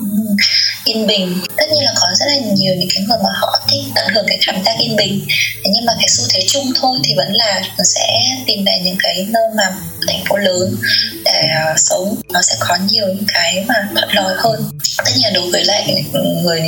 yên 0.84 1.06
bình. 1.06 1.40
Tất 1.56 1.64
nhiên 1.72 1.84
là 1.84 1.92
có 2.00 2.06
rất 2.14 2.26
là 2.26 2.34
nhiều 2.54 2.74
những 2.74 2.88
cái 2.94 3.04
người 3.08 3.18
mà 3.24 3.30
họ 3.34 3.60
thích 3.68 3.82
tận 3.94 4.08
hưởng 4.14 4.24
cái 4.28 4.38
cảm 4.46 4.64
giác 4.64 4.74
yên 4.78 4.96
bình. 4.96 5.26
Thế 5.64 5.70
nhưng 5.74 5.86
mà 5.86 5.92
cái 5.98 6.08
xu 6.08 6.24
thế 6.28 6.44
chung 6.48 6.72
thôi 6.80 6.98
thì 7.04 7.14
vẫn 7.16 7.32
là 7.32 7.62
sẽ 7.84 8.06
tìm 8.46 8.64
về 8.64 8.80
những 8.84 8.96
cái 8.98 9.26
nơi 9.28 9.48
mà 9.56 9.72
thành 10.08 10.24
phố 10.28 10.36
lớn 10.36 10.76
để 11.24 11.48
uh, 11.72 11.78
sống. 11.78 12.16
Nó 12.28 12.42
sẽ 12.42 12.54
có 12.60 12.78
nhiều 12.90 13.06
những 13.06 13.26
cái 13.34 13.64
mà 13.68 13.74
thuận 13.94 14.08
lợi 14.12 14.34
hơn. 14.38 14.70
Tất 15.04 15.12
nhiên 15.16 15.32
đối 15.34 15.50
với 15.50 15.64
lại 15.64 16.04
người 16.42 16.60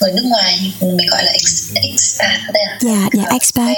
người 0.00 0.12
nước 0.12 0.24
ngoài 0.24 0.72
mình 0.80 1.06
gọi 1.06 1.24
là 1.24 1.32
ex, 1.32 1.72
expat 1.74 2.40
đây 2.52 2.62
à? 2.62 2.78
dạ 2.80 3.08
dạ 3.12 3.24
expat. 3.32 3.76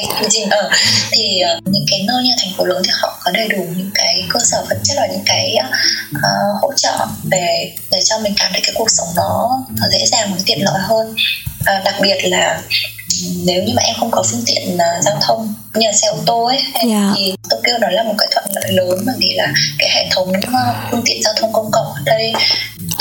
Ờ, 0.51 0.71
thì 1.11 1.41
uh, 1.59 1.64
những 1.65 1.85
cái 1.91 2.03
nơi 2.07 2.23
như 2.23 2.31
thành 2.39 2.53
phố 2.57 2.65
lớn 2.65 2.83
thì 2.85 2.91
họ 2.95 3.21
có 3.25 3.31
đầy 3.31 3.49
đủ 3.49 3.65
những 3.77 3.91
cái 3.95 4.25
cơ 4.29 4.41
sở 4.45 4.65
vật 4.69 4.79
chất 4.85 4.95
và 5.01 5.07
những 5.07 5.23
cái 5.27 5.57
uh, 6.17 6.63
hỗ 6.63 6.73
trợ 6.77 7.07
về 7.31 7.75
để 7.91 8.01
cho 8.05 8.19
mình 8.19 8.35
cảm 8.37 8.53
thấy 8.53 8.61
cái 8.65 8.75
cuộc 8.75 8.91
sống 8.91 9.09
nó, 9.17 9.65
nó 9.81 9.87
dễ 9.93 10.07
dàng 10.07 10.31
và 10.33 10.43
tiện 10.47 10.65
lợi 10.65 10.79
hơn 10.83 11.11
uh, 11.61 11.85
đặc 11.85 11.95
biệt 12.01 12.19
là 12.25 12.63
nếu 13.45 13.63
như 13.63 13.73
mà 13.77 13.83
em 13.83 13.95
không 14.01 14.11
có 14.11 14.23
phương 14.31 14.43
tiện 14.47 14.75
uh, 14.75 15.05
giao 15.05 15.19
thông 15.21 15.55
như 15.75 15.87
là 15.87 15.93
xe 15.93 16.09
ô 16.09 16.17
tô 16.27 16.45
ấy 16.45 16.63
Yeah. 16.89 17.15
thì 17.17 17.35
Tokyo 17.51 17.79
nó 17.81 17.89
là 17.89 18.03
một 18.03 18.15
cái 18.19 18.29
thuận 18.33 18.45
lợi 18.55 18.73
lớn 18.73 19.03
bởi 19.07 19.15
vì 19.19 19.33
là 19.35 19.53
cái 19.79 19.91
hệ 19.95 20.07
thống 20.11 20.29
uh, 20.29 20.77
phương 20.91 21.03
tiện 21.05 21.23
giao 21.23 21.35
thông 21.41 21.53
công 21.53 21.71
cộng 21.71 21.87
ở 21.87 22.03
đây 22.05 22.33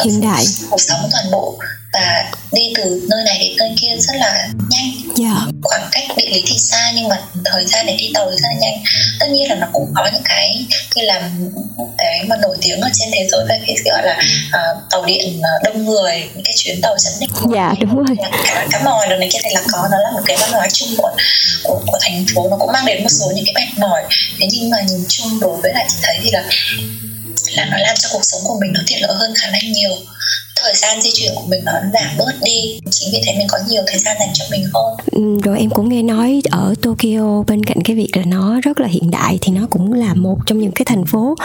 hiện 0.04 0.22
đại 0.22 0.46
cuộc 0.70 0.82
sống 0.82 1.10
toàn 1.12 1.32
bộ 1.32 1.60
và 1.94 2.32
đi 2.52 2.74
từ 2.76 3.02
nơi 3.10 3.24
này 3.26 3.38
đến 3.40 3.58
nơi 3.58 3.72
kia 3.82 3.96
rất 4.00 4.14
là 4.16 4.48
nhanh. 4.70 4.92
Dạ. 5.16 5.36
Khoảng 5.64 5.88
cách 5.92 6.04
địa 6.18 6.30
lý 6.30 6.44
thì 6.46 6.58
xa 6.58 6.92
nhưng 6.96 7.08
mà 7.08 7.18
thời 7.46 7.66
gian 7.66 7.86
để 7.86 7.96
đi 7.98 8.12
tàu 8.14 8.32
thì 8.32 8.36
rất 8.36 8.48
là 8.48 8.60
nhanh. 8.62 8.84
Tất 9.20 9.26
nhiên 9.30 9.50
là 9.50 9.56
nó 9.56 9.68
cũng 9.74 9.92
có 9.96 10.10
những 10.14 10.22
cái 10.26 10.66
như 10.96 11.04
là 11.04 11.30
cái 11.98 12.24
mà 12.28 12.36
nổi 12.42 12.58
tiếng 12.62 12.82
ở 12.82 12.90
trên 12.94 13.10
thế 13.14 13.28
giới 13.32 13.46
về 13.50 13.60
cái 13.68 13.76
gọi 13.86 14.06
là 14.06 14.20
uh, 14.48 14.78
tàu 14.90 15.06
điện 15.06 15.42
đông 15.64 15.86
người 15.86 16.30
những 16.34 16.44
cái 16.46 16.54
chuyến 16.58 16.82
tàu 16.82 16.96
chặn 16.98 17.14
đích 17.20 17.30
dạ 17.56 17.74
đúng 17.80 18.04
rồi. 18.04 18.18
cả 18.54 18.68
cá 18.72 18.80
mòi 18.84 19.08
đồ 19.08 19.16
này 19.16 19.30
kia 19.34 19.40
thì 19.44 19.50
là 19.54 19.62
có 19.72 19.88
nó 19.92 19.98
là 19.98 20.12
một 20.12 20.22
cái 20.26 20.38
văn 20.38 20.52
hóa 20.52 20.68
chung 20.74 20.90
của, 20.98 21.12
của 21.64 21.82
của 21.88 21.98
thành 22.02 22.26
phố. 22.36 22.48
Nó 22.50 22.58
cũng 22.60 22.72
mang 22.74 22.86
đến 22.86 23.04
một 23.04 23.10
số 23.10 23.32
những 23.36 23.46
cái 23.46 23.54
mệt 23.56 23.80
mỏi 23.80 24.04
thế 24.40 24.48
nhưng 24.52 24.70
mà 24.70 24.78
nhìn 24.82 25.04
chung 25.10 25.40
đối 25.40 25.62
với 25.62 25.74
lại 25.74 25.86
chị 25.90 25.96
thấy 26.04 26.20
thì 26.24 26.32
là 26.32 26.44
là 27.52 27.66
nó 27.66 27.78
làm 27.78 27.96
cho 27.96 28.10
cuộc 28.12 28.26
sống 28.26 28.42
của 28.44 28.58
mình 28.62 28.72
nó 28.74 28.80
tiện 28.88 29.02
lợi 29.02 29.14
hơn 29.16 29.34
khá 29.36 29.48
là 29.52 29.60
nhiều 29.64 29.92
thời 30.64 30.74
gian 30.76 31.02
di 31.02 31.10
chuyển 31.14 31.32
của 31.36 31.44
mình 31.48 31.60
nó 31.66 31.72
giảm 31.94 32.18
bớt 32.18 32.34
đi. 32.44 32.80
Chính 32.92 33.10
vì 33.14 33.22
thế 33.26 33.34
mình 33.38 33.48
có 33.50 33.58
nhiều 33.70 33.84
thời 33.88 34.00
gian 34.00 34.18
dành 34.20 34.30
cho 34.34 34.46
mình 34.52 34.64
hơn. 34.74 34.98
Ừ, 35.12 35.40
rồi 35.44 35.60
em 35.60 35.70
cũng 35.70 35.90
nghe 35.90 36.02
nói 36.04 36.42
ở 36.50 36.74
Tokyo 36.82 37.44
bên 37.48 37.64
cạnh 37.64 37.78
cái 37.84 37.96
việc 37.96 38.18
là 38.18 38.24
nó 38.26 38.60
rất 38.64 38.80
là 38.80 38.88
hiện 38.88 39.12
đại 39.12 39.38
thì 39.42 39.54
nó 39.54 39.68
cũng 39.70 39.94
là 39.94 40.14
một 40.14 40.38
trong 40.46 40.60
những 40.60 40.72
cái 40.72 40.86
thành 40.86 41.06
phố 41.06 41.36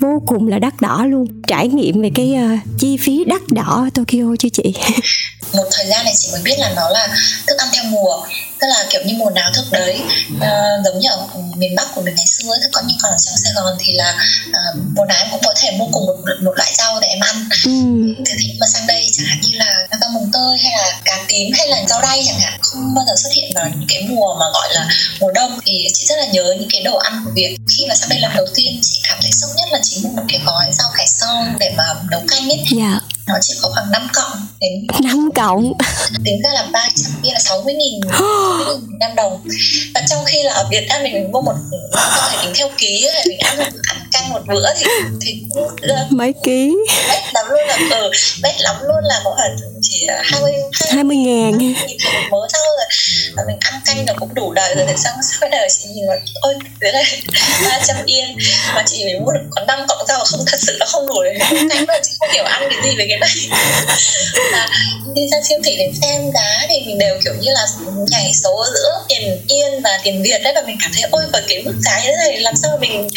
vô 0.00 0.22
cùng 0.26 0.48
là 0.48 0.58
đắt 0.58 0.80
đỏ 0.80 1.04
luôn. 1.04 1.26
Trải 1.46 1.68
nghiệm 1.68 2.02
về 2.02 2.10
cái 2.14 2.34
uh, 2.54 2.60
chi 2.78 2.96
phí 2.96 3.24
đắt 3.24 3.42
đỏ 3.50 3.84
ở 3.84 3.90
Tokyo 3.94 4.36
chứ 4.38 4.48
chị? 4.48 4.74
một 5.52 5.68
thời 5.72 5.86
gian 5.86 6.04
này 6.04 6.14
chị 6.16 6.28
mới 6.32 6.42
biết 6.42 6.58
là 6.58 6.70
nó 6.76 6.88
là 6.88 7.08
thức 7.46 7.58
ăn 7.58 7.68
theo 7.72 7.84
mùa 7.84 8.22
tức 8.60 8.66
là 8.66 8.84
kiểu 8.90 9.00
như 9.04 9.14
mùa 9.18 9.30
nào 9.30 9.50
thức 9.54 9.64
đấy. 9.70 10.00
Uh, 10.36 10.84
giống 10.84 10.98
như 10.98 11.08
ở 11.08 11.26
miền 11.56 11.76
bắc 11.76 11.94
của 11.94 12.02
mình 12.02 12.14
ngày 12.14 12.26
xưa 12.26 12.50
ấy, 12.50 12.60
còn 12.72 12.86
như 12.86 12.94
còn 13.02 13.12
ở 13.12 13.16
trong 13.18 13.36
sài 13.36 13.52
gòn 13.52 13.76
thì 13.78 13.92
là 13.92 14.14
uh, 14.48 14.76
mùa 14.96 15.04
nào 15.04 15.18
em 15.18 15.28
cũng 15.30 15.40
có 15.44 15.54
thể 15.56 15.70
mua 15.70 15.86
cùng 15.92 16.06
một, 16.06 16.16
một 16.42 16.52
loại 16.56 16.72
rau 16.78 17.00
để 17.00 17.08
em 17.08 17.20
ăn. 17.20 17.48
Ừ. 17.64 17.72
thế 18.26 18.34
thì 18.38 18.54
mà 18.60 18.66
sang 18.66 18.86
đây 18.86 19.10
chẳng 19.12 19.26
hạn 19.26 19.40
như 19.42 19.58
là 19.58 19.86
rau 20.00 20.10
mùng 20.10 20.30
tơi 20.32 20.58
hay 20.62 20.72
là 20.72 21.00
cà 21.04 21.24
tím 21.28 21.52
hay 21.58 21.68
là 21.68 21.84
rau 21.88 22.02
đay 22.02 22.24
chẳng 22.26 22.40
hạn 22.40 22.58
không 22.62 22.94
bao 22.94 23.04
giờ 23.08 23.14
xuất 23.22 23.30
hiện 23.32 23.50
vào 23.54 23.68
những 23.68 23.88
cái 23.88 24.02
mùa 24.08 24.34
mà 24.40 24.46
gọi 24.52 24.74
là 24.74 24.88
mùa 25.20 25.30
đông. 25.30 25.58
Thì 25.66 25.86
chị 25.94 26.06
rất 26.06 26.16
là 26.18 26.26
nhớ 26.26 26.54
những 26.58 26.68
cái 26.72 26.82
đồ 26.82 26.96
ăn 26.96 27.22
của 27.24 27.30
việt. 27.34 27.56
Khi 27.76 27.86
mà 27.88 27.94
sang 27.94 28.08
đây 28.08 28.20
lần 28.20 28.32
đầu 28.36 28.46
tiên 28.54 28.78
chị 28.82 29.00
cảm 29.08 29.18
thấy 29.22 29.30
sốc 29.32 29.50
nhất 29.56 29.68
là 29.72 29.78
chị 29.82 30.00
mua 30.02 30.10
một 30.10 30.22
cái 30.28 30.40
gói 30.46 30.66
rau 30.72 30.88
cải 30.96 31.06
son 31.06 31.56
để 31.60 31.74
mà 31.76 31.84
nấu 32.10 32.22
canh 32.28 32.50
ấy. 32.50 32.64
Yeah 32.80 33.02
nó 33.28 33.34
chỉ 33.40 33.54
có 33.62 33.68
khoảng 33.74 33.90
5 33.92 34.08
cộng 34.14 34.46
đến 34.60 34.86
5 35.02 35.30
cộng? 35.34 35.72
tính 36.24 36.42
ra 36.44 36.50
là 36.52 36.66
300 36.72 37.12
kia 37.22 37.30
là 37.32 37.38
60 37.38 37.74
nghìn 37.74 38.00
60 38.10 38.76
nghìn 39.00 39.14
đồng. 39.16 39.40
Và 39.94 40.00
trong 40.10 40.24
khi 40.24 40.42
là 40.42 40.52
ở 40.52 40.66
Việt 40.70 40.86
Nam 40.88 41.02
mình, 41.02 41.12
mình 41.14 41.32
mua 41.32 41.40
một 41.40 41.54
có 41.92 42.28
thể 42.32 42.38
tính 42.42 42.52
theo 42.54 42.68
ký 42.78 43.08
hay 43.14 43.24
mình 43.28 43.38
ăn 43.38 43.58
ăn 43.88 43.96
canh 44.12 44.30
một 44.30 44.40
bữa 44.46 44.74
thì 44.78 44.86
thì 45.20 45.42
cũng 45.50 45.68
mấy 46.10 46.34
ký? 46.44 46.76
Bét 47.08 47.34
lắm 47.34 47.46
luôn 47.50 47.60
là 47.66 47.76
ừ 47.90 48.10
bét 48.42 48.60
lắm 48.60 48.76
luôn 48.82 49.04
là 49.04 49.20
có 49.24 49.34
phải 49.36 49.48
chỉ 49.82 50.06
20 50.22 50.52
20 50.90 51.16
ngàn. 51.16 51.58
mớ 52.30 52.38
rau 52.52 52.62
rồi. 52.78 52.86
Và 53.36 53.42
mình 53.46 53.56
ăn 53.60 53.80
canh 53.86 54.06
nó 54.06 54.12
cũng 54.18 54.34
đủ 54.34 54.52
đời 54.52 54.74
rồi 54.74 54.86
thì 54.88 54.94
xong 54.96 55.14
sau 55.22 55.38
cái 55.40 55.50
đời 55.50 55.68
chị 55.70 55.88
nhìn 55.88 56.06
mà 56.08 56.14
ôi 56.40 56.54
thế 56.80 56.92
này 56.92 57.04
300 57.64 57.96
yên. 58.06 58.36
Mà 58.74 58.82
chị 58.86 59.04
mới 59.04 59.20
mua 59.20 59.32
được 59.32 59.40
có 59.50 59.62
5 59.66 59.80
cộng 59.88 60.06
rau 60.08 60.24
không 60.24 60.40
thật 60.46 60.58
sự 60.60 60.76
nó 60.80 60.86
không 60.86 61.06
đủ 61.06 61.22
để 61.24 61.38
canh 61.70 61.86
mà 61.86 61.94
chị 62.02 62.10
không 62.18 62.30
hiểu 62.32 62.44
ăn 62.44 62.62
cái 62.70 62.78
gì 62.84 62.96
về 62.98 63.06
cái 63.08 63.17
là 64.52 64.68
đi 65.14 65.28
ra 65.32 65.38
siêu 65.48 65.58
thị 65.64 65.76
để 65.78 65.92
xem 66.02 66.30
giá 66.34 66.66
thì 66.68 66.80
mình 66.86 66.98
đều 66.98 67.18
kiểu 67.24 67.34
như 67.40 67.50
là 67.52 67.66
nhảy 68.10 68.32
số 68.34 68.64
giữa 68.74 69.00
tiền 69.08 69.44
yên 69.48 69.82
và 69.82 70.00
tiền 70.02 70.22
việt 70.22 70.38
đấy 70.42 70.52
và 70.54 70.62
mình 70.66 70.76
cảm 70.82 70.90
thấy 70.94 71.02
ôi 71.10 71.24
với 71.32 71.42
cái 71.48 71.62
mức 71.62 71.74
giá 71.80 71.98
như 71.98 72.06
thế 72.06 72.16
này 72.16 72.40
làm 72.40 72.54
sao 72.56 72.78
mình 72.80 73.08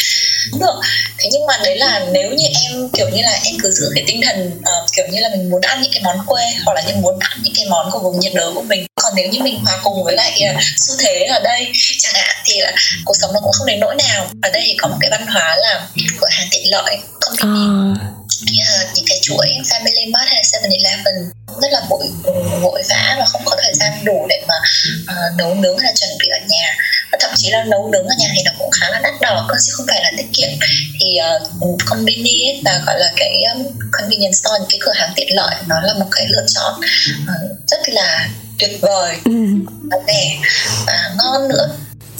được? 0.60 0.80
Thế 1.18 1.30
nhưng 1.32 1.46
mà 1.46 1.58
đấy 1.64 1.76
là 1.76 2.06
nếu 2.12 2.32
như 2.32 2.46
em 2.46 2.90
kiểu 2.94 3.10
như 3.10 3.22
là 3.22 3.40
em 3.44 3.56
cứ 3.62 3.72
giữ 3.72 3.92
cái 3.96 4.04
tinh 4.08 4.22
thần 4.22 4.48
uh, 4.48 4.92
kiểu 4.96 5.06
như 5.12 5.20
là 5.20 5.30
mình 5.30 5.50
muốn 5.50 5.62
ăn 5.62 5.82
những 5.82 5.92
cái 5.92 6.02
món 6.04 6.18
quê 6.26 6.44
hoặc 6.66 6.74
là 6.74 6.82
những 6.82 7.02
muốn 7.02 7.20
ăn 7.20 7.40
những 7.44 7.54
cái 7.58 7.66
món 7.70 7.92
của 7.92 8.00
vùng 8.00 8.20
nhiệt 8.20 8.34
đới 8.36 8.52
của 8.54 8.62
mình. 8.62 8.86
Còn 9.02 9.14
nếu 9.16 9.28
như 9.28 9.40
mình 9.40 9.60
hòa 9.66 9.80
cùng 9.84 10.04
với 10.04 10.16
lại 10.16 10.42
uh, 10.56 10.62
xu 10.78 10.94
thế 11.00 11.26
ở 11.26 11.40
đây 11.40 11.72
chẳng 12.00 12.14
hạn 12.16 12.36
thì 12.46 12.62
là 12.62 12.74
cuộc 13.06 13.18
sống 13.22 13.34
nó 13.34 13.40
cũng 13.40 13.52
không 13.52 13.68
đến 13.68 13.80
nỗi 13.80 13.96
nào. 13.96 14.28
Ở 14.42 14.50
đây 14.50 14.64
thì 14.66 14.76
có 14.78 14.88
một 14.88 14.98
cái 15.00 15.10
văn 15.12 15.28
hóa 15.28 15.56
là 15.56 15.88
cửa 16.22 16.28
hàng 16.32 16.48
tiện 16.52 16.72
lợi 16.72 16.98
không 17.20 17.36
bị 17.38 17.44
uh 17.44 18.21
như 18.46 18.64
là 18.66 18.86
những 18.96 19.06
cái 19.08 19.20
chuỗi 19.22 19.48
Family 19.48 20.12
Mart 20.12 20.30
hay 20.30 20.42
7-Eleven 20.44 21.32
rất 21.62 21.72
là 21.72 21.82
vội 21.90 22.08
vội 22.62 22.84
vã 22.90 23.16
và 23.20 23.26
không 23.26 23.42
có 23.46 23.56
thời 23.64 23.74
gian 23.74 24.06
đủ 24.06 24.28
để 24.30 24.42
mà 24.48 24.56
uh, 25.02 25.38
nấu 25.38 25.56
nướng 25.56 25.78
hay 25.78 25.92
là 25.92 25.94
chuẩn 25.96 26.10
bị 26.20 26.28
ở 26.28 26.40
nhà. 26.50 26.76
Và 27.12 27.18
thậm 27.22 27.32
chí 27.36 27.50
là 27.50 27.64
nấu 27.64 27.90
nướng 27.92 28.08
ở 28.08 28.16
nhà 28.20 28.28
thì 28.36 28.44
nó 28.46 28.52
cũng 28.60 28.72
khá 28.72 28.90
là 28.90 29.00
đắt 29.00 29.14
đỏ 29.22 29.46
cơ 29.50 29.56
chứ 29.66 29.72
không 29.76 29.86
phải 29.90 30.02
là 30.04 30.12
tiết 30.18 30.28
kiệm. 30.34 30.50
Thì 31.00 31.20
uh, 31.66 31.80
combini 31.90 32.50
ấy, 32.50 32.62
là 32.66 32.82
gọi 32.86 33.00
là 33.00 33.12
cái 33.16 33.44
um, 33.44 33.66
convenience 33.92 34.34
store 34.34 34.60
những 34.60 34.70
cái 34.70 34.80
cửa 34.82 34.94
hàng 34.96 35.12
tiện 35.16 35.36
lợi 35.36 35.56
nó 35.68 35.82
là 35.82 35.94
một 35.94 36.08
cái 36.12 36.26
lựa 36.30 36.46
chọn 36.48 36.74
uh, 37.24 37.68
rất 37.68 37.90
là 37.90 38.30
tuyệt 38.60 38.82
vời 38.82 39.16
ừ. 39.26 39.32
rẻ. 40.08 40.38
Và 40.88 41.16
ngon 41.18 41.48
nữa 41.48 41.70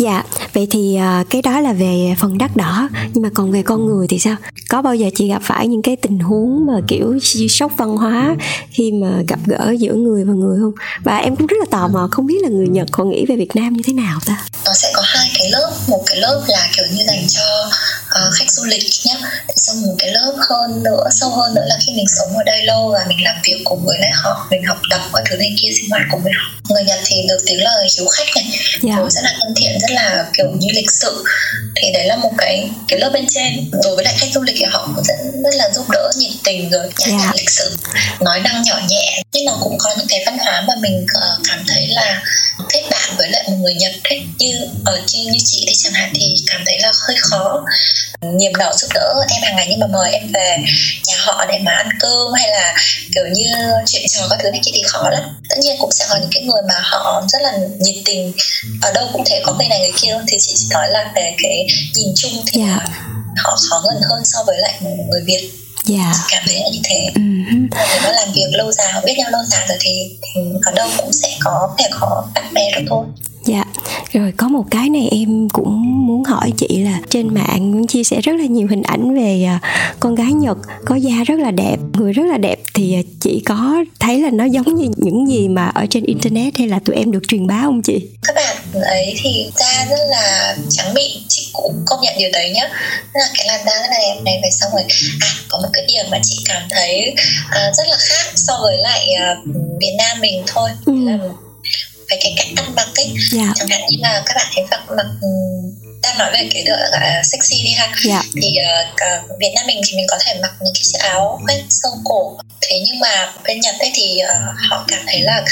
Dạ, 0.02 0.24
vậy 0.54 0.68
thì 0.72 0.98
uh, 1.22 1.30
cái 1.30 1.42
đó 1.42 1.60
là 1.60 1.74
về 1.74 2.16
phần 2.20 2.38
đắt 2.38 2.56
đỏ 2.56 2.90
Nhưng 3.14 3.24
mà 3.24 3.30
còn 3.34 3.52
về 3.52 3.62
con 3.62 3.86
người 3.86 4.08
thì 4.08 4.20
sao? 4.20 4.36
Có 4.70 4.82
bao 4.82 4.96
giờ 4.96 5.10
chị 5.16 5.28
gặp 5.28 5.42
phải 5.46 5.68
những 5.68 5.82
cái 5.82 5.96
tình 5.96 6.20
huống 6.20 6.66
mà 6.66 6.74
kiểu 6.88 7.20
sốc 7.50 7.72
văn 7.78 7.98
hóa 7.98 8.36
Khi 8.72 8.92
mà 8.92 9.08
gặp 9.28 9.40
gỡ 9.46 9.76
giữa 9.80 9.94
người 9.94 10.26
và 10.26 10.34
người 10.34 10.60
không? 10.62 10.72
Và 11.04 11.18
em 11.18 11.36
cũng 11.36 11.48
rất 11.48 11.58
là 11.60 11.66
tò 11.72 11.88
mò 11.88 12.08
không 12.12 12.26
biết 12.26 12.44
là 12.44 12.50
người 12.50 12.68
Nhật 12.68 12.88
họ 12.94 13.04
nghĩ 13.04 13.26
về 13.26 13.36
Việt 13.36 13.56
Nam 13.56 13.74
như 13.74 13.82
thế 13.86 13.94
nào 13.94 14.20
ta? 14.26 14.46
Nó 14.66 14.74
sẽ 14.74 14.92
có 14.94 15.02
hai 15.06 15.28
cái 15.40 15.50
lớp 15.52 15.72
Một 15.88 16.04
cái 16.06 16.18
lớp 16.18 16.44
là 16.48 16.68
kiểu 16.76 16.86
như 16.92 17.04
dành 17.08 17.28
cho 17.28 17.70
uh, 18.16 18.34
khách 18.34 18.52
du 18.52 18.64
lịch 18.64 18.84
nhé 19.06 19.18
Thì 19.48 19.54
xong 19.58 19.82
một 19.82 19.96
cái 20.00 20.12
lớp 20.12 20.34
hơn 20.50 20.84
nữa, 20.84 21.04
sâu 21.12 21.30
hơn 21.30 21.56
nữa 21.56 21.66
là 21.66 21.78
khi 21.86 21.94
mình 21.96 22.06
sống 22.18 22.38
ở 22.38 22.44
đây 22.44 22.66
lâu 22.66 22.90
Và 22.94 23.06
mình 23.08 23.24
làm 23.24 23.36
việc 23.44 23.62
cùng 23.64 23.86
với 23.86 24.00
lại 24.00 24.12
họ 24.14 24.48
Mình 24.52 24.64
học 24.64 24.78
tập 24.90 25.02
các 25.14 25.24
thứ 25.30 25.38
này 25.38 25.56
kia 25.58 25.70
sinh 25.82 25.90
hoạt 25.90 26.02
cùng 26.12 26.24
với 26.24 26.32
họ 26.36 26.62
Người 26.70 26.84
Nhật 26.84 27.00
thì 27.06 27.16
được 27.30 27.38
tiếng 27.46 27.64
là 27.64 27.72
hiếu 27.98 28.08
khách 28.08 28.28
này 28.36 28.46
yeah. 28.52 29.00
Dạ. 29.00 29.10
rất 29.10 29.22
là 29.24 29.34
thân 29.40 29.54
thiện, 29.56 29.80
rất 29.82 29.92
là 29.92 30.26
kiểu 30.38 30.48
như 30.60 30.68
lịch 30.74 30.92
sự 30.92 31.24
thì 31.76 31.92
đấy 31.94 32.06
là 32.06 32.16
một 32.16 32.32
cái 32.38 32.70
cái 32.88 33.00
lớp 33.00 33.10
bên 33.14 33.26
trên 33.30 33.70
đối 33.84 33.96
với 33.96 34.06
lại 34.06 34.14
khách 34.18 34.32
du 34.34 34.42
lịch 34.42 34.56
thì 34.60 34.66
họ 34.66 34.88
cũng 34.96 35.04
rất, 35.04 35.16
rất 35.44 35.56
là 35.56 35.70
giúp 35.76 35.90
đỡ 35.90 36.12
nhiệt 36.18 36.32
tình 36.44 36.70
rồi 36.70 36.90
nhã 37.00 37.06
yeah. 37.06 37.22
Dạ. 37.22 37.32
lịch 37.36 37.50
sự 37.50 37.78
nói 38.20 38.40
năng 38.40 38.64
nhỏ 38.64 38.80
nhẹ 38.90 39.22
nhưng 39.32 39.46
nó 39.46 39.58
cũng 39.62 39.78
có 39.78 39.94
những 39.98 40.08
cái 40.08 40.24
văn 40.26 40.38
hóa 40.38 40.64
mà 40.68 40.74
mình 40.82 41.06
ờ, 41.14 41.38
cảm 41.50 41.64
thấy 41.68 41.88
là 41.88 42.22
kết 42.70 42.84
bạn 42.92 43.10
với 43.18 43.30
lại 43.30 43.44
một 43.48 43.58
người 43.62 43.74
Nhật 43.74 43.94
ấy, 44.04 44.22
như 44.38 44.68
ở 44.86 45.02
như, 45.14 45.24
như 45.32 45.40
chị 45.46 45.64
thì 45.68 45.74
chẳng 45.78 45.94
hạn 45.94 46.12
thì 46.16 46.36
cảm 46.48 46.62
thấy 46.66 46.80
là 46.80 46.92
hơi 47.08 47.18
khó 47.20 47.66
niềm 48.22 48.52
nở 48.60 48.74
giúp 48.78 48.88
đỡ 48.94 49.26
em 49.30 49.42
hàng 49.44 49.56
ngày 49.56 49.68
nhưng 49.70 49.80
mà 49.80 49.88
mời 49.88 50.12
em 50.12 50.32
về 50.34 50.58
nhà 51.08 51.16
họ 51.20 51.46
để 51.50 51.60
mà 51.64 51.72
ăn 51.72 51.90
cơm 52.00 52.34
hay 52.34 52.50
là 52.50 52.76
kiểu 53.16 53.26
như 53.34 53.46
chuyện 53.86 54.02
trò 54.08 54.28
các 54.30 54.40
thứ 54.44 54.52
này 54.52 54.62
kia 54.66 54.72
thì 54.74 54.84
khó 54.88 55.10
lắm 55.10 55.24
tất 55.50 55.56
nhiên 55.62 55.76
cũng 55.80 55.92
sẽ 55.92 56.06
có 56.10 56.16
những 56.16 56.30
cái 56.32 56.44
người 56.44 56.62
mà 56.68 56.76
họ 56.84 57.24
rất 57.28 57.42
là 57.42 57.58
nhiệt 57.80 57.96
tình 58.06 58.34
ở 58.82 58.92
đâu 58.94 59.08
cũng 59.14 59.24
thể 59.26 59.42
có 59.46 59.54
người 59.54 59.68
này 59.68 59.80
người 59.80 59.94
kia 60.02 60.18
thì 60.28 60.38
chị 60.40 60.54
chỉ 60.56 60.66
nói 60.70 60.88
là 60.90 61.12
về 61.16 61.36
cái 61.44 61.68
nhìn 61.96 62.14
chung 62.16 62.44
thì 62.46 62.62
yeah. 62.62 62.80
Dạ. 62.80 62.94
họ 63.38 63.58
khó 63.70 63.82
gần 63.86 64.02
hơn 64.10 64.26
so 64.26 64.44
với 64.44 64.58
lại 64.58 64.74
người 64.82 65.22
Việt 65.26 65.52
dạ 65.86 66.14
cảm 66.30 66.44
thấy 66.48 66.56
là 66.56 66.70
như 66.72 66.80
thế 66.84 67.12
uh-huh. 67.16 67.68
nếu 67.72 68.02
mà 68.04 68.12
làm 68.12 68.32
việc 68.34 68.48
lâu 68.52 68.72
dài 68.72 68.94
biết 69.06 69.14
nhau 69.18 69.30
lâu 69.32 69.44
dài 69.44 69.66
rồi 69.68 69.78
thì, 69.82 70.18
thì 70.22 70.42
ở 70.66 70.72
đâu 70.72 70.90
cũng 70.98 71.14
sẽ 71.14 71.38
có 71.40 71.76
thể 71.78 71.90
có 72.00 72.24
bạn 72.36 72.54
bè 72.54 72.72
rồi 72.72 72.84
thôi 72.90 73.06
Dạ, 73.46 73.64
rồi 74.12 74.34
có 74.38 74.48
một 74.48 74.64
cái 74.72 74.90
này 74.90 75.08
em 75.12 75.50
cũng 75.50 76.08
muốn 76.08 76.24
hỏi 76.24 76.52
chị 76.58 76.84
là 76.84 77.00
trên 77.10 77.34
mạng 77.34 77.72
cũng 77.74 77.88
chia 77.88 78.04
sẻ 78.04 78.22
rất 78.22 78.34
là 78.36 78.46
nhiều 78.46 78.68
hình 78.68 78.82
ảnh 78.82 79.16
về 79.16 79.44
à, 79.44 79.60
con 80.00 80.16
gái 80.16 80.34
Nhật 80.34 80.58
có 80.86 80.96
da 80.96 81.24
rất 81.26 81.40
là 81.40 81.52
đẹp, 81.52 81.78
người 81.94 82.14
rất 82.14 82.24
là 82.24 82.38
đẹp 82.38 82.60
thì 82.74 82.96
à, 82.96 83.02
chị 83.20 83.42
có 83.46 83.84
thấy 84.00 84.22
là 84.22 84.30
nó 84.34 84.46
giống 84.46 84.76
như 84.76 84.90
những 84.98 85.28
gì 85.28 85.48
mà 85.48 85.68
ở 85.68 85.86
trên 85.90 86.04
internet 86.04 86.58
hay 86.58 86.68
là 86.68 86.80
tụi 86.86 86.96
em 86.96 87.12
được 87.12 87.28
truyền 87.28 87.48
bá 87.48 87.62
không 87.62 87.82
chị? 87.82 88.08
Các 88.24 88.36
bạn 88.36 88.82
ấy 88.82 89.14
thì 89.24 89.50
da 89.60 89.86
rất 89.90 90.00
là 90.10 90.58
trắng 90.70 90.94
mịn, 90.94 91.12
chị 91.30 91.50
cũng 91.54 91.74
công 91.86 92.00
nhận 92.02 92.14
điều 92.18 92.30
đấy 92.34 92.52
nhá. 92.56 92.70
Là 93.14 93.26
cái 93.38 93.46
làn 93.48 93.60
da 93.66 93.72
rất 93.74 93.88
là 93.92 93.98
đẹp 94.00 94.22
này 94.26 94.40
về 94.44 94.50
xong 94.52 94.72
rồi 94.72 94.84
à 95.22 95.28
có 95.50 95.60
một 95.62 95.70
cái 95.74 95.86
điểm 95.88 96.06
mà 96.12 96.20
chị 96.24 96.38
cảm 96.46 96.62
thấy 96.70 97.14
uh, 97.46 97.76
rất 97.78 97.84
là 97.90 97.98
khác 98.00 98.32
so 98.36 98.60
với 98.62 98.78
lại 98.78 99.08
uh, 99.14 99.56
Việt 99.80 99.96
Nam 99.98 100.22
mình 100.22 100.44
thôi. 100.48 100.70
Ừ. 100.86 100.94
Là 101.06 101.18
về 102.12 102.18
cái 102.22 102.34
cách 102.38 102.48
ăn 102.56 102.76
mặc 102.76 102.88
ấy 102.96 103.06
yeah. 103.06 103.18
Dạ. 103.32 103.54
chẳng 103.56 103.68
hạn 103.70 103.82
như 103.90 103.98
là 104.00 104.24
các 104.26 104.34
bạn 104.36 104.48
thấy 104.56 104.66
mặc 104.72 104.82
mặc 104.98 105.06
đang 106.02 106.18
nói 106.18 106.30
về 106.34 106.50
cái 106.54 106.64
gọi 106.64 106.80
là 106.92 107.22
sexy 107.24 107.64
đi 107.64 107.72
ha 107.72 107.86
yeah. 107.86 107.96
Dạ. 108.04 108.22
thì 108.42 108.58
uh, 108.60 109.40
Việt 109.40 109.52
Nam 109.56 109.66
mình 109.68 109.82
thì 109.88 109.98
mình 109.98 110.06
có 110.10 110.18
thể 110.26 110.34
mặc 110.42 110.52
những 110.62 110.74
cái 110.74 110.84
chiếc 110.84 111.00
áo 111.00 111.40
khoét 111.46 111.60
sâu 111.70 111.92
cổ 112.04 112.38
thế 112.62 112.84
nhưng 112.86 113.00
mà 113.00 113.34
bên 113.48 113.60
Nhật 113.60 113.76
ấy 113.80 113.92
thì 113.94 114.20
uh, 114.24 114.56
họ 114.70 114.86
cảm 114.88 115.02
thấy 115.08 115.22
là 115.22 115.44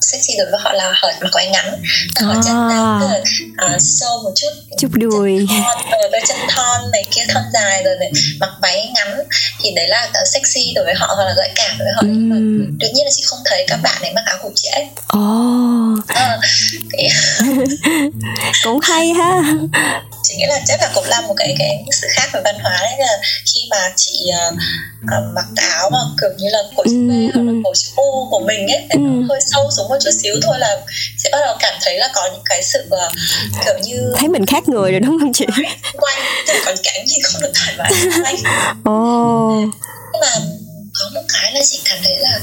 sexy 0.00 0.36
đối 0.38 0.50
với 0.50 0.60
họ 0.62 0.72
là 0.72 0.92
hở 0.94 1.12
mặc 1.20 1.30
váy 1.32 1.48
ngắn 1.48 1.82
là 2.20 2.26
họ 2.26 2.34
chân 2.44 2.68
ra 2.68 3.08
uh, 3.66 3.80
sâu 3.80 4.22
một 4.24 4.30
chút 4.34 4.48
chút 4.78 4.88
đùi 4.92 5.46
chân 5.48 5.62
thon, 5.62 6.22
chân 6.28 6.36
thon 6.48 6.90
này 6.92 7.04
kia 7.10 7.22
thon 7.28 7.42
dài 7.52 7.82
rồi 7.84 7.96
này 8.00 8.12
mặc 8.40 8.50
váy 8.62 8.88
ngắn 8.94 9.18
thì 9.62 9.70
đấy 9.76 9.88
là 9.88 10.10
sexy 10.32 10.72
đối 10.74 10.84
với 10.84 10.94
họ 10.94 11.12
hoặc 11.16 11.24
là 11.24 11.34
gợi 11.36 11.50
cảm 11.54 11.78
đối 11.78 11.86
với 11.86 11.92
họ 11.96 12.02
mm. 12.02 12.12
nhưng 12.12 12.30
mà 12.30 12.36
tuy 12.80 12.88
nhiên 12.88 13.04
là 13.04 13.10
chị 13.16 13.22
không 13.26 13.38
thấy 13.44 13.64
các 13.68 13.78
bạn 13.82 14.02
ấy 14.02 14.12
mặc 14.14 14.24
áo 14.26 14.38
cục 14.42 14.52
trễ 14.56 14.86
oh. 15.18 16.04
Thì... 16.92 17.08
cũng 18.64 18.78
hay 18.82 19.08
ha. 19.08 19.42
Chị 20.22 20.36
nghĩ 20.36 20.44
là 20.48 20.60
chắc 20.66 20.80
là 20.82 20.90
cũng 20.94 21.04
là 21.04 21.20
một 21.20 21.34
cái 21.36 21.54
cái 21.58 21.84
sự 21.92 22.06
khác 22.10 22.28
về 22.32 22.40
văn 22.44 22.54
hóa 22.62 22.78
đấy 22.82 22.92
là 22.98 23.18
khi 23.54 23.60
mà 23.70 23.76
chị 23.96 24.30
uh, 24.48 24.54
mặc 25.34 25.44
áo 25.56 25.90
mà 25.90 25.98
kiểu 26.20 26.30
như 26.38 26.48
là 26.50 26.58
cổ 26.76 26.84
chữ 26.84 26.90
V 27.08 27.10
Ừ, 27.10 27.30
hoặc 27.34 27.42
là 27.42 27.52
ừ. 27.52 27.60
cổ 27.64 27.74
chữ 27.74 27.88
U 27.96 28.28
của 28.30 28.40
mình 28.40 28.68
ấy 28.68 28.86
Ừ. 28.90 28.98
nó 28.98 29.26
hơi 29.28 29.40
sâu 29.46 29.70
xuống 29.76 29.88
một 29.88 29.96
chút 30.04 30.10
xíu 30.22 30.34
thôi 30.42 30.58
là 30.58 30.76
sẽ 31.18 31.30
bắt 31.32 31.38
đầu 31.46 31.56
cảm 31.60 31.74
thấy 31.84 31.98
là 31.98 32.08
có 32.14 32.28
những 32.32 32.42
cái 32.44 32.62
sự 32.62 32.78
uh, 33.06 33.12
kiểu 33.64 33.74
như 33.82 34.12
thấy 34.16 34.28
mình 34.28 34.46
khác 34.46 34.68
người 34.68 34.90
rồi 34.90 35.00
đúng 35.00 35.18
không 35.20 35.32
chị? 35.32 35.46
Quanh 35.92 36.18
thì 36.48 36.54
còn 36.64 36.74
cánh 36.82 37.04
thì 37.08 37.22
không 37.22 37.42
được 37.42 37.52
thoải 37.54 37.74
mái 37.78 37.92
quanh. 38.24 38.36
Ồ. 38.84 39.50
Nhưng 40.12 40.20
mà 40.20 40.30
có 40.98 41.10
một 41.14 41.22
cái 41.28 41.52
là 41.52 41.60
chị 41.64 41.80
cảm 41.84 41.98
thấy 42.04 42.16
là 42.18 42.40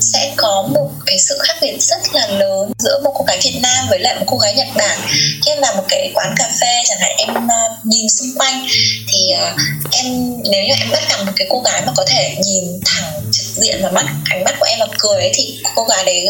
sẽ 0.00 0.32
có 0.36 0.68
một 0.74 0.90
cái 1.06 1.18
sự 1.18 1.38
khác 1.42 1.54
biệt 1.60 1.76
rất 1.80 2.14
là 2.14 2.26
lớn 2.26 2.72
giữa 2.78 3.00
một 3.04 3.12
cô 3.14 3.24
gái 3.24 3.38
Việt 3.42 3.58
Nam 3.62 3.86
với 3.90 3.98
lại 3.98 4.14
một 4.18 4.24
cô 4.26 4.36
gái 4.36 4.54
Nhật 4.54 4.68
Bản. 4.76 4.98
Khi 5.10 5.50
em 5.50 5.60
vào 5.60 5.76
một 5.76 5.84
cái 5.88 6.10
quán 6.14 6.34
cà 6.38 6.50
phê 6.60 6.82
chẳng 6.88 6.98
hạn 7.00 7.12
em 7.18 7.30
uh, 7.36 7.86
nhìn 7.86 8.08
xung 8.08 8.28
quanh 8.38 8.66
thì 9.08 9.32
uh, 9.34 9.60
em 9.92 10.06
nếu 10.50 10.62
như 10.62 10.74
em 10.80 10.90
bắt 10.92 11.02
gặp 11.10 11.16
một 11.26 11.32
cái 11.36 11.46
cô 11.50 11.60
gái 11.60 11.82
mà 11.86 11.92
có 11.96 12.04
thể 12.08 12.36
nhìn 12.44 12.80
thẳng 12.84 13.12
trực 13.32 13.46
diện 13.46 13.82
vào 13.82 13.92
mắt 13.92 14.06
ánh 14.24 14.44
mắt 14.44 14.54
của 14.60 14.66
em 14.66 14.78
và 14.78 14.86
cười 14.98 15.20
ấy, 15.20 15.32
thì 15.34 15.58
cô 15.74 15.84
gái 15.84 16.04
đấy 16.04 16.26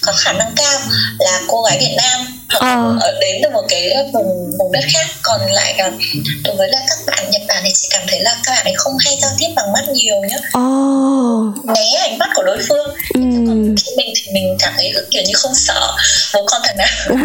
có 0.00 0.12
khả 0.16 0.32
năng 0.32 0.52
cao 0.56 0.80
là 1.18 1.40
cô 1.48 1.62
gái 1.62 1.78
Việt 1.78 1.94
Nam 1.96 2.42
Ờ. 2.60 2.98
đến 3.20 3.40
từ 3.42 3.50
một 3.50 3.64
cái 3.68 3.90
vùng 4.12 4.50
vùng 4.58 4.72
đất 4.72 4.84
khác. 4.92 5.06
Còn 5.22 5.40
lại 5.52 5.74
uh, 5.88 5.94
đối 6.44 6.56
với 6.56 6.68
là 6.68 6.78
các 6.88 6.98
bạn 7.06 7.30
Nhật 7.30 7.42
Bản 7.48 7.62
thì 7.64 7.70
chị 7.74 7.88
cảm 7.90 8.02
thấy 8.08 8.20
là 8.20 8.36
các 8.44 8.52
bạn 8.52 8.64
ấy 8.64 8.74
không 8.76 8.92
hay 8.98 9.18
giao 9.22 9.30
tiếp 9.38 9.48
bằng 9.56 9.72
mắt 9.72 9.88
nhiều 9.88 10.20
nhá. 10.20 10.36
Ồ 10.52 11.11
né 11.64 11.96
ánh 12.00 12.18
mắt 12.18 12.28
của 12.34 12.42
đối 12.42 12.58
phương. 12.68 12.88
Ừ. 13.14 13.20
mình 13.20 14.12
thì 14.14 14.32
mình 14.34 14.56
cảm 14.58 14.72
thấy 14.76 14.92
kiểu 15.10 15.22
như 15.26 15.32
không 15.34 15.54
sợ. 15.54 15.96
Bố 16.34 16.46
con 16.46 16.62
thằng 16.64 16.76
nào 16.76 17.22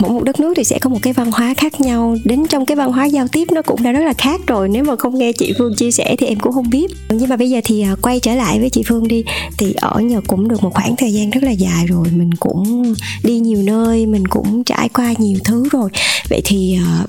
mỗi 0.00 0.10
một 0.10 0.22
đất 0.24 0.40
nước 0.40 0.52
thì 0.56 0.64
sẽ 0.64 0.78
có 0.78 0.90
một 0.90 0.98
cái 1.02 1.12
văn 1.12 1.30
hóa 1.32 1.54
khác 1.56 1.80
nhau. 1.80 2.16
Đến 2.24 2.46
trong 2.46 2.66
cái 2.66 2.76
văn 2.76 2.92
hóa 2.92 3.04
giao 3.04 3.28
tiếp 3.28 3.48
nó 3.52 3.62
cũng 3.62 3.82
đã 3.82 3.92
rất 3.92 4.04
là 4.04 4.12
khác 4.18 4.40
rồi. 4.46 4.68
Nếu 4.68 4.84
mà 4.84 4.96
không 4.96 5.18
nghe 5.18 5.32
chị 5.32 5.52
phương 5.58 5.74
chia 5.76 5.90
sẻ 5.90 6.16
thì 6.18 6.26
em 6.26 6.40
cũng 6.40 6.52
không 6.52 6.70
biết. 6.70 6.86
Nhưng 7.08 7.28
mà 7.28 7.36
bây 7.36 7.50
giờ 7.50 7.60
thì 7.64 7.82
à, 7.82 7.96
quay 8.02 8.20
trở 8.20 8.34
lại 8.34 8.60
với 8.60 8.70
chị 8.70 8.82
phương 8.86 9.08
đi. 9.08 9.24
Thì 9.58 9.74
ở 9.80 10.00
nhật 10.00 10.24
cũng 10.26 10.48
được 10.48 10.62
một 10.62 10.74
khoảng 10.74 10.96
thời 10.96 11.12
gian 11.12 11.30
rất 11.30 11.42
là 11.42 11.50
dài 11.50 11.86
rồi. 11.86 12.06
Mình 12.12 12.34
cũng 12.34 12.94
đi 13.22 13.38
nhiều 13.38 13.62
nơi 13.62 14.06
mình 14.06 14.28
cũng 14.28 14.64
trải 14.64 14.88
qua 14.88 15.14
nhiều 15.18 15.38
thứ 15.44 15.68
rồi. 15.72 15.90
Vậy 16.30 16.40
thì 16.44 16.78
à, 16.86 17.04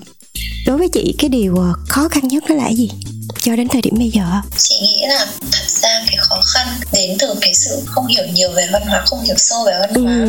đối 0.66 0.78
với 0.78 0.90
chị 0.94 1.16
cái 1.18 1.30
điều 1.30 1.56
à, 1.62 1.70
khó 1.90 2.08
khăn 2.08 2.28
nhất 2.28 2.44
đó 2.50 2.56
là 2.56 2.64
cái 2.64 2.76
gì? 2.76 2.90
Cho 3.42 3.56
đến 3.56 3.68
thời 3.68 3.82
điểm 3.82 3.94
bây 3.98 4.10
giờ 4.10 4.24
chị 4.58 4.80
nghĩ 4.82 5.06
là 5.08 5.28
thật 5.52 5.68
ra 5.68 6.04
cái 6.08 6.18
khó 6.18 6.42
khăn 6.54 6.68
đến 6.94 7.18
từ 7.20 7.36
cái 7.42 7.54
sự 7.54 7.84
không 7.86 8.08
hiểu 8.08 8.24
nhiều 8.34 8.52
về 8.52 8.68
văn 8.72 8.82
hóa 8.88 9.04
không 9.06 9.24
hiểu 9.24 9.36
sâu 9.38 9.64
về 9.66 9.74
văn 9.80 9.94
hóa. 9.94 10.14
Ừ. 10.14 10.26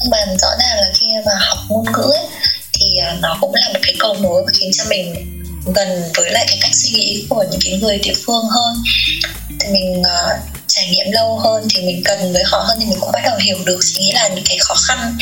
nhưng 0.00 0.10
mà 0.10 0.18
rõ 0.40 0.48
ràng 0.58 0.76
là 0.76 0.90
khi 0.94 1.06
mà 1.26 1.32
học 1.48 1.58
ngôn 1.68 1.84
ngữ 1.92 2.12
ấy, 2.12 2.26
thì 2.72 2.96
à, 2.96 3.16
nó 3.22 3.38
cũng 3.40 3.54
là 3.54 3.68
một 3.74 3.80
cái 3.82 3.94
cầu 3.98 4.16
nối 4.20 4.42
mà 4.46 4.52
khiến 4.52 4.70
cho 4.72 4.84
mình 4.88 5.14
gần 5.74 6.02
với 6.16 6.30
lại 6.30 6.44
cái 6.48 6.58
cách 6.62 6.74
suy 6.74 6.90
nghĩ 6.90 7.26
của 7.28 7.44
những 7.50 7.60
cái 7.64 7.78
người 7.82 7.98
địa 7.98 8.14
phương 8.26 8.44
hơn. 8.50 8.76
Thì 9.60 9.72
mình 9.72 10.02
à, 10.02 10.38
trải 10.66 10.88
nghiệm 10.90 11.10
lâu 11.10 11.38
hơn 11.38 11.68
thì 11.70 11.82
mình 11.82 12.02
cần 12.04 12.32
với 12.32 12.42
họ 12.46 12.58
hơn 12.68 12.78
thì 12.80 12.86
mình 12.86 12.98
cũng 13.00 13.12
bắt 13.12 13.22
đầu 13.24 13.38
hiểu 13.38 13.58
được. 13.64 13.80
Chị 13.82 14.00
nghĩ 14.00 14.12
là 14.12 14.28
những 14.28 14.44
cái 14.48 14.58
khó 14.58 14.74
khăn 14.74 15.18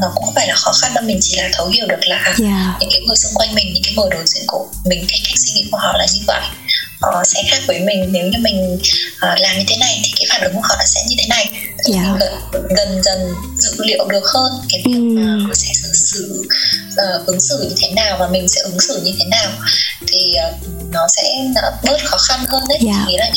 nó 0.00 0.12
cũng 0.14 0.24
không 0.24 0.34
phải 0.34 0.46
là 0.48 0.54
khó 0.54 0.72
khăn 0.72 0.94
đâu 0.94 1.04
mình 1.04 1.18
chỉ 1.22 1.36
là 1.36 1.48
thấu 1.52 1.68
hiểu 1.68 1.86
được 1.86 2.00
là 2.06 2.34
dạ. 2.38 2.76
những 2.80 2.90
cái 2.92 3.00
người 3.06 3.16
xung 3.16 3.32
quanh 3.34 3.54
mình 3.54 3.72
những 3.74 3.82
cái 3.82 3.94
người 3.96 4.10
đối 4.10 4.26
diện 4.26 4.44
của 4.46 4.68
mình 4.84 5.06
cái 5.08 5.20
cách 5.24 5.38
suy 5.38 5.52
nghĩ 5.52 5.68
của 5.70 5.78
họ 5.78 5.98
là 5.98 6.06
như 6.14 6.20
vậy. 6.26 6.42
Họ 7.00 7.24
sẽ 7.24 7.42
khác 7.50 7.62
với 7.66 7.80
mình. 7.80 8.12
Nếu 8.12 8.26
như 8.26 8.38
mình 8.40 8.74
uh, 8.74 9.38
làm 9.38 9.58
như 9.58 9.64
thế 9.68 9.76
này 9.80 10.00
thì 10.04 10.12
cái 10.16 10.26
phản 10.30 10.42
ứng 10.42 10.54
của 10.54 10.60
họ 10.62 10.74
là 10.78 10.86
sẽ 10.86 11.00
như 11.08 11.16
thế 11.18 11.26
này 11.28 11.50
thì 11.86 11.92
Dạ. 11.92 12.02
mình 12.02 12.18
gần, 12.52 12.66
dần 12.76 13.02
dần 13.04 13.34
dự 13.58 13.70
liệu 13.84 14.06
được 14.08 14.24
hơn 14.34 14.52
cái 14.68 14.82
việc 14.86 14.92
Ừ. 14.94 15.00
mà 15.48 15.54
sẽ 15.54 15.72
xử 15.74 15.88
xử 15.94 16.42
uh, 17.20 17.26
ứng 17.26 17.40
xử 17.40 17.62
như 17.68 17.74
thế 17.80 17.88
nào 17.90 18.16
và 18.20 18.28
mình 18.28 18.48
sẽ 18.48 18.60
ứng 18.60 18.80
xử 18.80 19.00
như 19.04 19.12
thế 19.18 19.24
nào 19.24 19.50
thì 20.06 20.34
uh, 20.48 20.68
nó 20.92 21.06
sẽ 21.16 21.22
uh, 21.50 21.84
bớt 21.84 21.96
khó 22.04 22.16
khăn 22.18 22.40
hơn 22.48 22.62
đấy 22.68 22.78
Dạ. 22.82 23.04
Nghĩ 23.08 23.16
là 23.16 23.30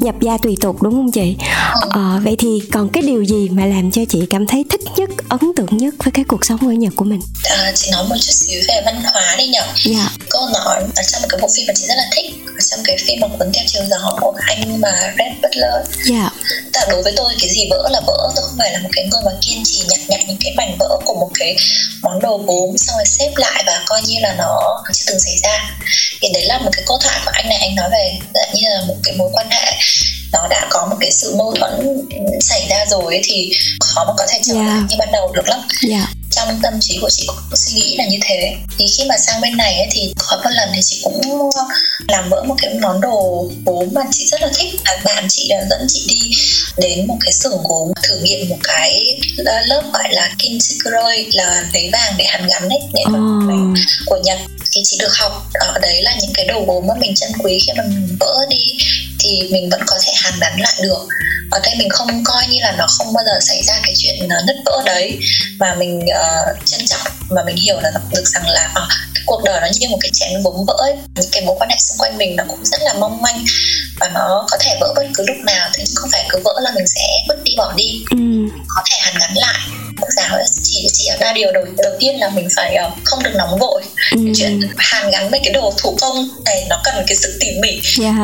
nhập 0.00 0.14
gia 0.22 0.38
tùy 0.38 0.56
tục 0.60 0.82
đúng 0.82 0.92
không 0.94 1.12
chị 1.12 1.36
Ừ. 1.82 1.88
ờ, 1.90 2.20
vậy 2.24 2.36
thì 2.38 2.60
còn 2.72 2.88
cái 2.88 3.02
điều 3.02 3.24
gì 3.24 3.48
mà 3.48 3.66
làm 3.66 3.90
cho 3.90 4.02
chị 4.08 4.18
cảm 4.30 4.46
thấy 4.46 4.64
thích 4.70 4.80
nhất 4.96 5.10
ấn 5.28 5.40
tượng 5.56 5.76
nhất 5.76 5.94
với 6.04 6.12
cái 6.12 6.24
cuộc 6.28 6.44
sống 6.44 6.58
ở 6.68 6.72
nhật 6.72 6.92
của 6.96 7.04
mình 7.04 7.20
À, 7.44 7.72
chị 7.74 7.90
nói 7.92 8.04
một 8.08 8.14
chút 8.20 8.32
xíu 8.32 8.60
về 8.68 8.82
văn 8.84 9.02
hóa 9.04 9.34
đi 9.38 9.46
nhở 9.48 9.62
dạ 9.84 10.08
câu 10.30 10.48
nói 10.48 10.76
ở 10.96 11.02
trong 11.12 11.22
cái 11.28 11.38
bộ 11.42 11.48
phim 11.56 11.64
mà 11.66 11.72
chị 11.76 11.84
rất 11.88 11.94
là 11.96 12.04
thích 12.16 12.26
ở 12.46 12.60
trong 12.70 12.80
cái 12.84 12.96
phim 13.06 13.20
mà 13.20 13.28
cuốn 13.38 13.52
theo 13.54 13.64
chiều 13.66 13.82
gió 13.90 14.16
của 14.20 14.32
anh 14.46 14.80
mà 14.80 15.14
Red 15.18 15.32
Butler 15.42 15.86
dạ 16.06 16.30
là 16.74 16.86
đối 16.90 17.02
với 17.02 17.12
tôi 17.16 17.34
cái 17.40 17.50
gì 17.50 17.68
vỡ 17.76 17.88
là 17.92 18.00
vỡ 18.06 18.32
tôi 18.36 18.44
không 18.44 18.58
phải 18.58 18.72
là 18.72 18.78
một 18.78 18.88
cái 18.92 19.04
người 19.04 19.22
mà 19.24 19.32
kiên 19.40 19.62
trì 19.64 19.82
nhặt 19.88 20.00
nhặt 20.08 20.20
những 20.26 20.36
cái 20.40 20.52
mảnh 20.56 20.76
vỡ 20.78 20.98
của 21.04 21.14
một 21.14 21.30
cái 21.38 21.56
món 22.02 22.20
đồ 22.20 22.38
gốm 22.38 22.76
xong 22.76 22.96
rồi 22.96 23.06
xếp 23.06 23.30
lại 23.36 23.62
và 23.66 23.82
coi 23.86 24.02
như 24.02 24.14
là 24.20 24.34
nó 24.38 24.82
chưa 24.92 25.04
từng 25.06 25.20
xảy 25.20 25.36
ra. 25.42 25.70
Thì 26.20 26.28
đấy 26.34 26.44
là 26.46 26.58
một 26.58 26.70
cái 26.72 26.84
câu 26.86 26.98
thoại 27.02 27.20
của 27.24 27.30
anh 27.34 27.48
này 27.48 27.58
anh 27.58 27.74
nói 27.74 27.88
về 27.92 28.18
dạng 28.34 28.54
như 28.54 28.62
là 28.68 28.84
một 28.88 28.96
cái 29.04 29.14
mối 29.16 29.30
quan 29.32 29.50
hệ 29.50 29.72
nó 30.32 30.46
đã 30.50 30.66
có 30.70 30.86
một 30.90 30.96
cái 31.00 31.10
sự 31.10 31.34
mâu 31.36 31.54
thuẫn 31.54 31.72
xảy 32.40 32.66
ra 32.70 32.84
rồi 32.90 33.14
ấy, 33.14 33.22
thì 33.24 33.52
khó 33.80 34.04
mà 34.04 34.12
có 34.18 34.26
thể 34.28 34.38
trở 34.44 34.54
Yeah. 34.54 34.66
lại 34.66 34.82
như 34.88 34.96
ban 34.98 35.12
đầu 35.12 35.32
được 35.32 35.48
lắm. 35.48 35.60
Dạ 35.88 36.06
trong 36.36 36.60
tâm 36.62 36.72
trí 36.80 36.98
của 37.00 37.10
chị 37.10 37.24
cũng 37.26 37.56
suy 37.56 37.72
nghĩ 37.72 37.96
là 37.96 38.04
như 38.06 38.18
thế. 38.22 38.56
Thì 38.78 38.86
khi 38.96 39.04
mà 39.08 39.16
sang 39.16 39.40
bên 39.40 39.56
này 39.56 39.76
ấy, 39.76 39.88
thì 39.90 40.12
có 40.18 40.40
một 40.44 40.50
lần 40.50 40.68
thì 40.74 40.80
chị 40.82 41.00
cũng 41.04 41.20
làm 42.08 42.28
vỡ 42.30 42.42
một 42.42 42.54
cái 42.62 42.74
món 42.82 43.00
đồ 43.00 43.48
gốm 43.66 43.88
mà 43.92 44.02
chị 44.10 44.26
rất 44.26 44.42
là 44.42 44.48
thích. 44.54 44.74
Là 44.84 44.96
bạn 45.04 45.26
chị 45.28 45.46
đã 45.48 45.64
dẫn 45.70 45.86
chị 45.88 46.04
đi 46.08 46.30
đến 46.76 47.06
một 47.06 47.16
cái 47.20 47.32
xưởng 47.32 47.62
gốm 47.68 47.92
thử 48.02 48.18
nghiệm 48.22 48.48
một 48.48 48.58
cái 48.62 49.20
lớp 49.66 49.82
gọi 49.92 50.12
là 50.12 50.34
kinsekuroi 50.38 51.26
là 51.32 51.64
lấy 51.72 51.90
vàng 51.92 52.14
để 52.18 52.24
hàn 52.24 52.46
gắn 52.46 52.68
đấy 52.68 52.78
nghệ 52.92 53.02
thuật 53.04 53.20
của 54.06 54.18
Nhật. 54.24 54.38
Thì 54.72 54.82
chị 54.84 54.96
được 55.00 55.14
học 55.16 55.46
ở 55.52 55.78
đấy 55.82 56.02
là 56.02 56.16
những 56.20 56.32
cái 56.34 56.46
đồ 56.46 56.64
gốm 56.66 56.86
mà 56.86 56.94
mình 57.00 57.14
trân 57.14 57.30
quý 57.38 57.58
khi 57.66 57.72
mà 57.76 57.84
mình 57.88 58.16
vỡ 58.20 58.46
đi 58.50 58.76
thì 59.20 59.42
mình 59.50 59.68
vẫn 59.70 59.80
có 59.86 59.98
thể 60.02 60.12
hàn 60.16 60.34
gắn 60.40 60.60
lại 60.60 60.74
được 60.82 61.08
ở 61.50 61.60
đây 61.62 61.74
mình 61.78 61.88
không 61.90 62.24
coi 62.24 62.46
như 62.48 62.58
là 62.60 62.74
nó 62.78 62.86
không 62.86 63.12
bao 63.12 63.24
giờ 63.24 63.40
xảy 63.40 63.62
ra 63.62 63.74
cái 63.82 63.94
chuyện 63.96 64.28
ờ, 64.28 64.36
nứt 64.46 64.56
vỡ 64.64 64.82
đấy 64.86 65.18
mà 65.58 65.74
mình 65.74 66.00
uh, 66.00 66.56
trân 66.64 66.86
trọng 66.86 67.12
mà 67.30 67.42
mình 67.46 67.56
hiểu 67.56 67.80
là 67.80 67.90
được 68.10 68.24
rằng 68.24 68.48
là 68.48 68.70
ờ, 68.74 68.86
cái 69.14 69.22
cuộc 69.26 69.42
đời 69.44 69.60
nó 69.60 69.66
như 69.80 69.88
một 69.88 69.98
cái 70.00 70.10
chén 70.14 70.42
gốm 70.42 70.64
vỡ 70.66 70.74
ấy. 70.78 70.96
những 71.14 71.30
cái 71.32 71.42
mối 71.46 71.56
quan 71.58 71.70
hệ 71.70 71.76
xung 71.78 71.98
quanh 71.98 72.18
mình 72.18 72.36
nó 72.36 72.44
cũng 72.48 72.64
rất 72.64 72.82
là 72.82 72.94
mong 72.94 73.22
manh 73.22 73.44
và 74.00 74.08
nó 74.14 74.46
có 74.50 74.56
thể 74.60 74.76
vỡ 74.80 74.92
bất 74.96 75.06
cứ 75.14 75.24
lúc 75.26 75.36
nào 75.36 75.68
thế 75.74 75.84
nhưng 75.86 75.96
không 75.96 76.10
phải 76.12 76.26
cứ 76.28 76.40
vỡ 76.44 76.54
là 76.60 76.72
mình 76.74 76.86
sẽ 76.86 77.00
vứt 77.28 77.42
đi 77.44 77.54
bỏ 77.56 77.72
đi 77.76 78.04
ừ. 78.10 78.16
có 78.68 78.82
thể 78.90 78.96
hàn 79.00 79.14
gắn 79.20 79.32
lại 79.34 79.58
cô 80.06 80.12
giáo 80.16 80.38
chỉ 80.92 81.06
ở 81.06 81.16
ba 81.20 81.32
điều 81.32 81.52
đầu 81.52 81.64
đầu 81.78 81.92
tiên 82.00 82.20
là 82.20 82.28
mình 82.28 82.48
phải 82.56 82.74
ờ, 82.74 82.90
không 83.04 83.22
được 83.22 83.34
nóng 83.34 83.58
vội. 83.58 83.82
Ừ. 84.12 84.18
cái 84.24 84.32
chuyện 84.36 84.60
hàn 84.76 85.10
gắn 85.10 85.30
với 85.30 85.40
cái 85.44 85.52
đồ 85.52 85.72
thủ 85.78 85.96
công 86.00 86.28
này 86.44 86.66
nó 86.68 86.80
cần 86.84 87.04
cái 87.06 87.16
sự 87.16 87.38
tỉ 87.40 87.46
mỉ. 87.60 87.80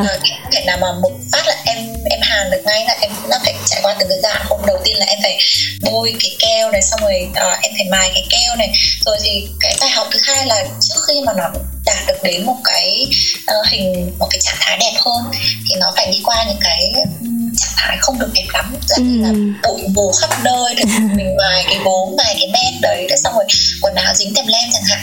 Ờ, 0.07 0.17
không 0.43 0.51
thể 0.51 0.63
nào 0.65 0.77
mà 0.81 0.91
một 0.91 1.11
phát 1.31 1.47
là 1.47 1.55
em 1.65 1.77
em 2.09 2.19
hàn 2.21 2.51
được 2.51 2.61
ngay 2.65 2.85
là 2.87 2.97
em 3.01 3.11
là 3.29 3.39
phải 3.43 3.53
trải 3.65 3.79
qua 3.83 3.95
từng 3.99 4.09
cái 4.09 4.19
dạng 4.23 4.45
hôm 4.49 4.59
đầu 4.67 4.77
tiên 4.83 4.97
là 4.97 5.05
em 5.05 5.19
phải 5.23 5.39
bôi 5.81 6.15
cái 6.19 6.35
keo 6.39 6.71
này 6.71 6.81
xong 6.81 6.99
rồi 7.03 7.27
ờ, 7.35 7.57
em 7.61 7.73
phải 7.77 7.85
mài 7.91 8.11
cái 8.13 8.23
keo 8.29 8.55
này. 8.55 8.69
Rồi 9.05 9.17
thì 9.23 9.47
cái 9.59 9.75
bài 9.81 9.89
học 9.89 10.07
thứ 10.11 10.19
hai 10.23 10.45
là 10.45 10.65
trước 10.81 10.99
khi 11.07 11.21
mà 11.25 11.33
nó 11.37 11.49
đạt 11.85 12.07
được 12.07 12.23
đến 12.23 12.45
một 12.45 12.57
cái 12.63 13.07
ờ, 13.47 13.63
hình 13.71 14.11
một 14.19 14.27
cái 14.31 14.39
trạng 14.41 14.57
thái 14.59 14.77
đẹp 14.77 14.93
hơn 15.05 15.23
thì 15.69 15.75
nó 15.79 15.93
phải 15.95 16.07
đi 16.11 16.21
qua 16.23 16.45
những 16.47 16.59
cái 16.61 16.93
ừm, 17.21 17.32
trạng 17.57 17.73
thái 17.77 17.97
không 18.01 18.19
được 18.19 18.29
đẹp 18.33 18.47
lắm. 18.53 18.75
Dạng 18.87 19.07
như 19.07 19.21
là 19.23 19.29
Ừ. 19.29 19.35
bụi 19.63 19.81
mù 19.93 20.11
khắp 20.21 20.29
nơi. 20.43 20.75
Để 20.77 20.83
mình 21.15 21.37
mài 21.37 21.63
cái 21.69 21.79
gốm 21.85 22.15
mài 22.17 22.35
cái 22.39 22.47
men 22.53 22.81
đấy. 22.81 23.05
Để 23.09 23.15
xong 23.23 23.33
rồi 23.35 23.45
quần 23.81 23.95
áo 23.95 24.13
dính 24.15 24.33
tèm 24.35 24.47
lem 24.47 24.69
chẳng 24.73 24.83
hạn 24.85 24.99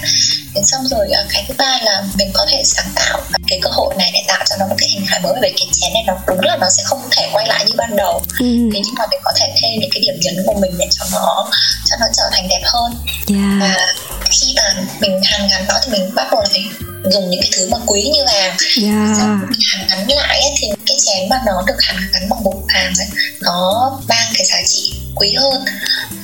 đến 0.54 0.64
xong 0.64 0.86
rồi 0.88 1.08
ờ, 1.10 1.26
cái 1.30 1.44
thứ 1.48 1.54
ba 1.58 1.78
là 1.82 2.02
mình 2.18 2.30
có 2.34 2.46
thể 2.50 2.62
sáng 2.64 2.88
tạo 2.94 3.20
cái 3.48 3.58
cơ 3.62 3.70
hội 3.70 3.94
này 3.98 4.10
để 4.14 4.24
tạo 4.28 4.44
cho 4.50 4.56
nó 4.58 4.66
một 4.66 4.74
cái 4.78 4.88
hình 4.88 5.06
hài 5.06 5.20
mới. 5.20 5.32
Về 5.42 5.52
cái 5.56 5.66
chén 5.72 5.92
này 5.94 6.02
nó 6.06 6.14
đúng 6.26 6.40
là 6.40 6.56
nó 6.60 6.70
sẽ 6.70 6.82
không 6.86 7.08
thể 7.10 7.28
quay 7.32 7.46
lại 7.46 7.64
như 7.64 7.74
ban 7.76 7.96
đầu. 7.96 8.22
Ừ. 8.38 8.46
thế 8.74 8.80
nhưng 8.84 8.94
mà 8.98 9.04
mình 9.10 9.20
có 9.24 9.32
thể 9.36 9.52
thêm 9.62 9.80
những 9.80 9.90
cái 9.92 10.00
điểm 10.00 10.14
nhấn 10.20 10.42
của 10.46 10.54
mình 10.60 10.72
để 10.78 10.86
cho 10.90 11.04
nó 11.12 11.50
cho 11.90 11.96
nó 12.00 12.06
trở 12.16 12.28
thành 12.32 12.48
đẹp 12.48 12.62
hơn. 12.64 12.94
Dạ. 13.26 13.58
Và 13.60 13.94
khi 14.30 14.54
mà 14.56 14.74
mình 15.00 15.20
hàn 15.24 15.48
gắn 15.50 15.64
nó 15.68 15.74
thì 15.84 15.92
mình 15.92 16.14
bắt 16.14 16.28
đầu 16.32 16.44
phải 16.50 16.64
dùng 17.12 17.30
những 17.30 17.40
cái 17.40 17.50
thứ 17.56 17.68
mà 17.70 17.78
quý 17.86 18.10
như 18.14 18.24
vàng. 18.26 18.56
Dạ. 18.76 19.14
Xong 19.18 19.40
mình 19.50 19.60
hàn 19.72 19.86
gắn 19.88 20.08
lại 20.08 20.40
ấy, 20.40 20.52
thì 20.58 20.68
cái 20.86 20.96
chén 21.06 21.28
mà 21.28 21.40
nó 21.46 21.62
được 21.66 21.76
hàn 21.78 21.96
gắn 22.12 22.28
bằng 22.28 22.44
bột 22.44 22.56
vàng 22.74 22.92
ấy 22.98 23.06
nó 23.40 23.90
mang 24.08 24.26
cái 24.34 24.46
giá 24.46 24.62
trị 24.66 24.92
quý 25.14 25.34
hơn. 25.34 25.64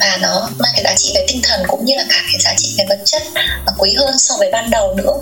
Và 0.01 0.19
nó 0.21 0.49
mang 0.59 0.73
cái 0.75 0.85
giá 0.85 0.95
trị 0.97 1.13
về 1.15 1.25
tinh 1.29 1.41
thần 1.43 1.63
cũng 1.67 1.85
như 1.85 1.95
là 1.97 2.05
cả 2.09 2.23
cái 2.33 2.41
giá 2.41 2.55
trị 2.57 2.75
về 2.79 2.85
vật 2.89 2.99
chất 3.05 3.23
quý 3.79 3.95
hơn 3.99 4.16
so 4.19 4.35
với 4.39 4.51
ban 4.53 4.71
đầu 4.71 4.95
nữa. 4.95 5.13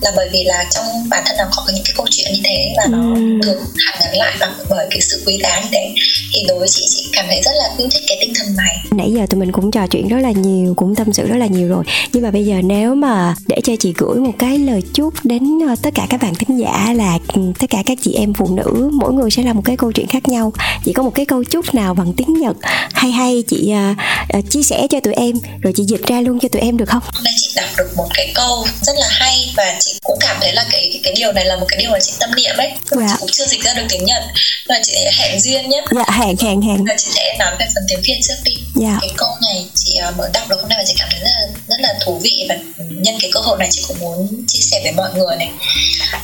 Là 0.00 0.12
bởi 0.16 0.28
vì 0.32 0.44
là 0.44 0.64
trong 0.70 0.84
bản 1.08 1.22
thân 1.26 1.36
nó 1.38 1.44
có 1.56 1.62
những 1.74 1.84
cái 1.84 1.94
câu 1.96 2.06
chuyện 2.10 2.32
như 2.32 2.40
thế 2.44 2.74
và 2.76 2.86
nó 2.88 2.98
Ừm. 2.98 3.40
được 3.40 3.60
hàn 3.86 4.00
gắn 4.00 4.16
lại 4.16 4.36
bằng 4.40 4.52
bởi 4.70 4.86
cái 4.90 5.00
sự 5.00 5.22
quý 5.26 5.38
giá 5.42 5.60
như 5.60 5.68
thế. 5.72 5.94
Thì 6.32 6.44
đối 6.48 6.58
với 6.58 6.68
chị 6.68 6.86
chị 6.90 7.10
cảm 7.12 7.24
thấy 7.28 7.42
rất 7.44 7.50
là 7.54 7.74
yêu 7.78 7.88
thích 7.92 8.02
cái 8.08 8.18
tinh 8.20 8.32
thần 8.34 8.56
này. 8.56 8.76
Nãy 8.90 9.12
giờ 9.12 9.26
tụi 9.30 9.40
mình 9.40 9.52
cũng 9.52 9.70
trò 9.70 9.86
chuyện 9.86 10.08
rất 10.08 10.18
là 10.18 10.30
nhiều 10.30 10.74
cũng 10.76 10.94
tâm 10.94 11.12
sự 11.12 11.26
rất 11.26 11.36
là 11.36 11.46
nhiều 11.46 11.68
rồi. 11.68 11.84
Nhưng 12.12 12.22
mà 12.22 12.30
bây 12.30 12.46
giờ 12.46 12.56
nếu 12.64 12.94
mà 12.94 13.34
để 13.46 13.60
cho 13.64 13.72
chị 13.80 13.92
gửi 13.98 14.16
một 14.20 14.32
cái 14.38 14.58
lời 14.58 14.82
chút 14.94 15.14
đến 15.24 15.58
uh, 15.72 15.82
tất 15.82 15.90
cả 15.94 16.06
các 16.10 16.22
bạn 16.22 16.34
thính 16.34 16.58
giả 16.60 16.92
là 16.96 17.18
um, 17.34 17.52
tất 17.52 17.70
cả 17.70 17.82
các 17.86 17.98
chị 18.02 18.14
em 18.14 18.34
phụ 18.34 18.56
nữ 18.56 18.90
mỗi 18.92 19.12
người 19.12 19.30
sẽ 19.30 19.42
là 19.42 19.52
một 19.52 19.62
cái 19.64 19.76
câu 19.76 19.92
chuyện 19.92 20.06
khác 20.06 20.28
nhau. 20.28 20.52
Chị 20.84 20.92
có 20.92 21.02
một 21.02 21.14
cái 21.14 21.26
câu 21.26 21.44
chúc 21.44 21.74
nào 21.74 21.94
bằng 21.94 22.12
tiếng 22.16 22.40
nhật 22.40 22.56
hay 22.92 23.10
hay 23.10 23.42
chị 23.48 23.72
uh, 23.90 24.38
uh, 24.38 24.50
chia 24.50 24.62
sẻ 24.62 24.86
cho 24.90 25.00
tụi 25.00 25.14
em 25.14 25.36
rồi 25.62 25.72
chị 25.76 25.84
dịch 25.84 26.06
ra 26.06 26.20
luôn 26.20 26.40
cho 26.40 26.48
tụi 26.48 26.62
em 26.62 26.76
được 26.76 26.88
không? 26.88 27.02
Hôm 27.02 27.24
nay 27.24 27.34
chị 27.36 27.48
đọc 27.56 27.68
được 27.78 27.88
một 27.96 28.08
cái 28.14 28.32
câu 28.34 28.66
rất 28.82 28.96
là 28.98 29.06
hay 29.10 29.52
và 29.56 29.76
chị 29.80 29.98
cũng 30.02 30.18
cảm 30.20 30.36
thấy 30.40 30.52
là 30.52 30.64
cái 30.70 30.90
cái, 30.92 31.00
cái 31.04 31.14
điều 31.16 31.32
này 31.32 31.44
là 31.44 31.56
một 31.56 31.66
cái 31.68 31.78
điều 31.80 31.90
mà 31.90 31.98
chị 32.00 32.12
tâm 32.20 32.30
niệm 32.34 32.56
ấy. 32.56 32.72
Dạ. 32.90 33.06
chị 33.08 33.14
cũng 33.20 33.30
chưa 33.32 33.46
dịch 33.46 33.62
ra 33.64 33.74
được 33.74 33.86
tiếng 33.88 34.04
nhật 34.04 34.22
và 34.68 34.74
chị 34.82 34.92
hẹn 35.18 35.40
duyên 35.40 35.68
nhé. 35.70 35.82
Dạ 35.90 36.04
hàng 36.08 36.36
hàng 36.42 36.62
hàng 36.62 36.84
và 36.88 36.94
chị 36.98 37.10
sẽ 37.14 37.36
nói 37.38 37.52
về 37.58 37.66
phần 37.74 37.84
tiếng 37.88 38.00
việt 38.02 38.20
trước 38.22 38.34
đi. 38.44 38.56
Dạ. 38.74 38.98
Cái 39.00 39.10
câu 39.16 39.28
này 39.42 39.66
chị 39.74 39.96
ờ, 39.96 40.10
mới 40.10 40.30
đọc 40.32 40.48
được 40.48 40.60
hôm 40.60 40.68
nay 40.68 40.78
và 40.78 40.84
chị 40.86 40.94
cảm 40.98 41.08
thấy 41.10 41.20
rất 41.20 41.30
là 41.34 41.46
rất 41.68 41.80
là 41.80 41.94
thú 42.04 42.20
vị 42.22 42.46
và 42.48 42.54
nhân 42.78 43.14
cái 43.20 43.30
cơ 43.34 43.40
hội 43.40 43.58
này 43.58 43.68
chị 43.70 43.82
cũng 43.88 43.98
muốn 44.00 44.44
chia 44.48 44.60
sẻ 44.60 44.80
với 44.82 44.92
mọi 44.92 45.10
người 45.14 45.36
này. 45.36 45.50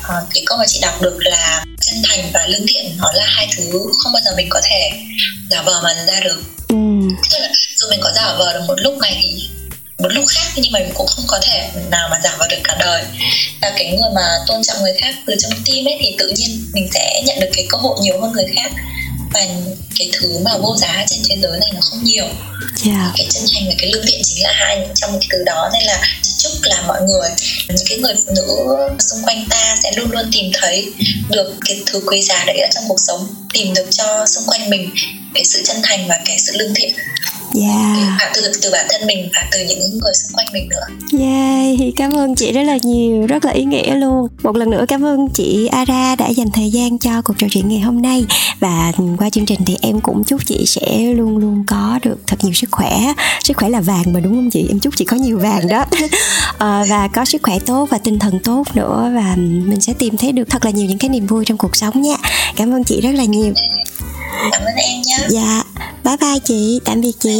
Ờ, 0.02 0.26
cái 0.34 0.42
câu 0.46 0.58
mà 0.58 0.64
chị 0.66 0.78
đọc 0.82 1.02
được 1.02 1.18
là 1.20 1.64
chân 1.80 2.02
thành 2.04 2.30
và 2.34 2.46
lương 2.46 2.66
thiện 2.66 2.96
nó 2.96 3.12
là 3.14 3.24
hai 3.26 3.48
thứ 3.56 3.70
không 3.98 4.12
bao 4.12 4.22
giờ 4.24 4.30
mình 4.36 4.46
có 4.50 4.61
thể 4.64 4.90
giả 5.50 5.62
vờ 5.62 5.80
mà 5.82 5.94
ra 6.08 6.20
được. 6.20 6.42
Ừ. 6.68 6.76
tức 7.32 7.38
là 7.38 7.48
dù 7.76 7.86
mình 7.90 8.00
có 8.02 8.12
giả 8.16 8.34
vờ 8.38 8.52
được 8.52 8.64
một 8.68 8.74
lúc 8.78 8.98
này 8.98 9.18
thì 9.22 9.48
một 10.03 10.09
lúc 10.12 10.24
khác 10.28 10.53
nhưng 10.57 10.72
mà 10.72 10.78
mình 10.78 10.90
cũng 10.94 11.07
không 11.07 11.24
có 11.28 11.40
thể 11.42 11.68
nào 11.90 12.09
mà 12.11 12.20
giả 12.24 12.36
vờ 12.38 12.48
được 12.48 12.61
cả 12.64 12.76
đời. 12.80 13.05
Là 13.62 13.72
cái 13.76 13.96
người 13.96 14.11
mà 14.14 14.38
tôn 14.46 14.62
trọng 14.62 14.82
người 14.82 14.94
khác 15.01 15.14
từ 15.26 15.34
trong 15.38 15.53
tim 15.64 15.88
ấy 15.88 15.96
thì 16.01 16.14
tự 16.18 16.32
nhiên 16.36 16.66
mình 16.72 16.88
sẽ 16.94 17.22
nhận 17.26 17.40
được 17.40 17.51
cái 17.53 17.66
cơ 17.68 17.78
hội 17.78 17.98
nhiều 18.01 18.20
hơn 18.20 18.32
người 18.32 18.46
khác. 18.57 18.72
Và 19.34 19.46
cái 19.98 20.11
thứ 20.12 20.38
mà 20.44 20.57
vô 20.57 20.76
giá 20.76 21.05
trên 21.07 21.20
thế 21.28 21.36
giới 21.42 21.59
này 21.61 21.70
nó 21.74 21.80
không 21.80 22.05
nhiều. 22.05 22.28
Dạ. 22.76 23.12
Cái 23.16 23.26
chân 23.30 23.42
thành 23.55 23.64
và 23.66 23.74
cái 23.78 23.90
lương 23.92 24.07
thiện 24.07 24.20
chính 24.24 24.42
là 24.42 24.53
hai 24.53 24.88
trong 24.94 25.11
cái 25.20 25.28
từ 25.30 25.44
đó 25.44 25.70
nên 25.72 25.82
là 25.82 26.03
chị 26.22 26.32
chúc 26.38 26.53
là 26.62 26.82
mọi 26.86 27.03
người 27.03 27.28
những 27.68 27.86
cái 27.88 27.98
người 27.98 28.14
phụ 28.14 28.32
nữ 28.36 28.76
xung 28.98 29.22
quanh 29.24 29.46
ta 29.51 29.76
sẽ 29.82 29.92
luôn 29.96 30.11
luôn 30.11 30.30
tìm 30.32 30.51
thấy 30.55 30.92
được 31.30 31.55
cái 31.66 31.80
thứ 31.86 32.03
quý 32.07 32.22
giá 32.22 32.44
đấy 32.46 32.59
ở 32.59 32.68
trong 32.74 32.84
cuộc 32.88 33.01
sống 33.07 33.34
tìm 33.55 33.74
được 33.74 33.86
cho 33.90 34.26
xung 34.26 34.44
quanh 34.46 34.70
mình 34.70 34.90
cái 35.34 35.44
sự 35.44 35.62
chân 35.64 35.76
thành 35.82 36.09
và 36.09 36.20
cái 36.24 36.38
sự 36.38 36.53
lương 36.57 36.74
thiện 36.74 36.94
dạ 37.55 38.16
cả 38.20 38.32
từ 38.34 38.53
từ 38.62 38.70
bản 38.72 38.86
thân 38.90 39.07
mình 39.07 39.28
và 39.34 39.48
từ 39.53 39.59
những 39.68 39.78
người 39.78 40.12
xung 40.14 40.36
quanh 40.36 40.46
mình 40.53 40.68
nữa 40.68 40.80
Yay, 41.18 41.92
cảm 41.96 42.12
ơn 42.12 42.34
chị 42.34 42.53
rất 42.53 42.62
là 42.62 42.78
nhiều, 42.82 43.26
rất 43.26 43.44
là 43.44 43.53
ý 43.53 43.64
nghĩa 43.64 43.94
luôn. 43.94 44.28
Một 44.42 44.57
lần 44.57 44.70
nữa 44.70 44.84
cảm 44.88 45.05
ơn 45.05 45.28
chị 45.34 45.66
Ara 45.66 46.16
đã 46.16 46.28
dành 46.28 46.51
thời 46.51 46.70
gian 46.70 46.98
cho 46.98 47.22
cuộc 47.22 47.34
trò 47.38 47.46
chuyện 47.51 47.68
ngày 47.68 47.80
hôm 47.80 48.03
nay 48.03 48.24
và 48.61 48.92
qua 49.18 49.30
chương 49.30 49.46
trình 49.46 49.61
thì 49.66 49.76
em 49.82 50.01
cũng 50.01 50.24
chúc 50.24 50.46
chị 50.46 50.64
sẽ 50.66 50.98
luôn 50.98 51.36
luôn 51.38 51.64
có 51.66 51.98
được 52.03 52.16
thật 52.26 52.36
nhiều 52.42 52.53
sức 52.53 52.68
khỏe. 52.72 52.98
Sức 53.44 53.57
khỏe 53.57 53.68
là 53.68 53.80
vàng 53.80 54.12
mà 54.12 54.20
đúng 54.20 54.34
không 54.34 54.51
chị? 54.51 54.66
Em 54.68 54.80
chúc 54.80 54.96
chị 54.96 55.05
có 55.05 55.16
nhiều 55.16 55.38
vàng 55.38 55.68
đó. 55.68 55.84
Ờ, 56.59 56.84
và 56.90 57.09
có 57.09 57.24
sức 57.24 57.42
khỏe 57.42 57.59
tốt 57.66 57.88
và 57.90 57.98
tinh 57.98 58.18
thần 58.18 58.38
tốt 58.44 58.64
nữa 58.74 59.12
và 59.14 59.36
mình 59.36 59.80
sẽ 59.80 59.92
tìm 59.98 60.16
thấy 60.16 60.32
được 60.32 60.51
thật 60.51 60.64
là 60.64 60.70
nhiều 60.70 60.86
những 60.86 60.98
cái 60.98 61.09
niềm 61.09 61.26
vui 61.26 61.44
trong 61.44 61.59
cuộc 61.59 61.76
sống 61.76 62.03
nha. 62.03 62.16
Cảm 62.57 62.74
ơn 62.74 62.84
chị 62.84 63.01
rất 63.01 63.11
là 63.14 63.24
nhiều. 63.24 63.53
cảm 64.53 64.62
ơn 64.62 64.74
em 64.76 65.03
nhé 65.07 65.18
Dạ, 65.28 65.62
bye 66.05 66.16
bye 66.20 66.38
chị, 66.44 66.80
tạm 66.84 67.01
biệt 67.01 67.12
chị. 67.20 67.39